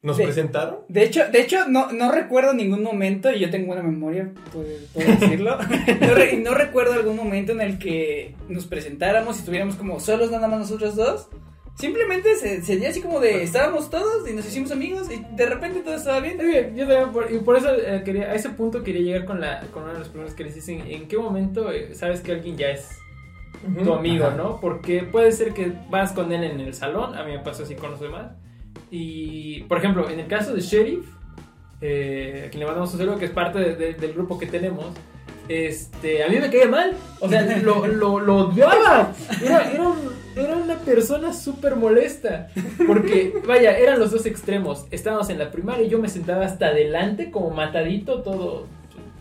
[0.00, 0.78] nos De- presentaron.
[0.88, 4.66] De hecho, de hecho no, no recuerdo ningún momento, y yo tengo buena memoria, puedo,
[4.94, 5.58] puedo decirlo.
[6.00, 10.30] no, re- no recuerdo algún momento en el que nos presentáramos y estuviéramos como solos
[10.30, 11.28] nada más nosotros dos.
[11.78, 15.46] Simplemente se, se dio así como de estábamos todos y nos hicimos amigos y de
[15.46, 16.36] repente todo estaba bien.
[16.74, 19.60] Yo también, por, y por eso eh, quería, a ese punto quería llegar con, la,
[19.72, 20.72] con una de las preguntas que les hice.
[20.74, 22.88] ¿En, qué momento eh, sabes que alguien ya es
[23.84, 24.36] tu amigo, Ajá.
[24.36, 24.60] no?
[24.60, 27.76] Porque puede ser que vas con él en el salón, a mí me pasó así
[27.76, 28.32] con los demás.
[28.90, 31.06] Y, por ejemplo, en el caso de Sheriff,
[31.80, 34.46] eh, a quien le mandamos un saludo, que es parte de- de- del grupo que
[34.46, 34.86] tenemos,
[35.48, 36.92] este, a mí me caía mal.
[37.20, 39.12] O sea, lo, lo, lo odiaba.
[39.44, 42.48] Era, era, un- era una persona súper molesta.
[42.86, 44.86] Porque, vaya, eran los dos extremos.
[44.90, 48.66] Estábamos en la primaria y yo me sentaba hasta adelante, como matadito, todo.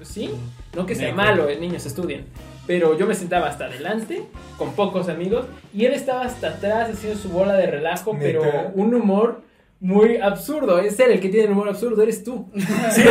[0.03, 0.29] sí,
[0.75, 2.25] no que sea malo, eh, niños estudien.
[2.67, 4.23] Pero yo me sentaba hasta adelante,
[4.57, 8.43] con pocos amigos, y él estaba hasta atrás haciendo su bola de relajo, pero
[8.75, 9.41] un humor
[9.79, 10.79] muy absurdo.
[10.79, 12.49] Es él el que tiene el humor absurdo, eres tú.
[12.55, 13.01] Sí,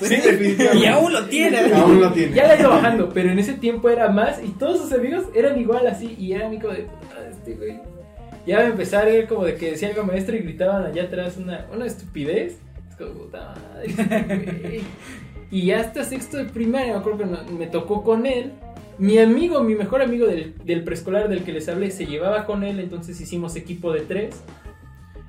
[0.00, 0.78] sí, definitivamente.
[0.78, 1.58] Y aún lo tiene.
[1.74, 2.34] Aún lo tiene.
[2.34, 5.58] Ya la iba bajando, pero en ese tiempo era más y todos sus amigos eran
[5.60, 7.80] igual así y era amigo de "Ah, este güey.
[8.46, 11.86] Ya a ver como de que decía algo maestro y gritaban allá atrás una, una
[11.86, 12.58] estupidez.
[12.90, 14.80] Es como, puta madre, este güey".
[15.50, 18.52] Y ya hasta sexto de primaria, me acuerdo que me tocó con él.
[18.98, 22.62] Mi amigo, mi mejor amigo del, del preescolar del que les hablé, se llevaba con
[22.64, 24.42] él, entonces hicimos equipo de tres.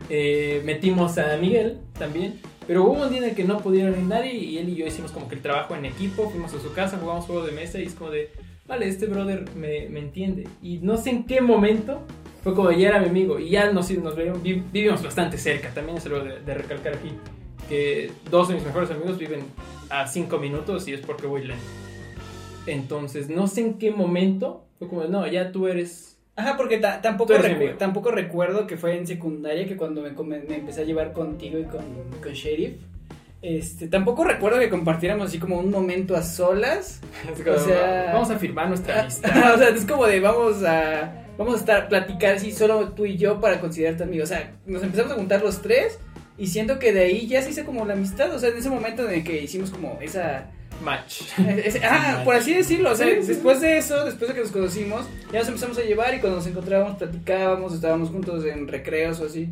[0.10, 2.40] Eh, metimos a Miguel también.
[2.66, 4.88] Pero hubo un día en el que no pudieron ir nadie y él y yo
[4.88, 7.78] hicimos como que el trabajo en equipo, fuimos a su casa, jugamos juegos de mesa
[7.80, 8.30] y es como de,
[8.66, 10.48] vale, este brother me, me entiende.
[10.62, 12.02] Y no sé en qué momento
[12.42, 15.74] fue como ya era mi amigo y ya nos, nos veíamos, vi- vivimos bastante cerca.
[15.74, 17.12] También es algo de, de recalcar aquí,
[17.68, 19.42] que dos de mis mejores amigos viven
[19.90, 21.64] a cinco minutos y es porque voy lento.
[22.66, 26.13] Entonces, no sé en qué momento fue como, no, ya tú eres...
[26.36, 30.56] Ajá, porque ta- tampoco, recu- tampoco recuerdo que fue en secundaria que cuando me, me
[30.56, 31.84] empecé a llevar contigo y con,
[32.22, 32.74] con Sheriff.
[33.42, 37.02] Este, tampoco recuerdo que compartiéramos así como un momento a solas.
[37.44, 39.30] como, O sea- vamos a firmar nuestra amistad.
[39.56, 43.18] o sea, es como de vamos a vamos a estar platicar así solo tú y
[43.18, 44.24] yo para considerarte amigo.
[44.24, 46.00] O sea, nos empezamos a juntar los tres
[46.38, 48.34] y siento que de ahí ya se hizo como la amistad.
[48.34, 50.50] O sea, en ese momento en el que hicimos como esa
[50.84, 51.22] Match.
[51.64, 54.42] ese- ah, por así decirlo, o sea, Sí, sí, después de eso, después de que
[54.42, 58.68] nos conocimos, ya nos empezamos a llevar y cuando nos encontrábamos platicábamos, estábamos juntos en
[58.68, 59.50] recreos o así.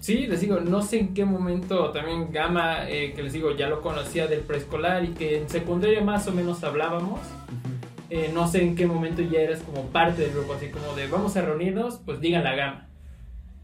[0.00, 3.68] Sí, les digo, no sé en qué momento también Gama, eh, que les digo, ya
[3.68, 7.20] lo conocía del preescolar y que en secundaria más o menos hablábamos.
[8.10, 11.06] Eh, no sé en qué momento ya eras como parte del grupo, así como de
[11.06, 12.88] vamos a reunirnos, pues digan la Gama.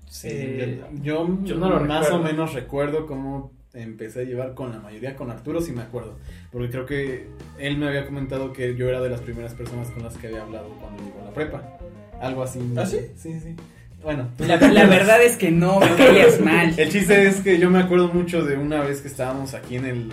[0.08, 2.16] Sí, Eh, yo, yo no lo más recuerdo.
[2.16, 6.18] o menos recuerdo cómo empecé a llevar con la mayoría, con Arturo sí me acuerdo,
[6.50, 7.26] porque creo que
[7.58, 10.42] él me había comentado que yo era de las primeras personas con las que había
[10.42, 11.78] hablado cuando llegó a la prepa,
[12.20, 12.60] algo así.
[12.76, 12.98] ¿Ah, sí?
[13.16, 13.54] Sí, sí.
[14.02, 16.72] Bueno, La, la verdad es que no, me caías mal.
[16.78, 19.84] El chiste es que yo me acuerdo mucho de una vez que estábamos aquí en
[19.84, 20.12] el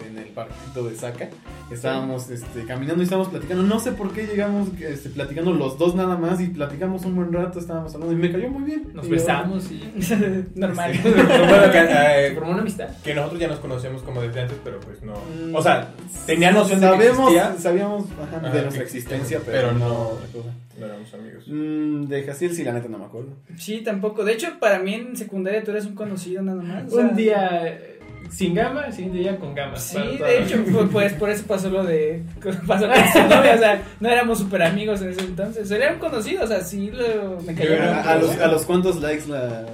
[0.00, 1.28] en el parquito de Saca.
[1.70, 3.62] Estábamos este, caminando y estábamos platicando.
[3.62, 7.32] No sé por qué llegamos este, platicando los dos nada más y platicamos un buen
[7.32, 7.58] rato.
[7.58, 8.88] Estábamos hablando y me cayó muy bien.
[8.94, 9.82] Nos Y yo- besamos y
[10.54, 10.92] Normal.
[11.04, 11.12] Lo
[11.46, 12.88] bueno que, se eh, formó una amistad.
[13.02, 15.14] que nosotros ya nos conocemos como desde antes, pero pues no.
[15.14, 15.54] Mm.
[15.54, 15.88] O sea,
[16.26, 19.88] tenía noción de que Sabemos, existía, sabíamos ajá, Ajá, de nuestra existencia, pero, pero no.
[19.88, 20.48] no- otra cosa.
[20.78, 21.44] no éramos amigos.
[21.48, 23.30] Mm, de Jaciel sí, la neta no me acuerdo.
[23.56, 24.24] Sí, tampoco.
[24.24, 26.92] De hecho, para mí en secundaria tú eres un conocido nada más.
[26.92, 27.95] o sea, Un día eh,
[28.30, 29.76] sin Gama, el siguiente día con Gama.
[29.76, 32.22] Sí, de hecho, pues, pues, por eso pasó lo de.
[32.66, 35.70] Pasó con su novia, o sea, no éramos súper amigos en ese entonces.
[35.70, 39.66] Eran conocidos, o sea, sí lo, me mal, A, los, a los cuantos likes la.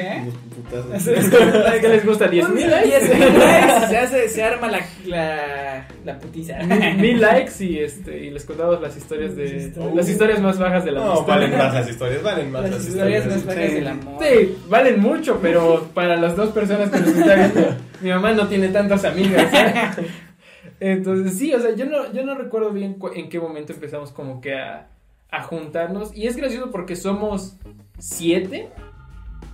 [0.00, 0.22] ¿Qué?
[0.24, 0.34] Los
[0.90, 1.06] putazos.
[1.74, 2.30] ¿Es que les gusta?
[2.30, 2.88] ¿10 mil likes?
[3.08, 6.58] 10,000 likes, se, hace, se arma la, la, la putiza.
[6.64, 9.94] Mil- mil likes y este y les contamos las historias de Las historias.
[9.94, 11.26] las historias más bajas de la No, amistad.
[11.26, 13.74] valen más las historias, valen más las, Las historias más bajas Sí.
[13.74, 14.24] del amor.
[14.24, 18.46] Sí, valen mucho, pero para las dos personas que nos están viendo, mi mamá no
[18.48, 19.52] tiene tantas amigas.
[19.52, 20.06] ¿eh?
[20.80, 24.40] Entonces, sí, o sea, yo no, yo no recuerdo bien en qué momento empezamos como
[24.40, 24.88] que a,
[25.30, 26.14] a juntarnos.
[26.14, 27.56] Y es gracioso porque somos
[27.98, 28.68] siete.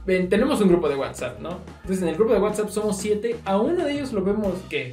[0.04, 1.58] Ven, tenemos un grupo de WhatsApp, ¿no?
[1.82, 3.36] Entonces, en el grupo de WhatsApp somos siete.
[3.44, 4.92] A uno de ellos lo vemos que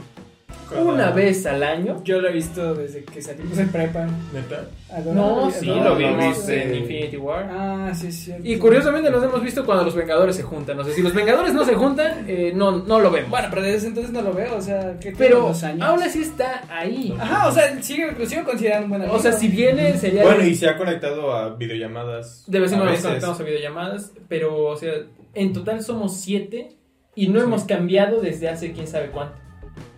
[0.77, 2.01] Una vez al año.
[2.03, 4.07] Yo lo he visto desde que salimos de prepa.
[4.33, 4.67] ¿Neta?
[5.13, 7.47] No, sí, lo vimos en Infinity War.
[7.51, 8.47] Ah, sí, cierto.
[8.47, 10.79] Y curiosamente nos hemos visto cuando los Vengadores se juntan.
[10.79, 13.29] O sea, si los Vengadores no se juntan, eh, no, no lo vemos.
[13.29, 15.87] Bueno, pero desde ese entonces no lo veo, o sea, ¿qué pero dos años?
[15.87, 17.15] aún así está ahí.
[17.19, 19.17] Ajá, o sea, sigue, lo sigo considerando un buen amigo.
[19.17, 20.23] O sea, si viene sería...
[20.23, 22.43] Bueno, y se ha conectado a videollamadas.
[22.47, 24.93] De vez en cuando nos conectamos a videollamadas, pero, o sea,
[25.33, 26.75] en total somos siete
[27.15, 29.48] y no hemos cambiado desde hace quién sabe cuánto.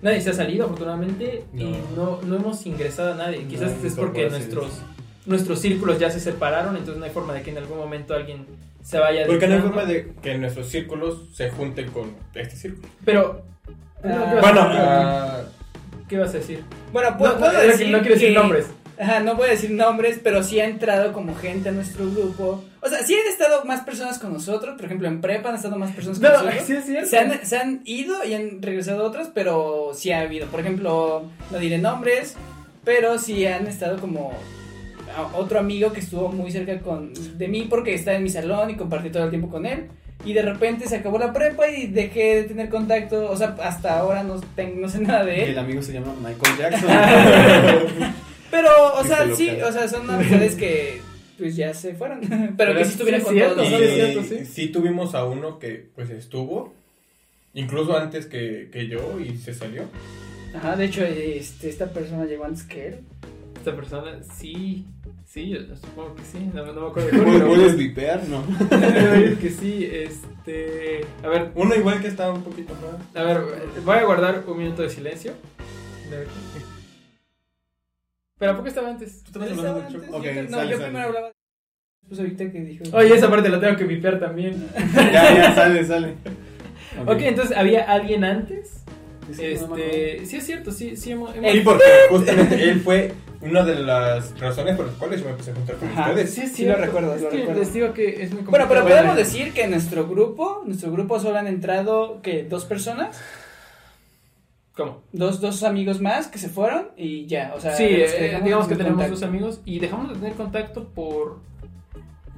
[0.02, 3.46] Nadie se ha salido, afortunadamente, y no, no hemos ingresado a nadie.
[3.46, 4.82] Quizás No, es porque nuestros,
[5.26, 8.46] nuestros círculos ya se separaron, entonces no hay forma de que en algún momento alguien
[8.84, 12.88] se vaya Porque no hay forma de que nuestros círculos se junten con este círculo.
[13.06, 13.44] Pero...
[14.04, 15.42] Ah, ¿qué vas a Bueno, ah,
[16.10, 16.64] ¿qué vas a decir?
[16.92, 18.66] Bueno, No, puedo, no, puedo no, decir no quiero decir que- nombres.
[19.00, 22.64] Ajá, no voy a decir nombres, pero sí ha entrado como gente a nuestro grupo.
[22.84, 24.76] O sea, sí han estado más personas con nosotros.
[24.76, 26.64] Por ejemplo, en prepa han estado más personas con No, nosotros.
[26.66, 27.10] sí es cierto.
[27.10, 30.48] Se han, se han ido y han regresado otros, pero sí ha habido.
[30.48, 32.36] Por ejemplo, no diré nombres,
[32.84, 34.34] pero sí han estado como
[35.36, 38.76] otro amigo que estuvo muy cerca con, de mí porque está en mi salón y
[38.76, 39.88] compartí todo el tiempo con él.
[40.24, 43.30] Y de repente se acabó la prepa y dejé de tener contacto.
[43.30, 45.50] O sea, hasta ahora no, ten- no sé nada de Y él.
[45.50, 46.90] el amigo se llama Michael Jackson.
[48.50, 51.02] Pero, o sea, sí, o sea, son amistades que
[51.42, 52.22] pues ya se fueron.
[52.58, 53.98] Pero, que sí estuvieron sí, con cierto, todos sí, nosotros.
[53.98, 54.46] y es cierto, sí.
[54.46, 56.74] sí tuvimos a uno que pues estuvo,
[57.56, 59.84] incluso antes que, que yo y se salió.
[60.56, 62.96] Ajá, de hecho, este, esta persona llegó antes que él.
[63.58, 64.86] Esta persona, sí,
[65.28, 68.24] sí, yo supongo que sí, no, no me acuerdo de ¿Puedes- cuál, ¿Puedes vipear?
[68.28, 68.44] No.
[68.70, 73.16] pero digo que sí, este, a ver, Uno igual que estaba un poquito más.
[73.16, 73.42] a ver,
[73.84, 75.34] voy a guardar un minuto de silencio.
[78.42, 79.22] Pero ¿a poco estaba antes?
[79.22, 80.18] ¿Tú estabas hablando del antes, Choco?
[80.18, 80.84] Ok, yo, no, sale, yo sale.
[80.86, 81.32] primero hablaba.
[82.08, 82.84] Pues ahorita que dijo.
[82.92, 84.68] Oye, esa parte la tengo que vipear también.
[85.14, 86.16] Ya, ya, sale, sale.
[87.06, 88.84] Ok, entonces, ¿había alguien antes?
[89.30, 91.36] Este, sí es cierto, sí, sí hemos...
[91.36, 95.32] hemos- Sí, porque justamente él fue una de las razones por las cuales yo me
[95.34, 96.10] empecé a juntar con Ajá.
[96.10, 96.34] ustedes.
[96.34, 97.60] Sí, Sí lo recuerdo, Es lo que recuerdo.
[97.62, 99.08] Les digo que es muy Bueno, pero complicado.
[99.08, 103.22] podemos decir que en nuestro grupo, nuestro grupo solo han entrado, que ¿Dos personas?
[104.76, 105.02] ¿Cómo?
[105.12, 107.76] Dos, dos amigos más que se fueron y ya, o sea...
[107.76, 109.16] Sí, eh, dejamos digamos que en tenemos contacto.
[109.20, 111.40] dos amigos y dejamos de tener contacto por...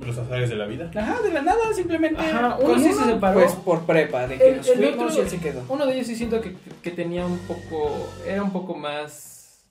[0.04, 0.90] Los azares de la vida.
[0.96, 2.20] Ajá, de la nada, simplemente.
[2.20, 3.40] Ajá, uno sí se separó.
[3.40, 5.62] Pues por prepa, de que El- nos el fuimos otro- y él se quedó.
[5.70, 8.10] Uno de ellos sí siento que, que tenía un poco...
[8.28, 9.64] Era un poco más...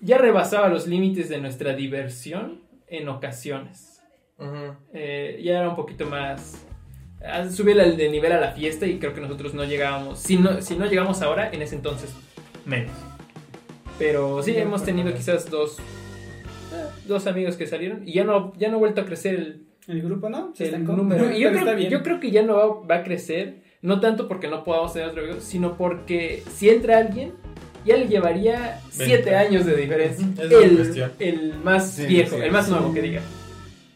[0.00, 4.00] Ya rebasaba los límites de nuestra diversión en ocasiones.
[4.92, 6.64] Eh, ya era un poquito más...
[7.24, 10.18] ah, Subía el de nivel a la fiesta y creo que nosotros no llegábamos...
[10.20, 12.10] Si no, si no llegamos ahora, en ese entonces,
[12.64, 12.92] menos.
[13.98, 15.78] Pero sí, hemos tenido quizás dos...
[15.78, 19.66] eh, Dos amigos que salieron y ya no, ya no ha vuelto a crecer el,
[19.88, 20.52] El grupo, ¿no?
[20.54, 21.30] Se el número.
[21.34, 21.90] Y yo, creo, bien.
[21.90, 25.08] yo creo que ya no va, va a crecer, no tanto porque no podamos tener
[25.08, 27.32] otro amigo, sino porque si entra alguien,
[27.86, 29.36] ya le llevaría siete Veinte.
[29.36, 30.26] años de diferencia.
[30.36, 31.12] Es El, cuestión.
[31.20, 32.72] el más Sí, viejo, sí, el más sí.
[32.72, 33.22] nuevo que diga.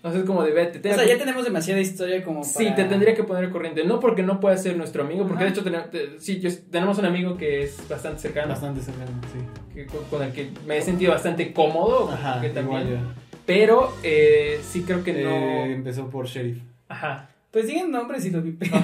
[0.03, 0.79] Entonces, como de vete.
[0.91, 2.53] O sea, ya tenemos demasiada historia como para...
[2.55, 3.85] Sí, te tendría que poner corriente.
[3.85, 5.45] No porque no pueda ser nuestro amigo, porque Ajá.
[5.45, 9.11] de hecho tenemos, te- sí, yo- tenemos un amigo que es bastante cercano, Bastante cercano,
[9.33, 9.39] sí.
[9.75, 12.11] que- con, con el que me he sentido bastante cómodo.
[12.11, 13.15] Ajá, que también, igual
[13.45, 15.29] Pero eh, sí creo que ya.
[15.29, 15.35] no.
[15.37, 16.59] Eh, empezó por sheriff.
[16.89, 17.29] Ajá.
[17.51, 18.67] Pues digan nombres y lo vipe.
[18.73, 18.79] No,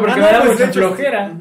[0.00, 1.32] porque Ah, no, me da pues, mucha de hecho, flojera.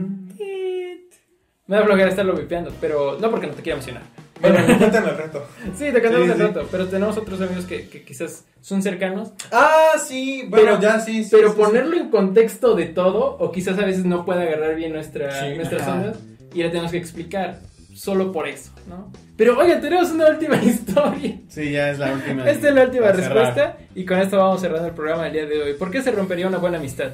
[1.65, 4.03] Me da flojera estarlo vipeando, pero no porque no te quiera emocionar.
[4.41, 5.45] Bueno, me cuentan el reto.
[5.77, 6.43] Sí, te cantamos Sí, el sí.
[6.43, 9.30] rato, pero tenemos otros amigos que, que quizás son cercanos.
[9.51, 11.23] Ah, sí, bueno, Pero- ya sí.
[11.23, 11.61] sí, pero sí, sí.
[11.64, 15.55] ponerlo en contexto de todo, o quizás a veces no puede agarrar bien nuestra, Sí,
[15.55, 15.93] nuestras ajá.
[15.93, 16.18] ondas,
[16.53, 17.59] y le tenemos que explicar,
[17.95, 19.11] solo por eso, ¿no?
[19.38, 21.39] Pero oigan, tenemos una última historia.
[21.49, 22.49] Sí, ya es la última.
[22.49, 23.23] Esta es la última cerrar.
[23.34, 25.73] respuesta, y con esto vamos cerrando el programa del día de hoy.
[25.73, 27.11] ¿Por qué se rompería una buena amistad?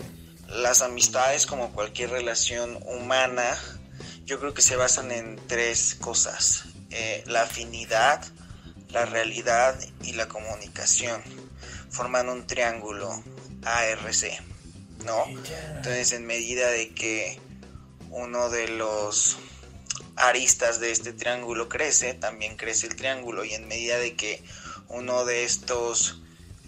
[0.62, 3.44] Las amistades, como cualquier relación humana,
[4.26, 6.66] yo creo que se basan en tres cosas.
[6.96, 8.24] Eh, la afinidad,
[8.90, 11.24] la realidad y la comunicación.
[11.90, 13.24] Forman un triángulo
[13.64, 14.40] ARC,
[15.04, 15.26] ¿no?
[15.76, 17.40] Entonces, en medida de que
[18.12, 19.38] uno de los
[20.16, 23.44] aristas de este triángulo crece, también crece el triángulo.
[23.44, 24.44] Y en medida de que
[24.90, 26.22] uno de estos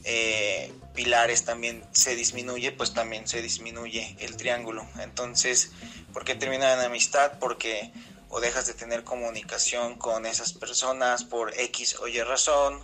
[0.06, 4.88] eh, pilares también se disminuye, pues también se disminuye el triángulo.
[5.00, 5.72] Entonces,
[6.14, 7.34] ¿por qué termina en amistad?
[7.40, 7.92] Porque
[8.36, 12.84] o dejas de tener comunicación con esas personas por X o Y razón,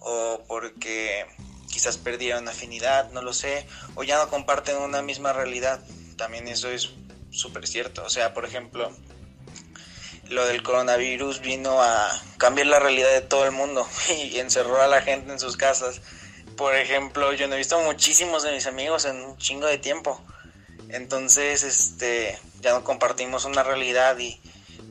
[0.00, 1.24] o porque
[1.70, 5.80] quizás perdieron afinidad, no lo sé, o ya no comparten una misma realidad.
[6.18, 6.90] También eso es
[7.30, 8.04] súper cierto.
[8.04, 8.94] O sea, por ejemplo,
[10.28, 14.88] lo del coronavirus vino a cambiar la realidad de todo el mundo y encerró a
[14.88, 16.02] la gente en sus casas.
[16.54, 20.22] Por ejemplo, yo no he visto muchísimos de mis amigos en un chingo de tiempo.
[20.90, 24.38] Entonces, este, ya no compartimos una realidad y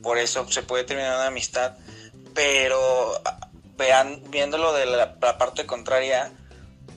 [0.02, 1.78] por eso se puede terminar una amistad.
[2.34, 6.32] Pero ah, vean, viéndolo de la, la parte contraria,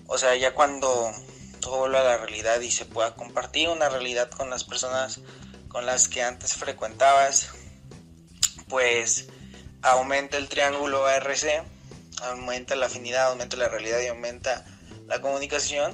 [0.07, 1.13] o sea, ya cuando
[1.61, 5.21] todo vuelve a la realidad y se pueda compartir una realidad con las personas
[5.69, 7.49] con las que antes frecuentabas,
[8.69, 9.27] pues
[9.83, 11.65] aumenta el triángulo ARC,
[12.23, 14.65] aumenta la afinidad, aumenta la realidad y aumenta
[15.07, 15.93] la comunicación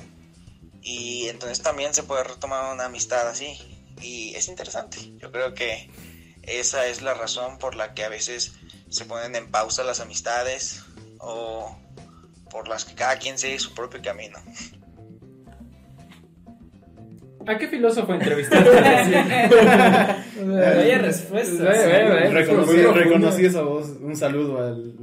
[0.82, 3.58] y entonces también se puede retomar una amistad así
[4.00, 4.98] y es interesante.
[5.18, 5.90] Yo creo que
[6.58, 8.54] esa es la razón por la que a veces
[8.88, 10.84] se ponen en pausa las amistades
[11.18, 11.78] o
[12.50, 14.38] por las que cada quien sigue su propio camino.
[17.46, 18.70] ¿A qué filósofo entrevistaste?
[20.46, 21.72] Vaya respuesta.
[22.94, 23.90] Reconocí, esa voz.
[24.02, 24.94] Un saludo al,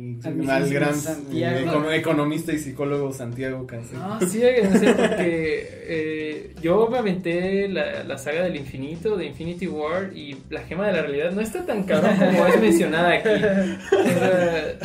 [0.50, 1.92] Al gran Santiago.
[1.92, 4.00] economista y psicólogo Santiago Cancel.
[4.00, 9.68] No, sí, háganse porque eh, yo me aventé la, la saga del infinito, de Infinity
[9.68, 13.30] War, y la gema de la realidad no está tan cabrón como es mencionada aquí.
[13.30, 14.78] O sea,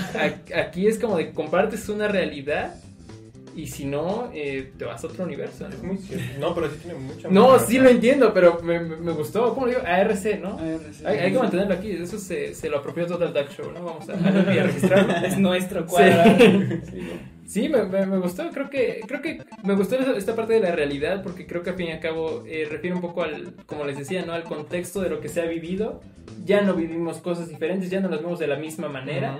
[0.56, 2.74] a- aquí es como de compartes una realidad
[3.54, 5.66] y si no, eh, te vas a otro universo.
[5.68, 5.88] Es ¿no?
[5.88, 6.24] muy cierto.
[6.40, 9.54] No, pero sí tiene mucha No, sí lo entiendo, pero me, me- me gustó.
[9.54, 9.84] ¿Cómo lo digo?
[9.86, 10.58] ARC, ¿no?
[10.58, 11.04] ARC.
[11.06, 11.90] Hay, hay que mantenerlo aquí.
[11.92, 13.84] Eso se, se lo apropió Total Duck Show, ¿no?
[13.84, 15.26] Vamos a, a registrarlo.
[15.26, 16.36] Es nuestro cuadro.
[16.90, 17.08] Sí,
[17.44, 20.72] Sí, me, me- me gustó, creo que, creo que me gustó esta parte de la
[20.72, 23.84] realidad porque creo que al fin y al cabo eh, refiere un poco al, como
[23.84, 24.32] les decía, ¿no?
[24.32, 26.00] Al contexto de lo que se ha vivido.
[26.46, 29.36] Ya no vivimos cosas diferentes, ya no las vemos de la misma manera.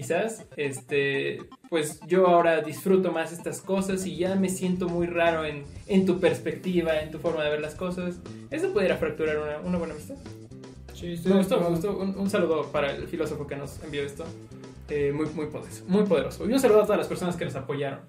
[0.00, 5.44] Quizás, este, pues yo ahora disfruto más estas cosas y ya me siento muy raro
[5.44, 8.18] en, en tu perspectiva, en tu forma de ver las cosas.
[8.50, 10.14] Eso pudiera fracturar una, una buena amistad.
[11.02, 11.98] Me gustó, me gustó.
[11.98, 14.24] Un, un saludo para el filósofo que nos envió esto.
[14.88, 16.48] Eh, muy, muy poderoso, muy poderoso.
[16.48, 18.00] Y un saludo a todas las personas que nos apoyaron.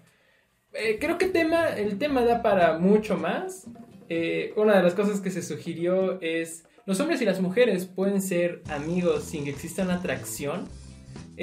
[0.72, 3.68] Eh, creo que tema, el tema da para mucho más.
[4.08, 8.22] Eh, una de las cosas que se sugirió es ¿Los hombres y las mujeres pueden
[8.22, 10.68] ser amigos sin que exista una atracción?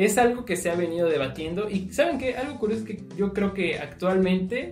[0.05, 2.37] Es algo que se ha venido debatiendo y ¿saben qué?
[2.37, 4.71] Algo curioso es que yo creo que actualmente,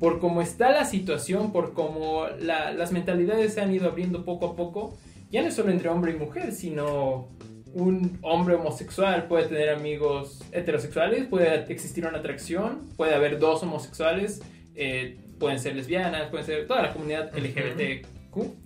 [0.00, 4.46] por cómo está la situación, por cómo la- las mentalidades se han ido abriendo poco
[4.46, 4.98] a poco,
[5.30, 7.28] ya no es solo entre hombre y mujer, sino
[7.74, 14.42] un hombre homosexual puede tener amigos heterosexuales, puede existir una atracción, puede haber dos homosexuales,
[14.74, 18.65] eh, pueden ser lesbianas, pueden ser toda la comunidad LGBTQ.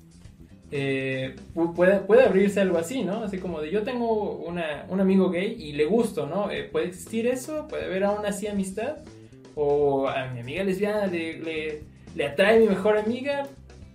[0.73, 3.25] Eh, pu- puede, puede abrirse algo así, ¿no?
[3.25, 6.51] Así como de yo tengo una- un amigo gay y le gusto, ¿no?
[6.51, 8.99] Eh, puede existir eso, puede haber aún así amistad.
[9.57, 11.83] O a mi amiga lesbiana le, le,
[12.15, 13.49] le atrae mi mejor amiga.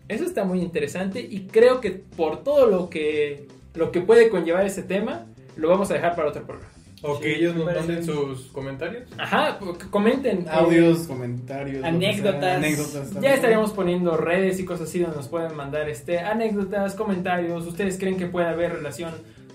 [0.10, 4.65] Eso está muy interesante y creo que por todo lo que, lo que puede conllevar
[4.65, 5.26] ese tema,
[5.56, 6.72] lo vamos a dejar para otro programa.
[7.01, 9.03] O Sí, que ellos nos manden sus comentarios.
[9.17, 9.59] Ajá,
[9.91, 10.39] comenten.
[10.41, 12.57] eh, Audios, comentarios, Anécdotas.
[12.57, 17.65] anécdotas Ya estaríamos poniendo redes y cosas así donde nos pueden mandar este, anécdotas, comentarios.
[17.67, 19.11] ¿Ustedes creen que puede haber relación?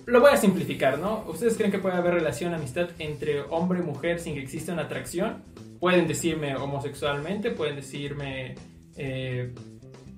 [0.07, 1.25] Lo voy a simplificar, ¿no?
[1.29, 4.83] ¿Ustedes creen que puede haber relación, amistad entre hombre y mujer sin que exista una
[4.83, 5.43] atracción?
[5.79, 8.55] Pueden decirme homosexualmente, pueden decirme,
[8.97, 9.55] eh,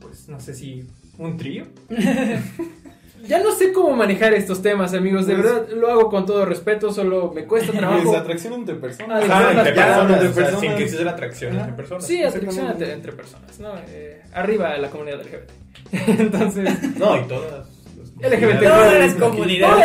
[0.01, 0.85] pues no sé si
[1.19, 1.67] un trío.
[3.27, 5.27] ya no sé cómo manejar estos temas, amigos.
[5.27, 8.17] De Pues- verdad, lo hago con todo respeto, solo me cuesta trabajo.
[8.17, 9.25] atracción entre personas.
[9.29, 10.61] Ah, Ajá, entre personas, o sea, personas.
[10.61, 11.61] sin que la atracción Ajá.
[11.63, 12.07] entre personas.
[12.07, 13.73] Sí, atracción entre, entre personas, ¿no?
[13.89, 15.51] Eh, arriba la comunidad LGBT.
[16.21, 17.51] Entonces, No, y todas.
[18.21, 18.63] las LGBT.
[18.63, 19.85] Todas las comunidades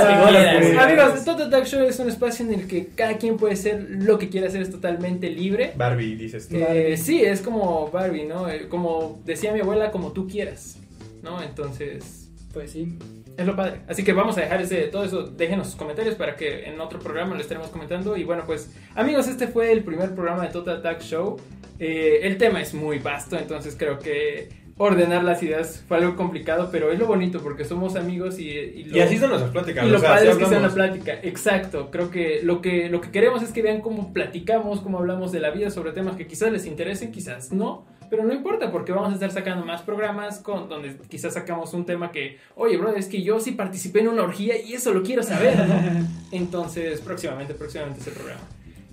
[0.74, 0.86] Todas.
[0.86, 4.18] Amigos, Total Talk Show es un espacio en el que cada quien puede ser lo
[4.20, 5.74] que quiera hacer, es totalmente libre.
[5.76, 6.56] Barbie, dices tú.
[6.58, 8.48] Eh, sí, es como Barbie, ¿no?
[8.50, 10.78] Eh, Como decía mi abuela, como tú quieras,
[11.24, 11.42] ¿no?
[11.42, 12.24] Entonces,
[12.54, 12.98] Pues sí.
[13.38, 13.82] Es lo padre.
[13.88, 17.00] Así que vamos a dejar ese, todo eso, déjenos sus comentarios para que en otro
[17.00, 18.18] programa lo estaremos comentando.
[18.18, 21.38] Y bueno, pues amigos, este fue el primer programa de Total Attack Show.
[21.80, 24.50] Eh, el tema es muy vasto, entonces creo que
[24.80, 28.84] ordenar las ideas fue algo complicado, pero es lo bonito porque somos amigos y, y
[28.86, 29.86] lo, Y así son nuestras pláticas.
[29.86, 31.14] y o lo sea, padre es que sea una plática.
[31.24, 35.32] Exacto, creo que lo, que lo que queremos es que vean cómo platicamos, cómo hablamos
[35.32, 37.86] de la vida sobre temas que quizás les interesen, quizás no.
[38.10, 41.86] Pero no importa porque vamos a estar sacando más programas con donde quizás sacamos un
[41.86, 45.04] tema que, oye, bro, es que yo sí participé en una orgía y eso lo
[45.04, 46.08] quiero saber, ¿no?
[46.32, 48.42] Entonces, próximamente, próximamente ese programa.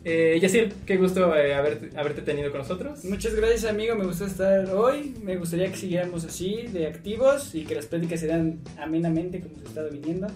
[0.07, 3.05] Eh, Yacir, qué gusto eh, haberte, haberte tenido con nosotros.
[3.07, 3.95] Muchas gracias, amigo.
[3.97, 5.15] Me gustó estar hoy.
[5.23, 9.57] Me gustaría que siguiéramos así, de activos, y que las pláticas se dan amenamente, como
[9.57, 10.27] se ha estado viniendo.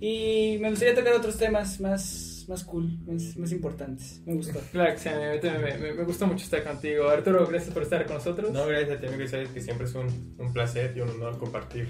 [0.00, 4.20] Y me gustaría tocar otros temas más, más cool, más, más importantes.
[4.26, 4.60] Me gustó.
[4.72, 7.08] Claro que sí, me, me- me- me gustó mucho estar contigo.
[7.08, 8.52] Arturo, gracias por estar con nosotros.
[8.52, 9.26] No, gracias a ti, amigo.
[9.28, 11.88] Sabes que siempre es un, un placer y un honor compartir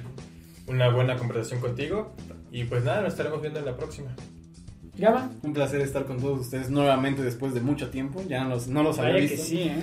[0.66, 2.14] una buena conversación contigo.
[2.50, 4.14] Y pues nada, nos estaremos viendo en la próxima.
[4.96, 5.30] Gama.
[5.42, 8.22] Un placer estar con todos ustedes nuevamente después de mucho tiempo.
[8.28, 9.44] Ya no los, no los había que visto.
[9.44, 9.74] sí, ¿eh?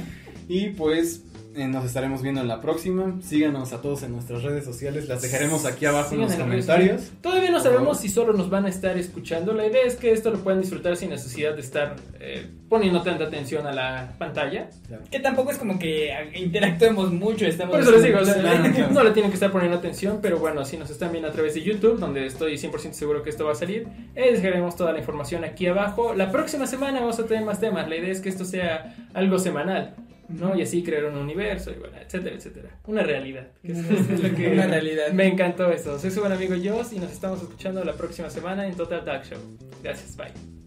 [0.47, 1.23] Y pues
[1.55, 3.19] eh, nos estaremos viendo en la próxima.
[3.21, 5.07] Síganos a todos en nuestras redes sociales.
[5.07, 7.11] Las dejaremos aquí abajo en los comentarios.
[7.21, 9.53] Todavía no sabemos si solo nos van a estar escuchando.
[9.53, 13.25] La idea es que esto lo puedan disfrutar sin necesidad de estar eh, poniendo tanta
[13.25, 14.69] atención a la pantalla.
[15.09, 17.45] Que tampoco es como que interactuemos mucho.
[17.45, 18.93] Estamos Por eso les digo, o sea, Claro, claro.
[18.93, 21.53] no le tienen que estar poniendo atención, pero bueno, si nos están viendo a través
[21.53, 24.99] de YouTube, donde estoy 100% seguro que esto va a salir, eh, dejaremos toda la
[24.99, 26.13] información aquí abajo.
[26.13, 27.89] La próxima semana vamos a tener más temas.
[27.89, 29.95] La idea es que esto sea algo semanal.
[30.39, 30.55] ¿No?
[30.57, 32.69] Y así crear un universo, y bueno, etcétera, etcétera.
[32.87, 33.47] Una realidad.
[33.61, 35.11] que es- es lo que Una realidad.
[35.11, 35.97] Me encantó eso.
[35.99, 39.23] Soy su buen amigo Joss y nos estamos escuchando la próxima semana en Total Talk
[39.25, 39.39] Show.
[39.83, 40.60] Gracias, bye.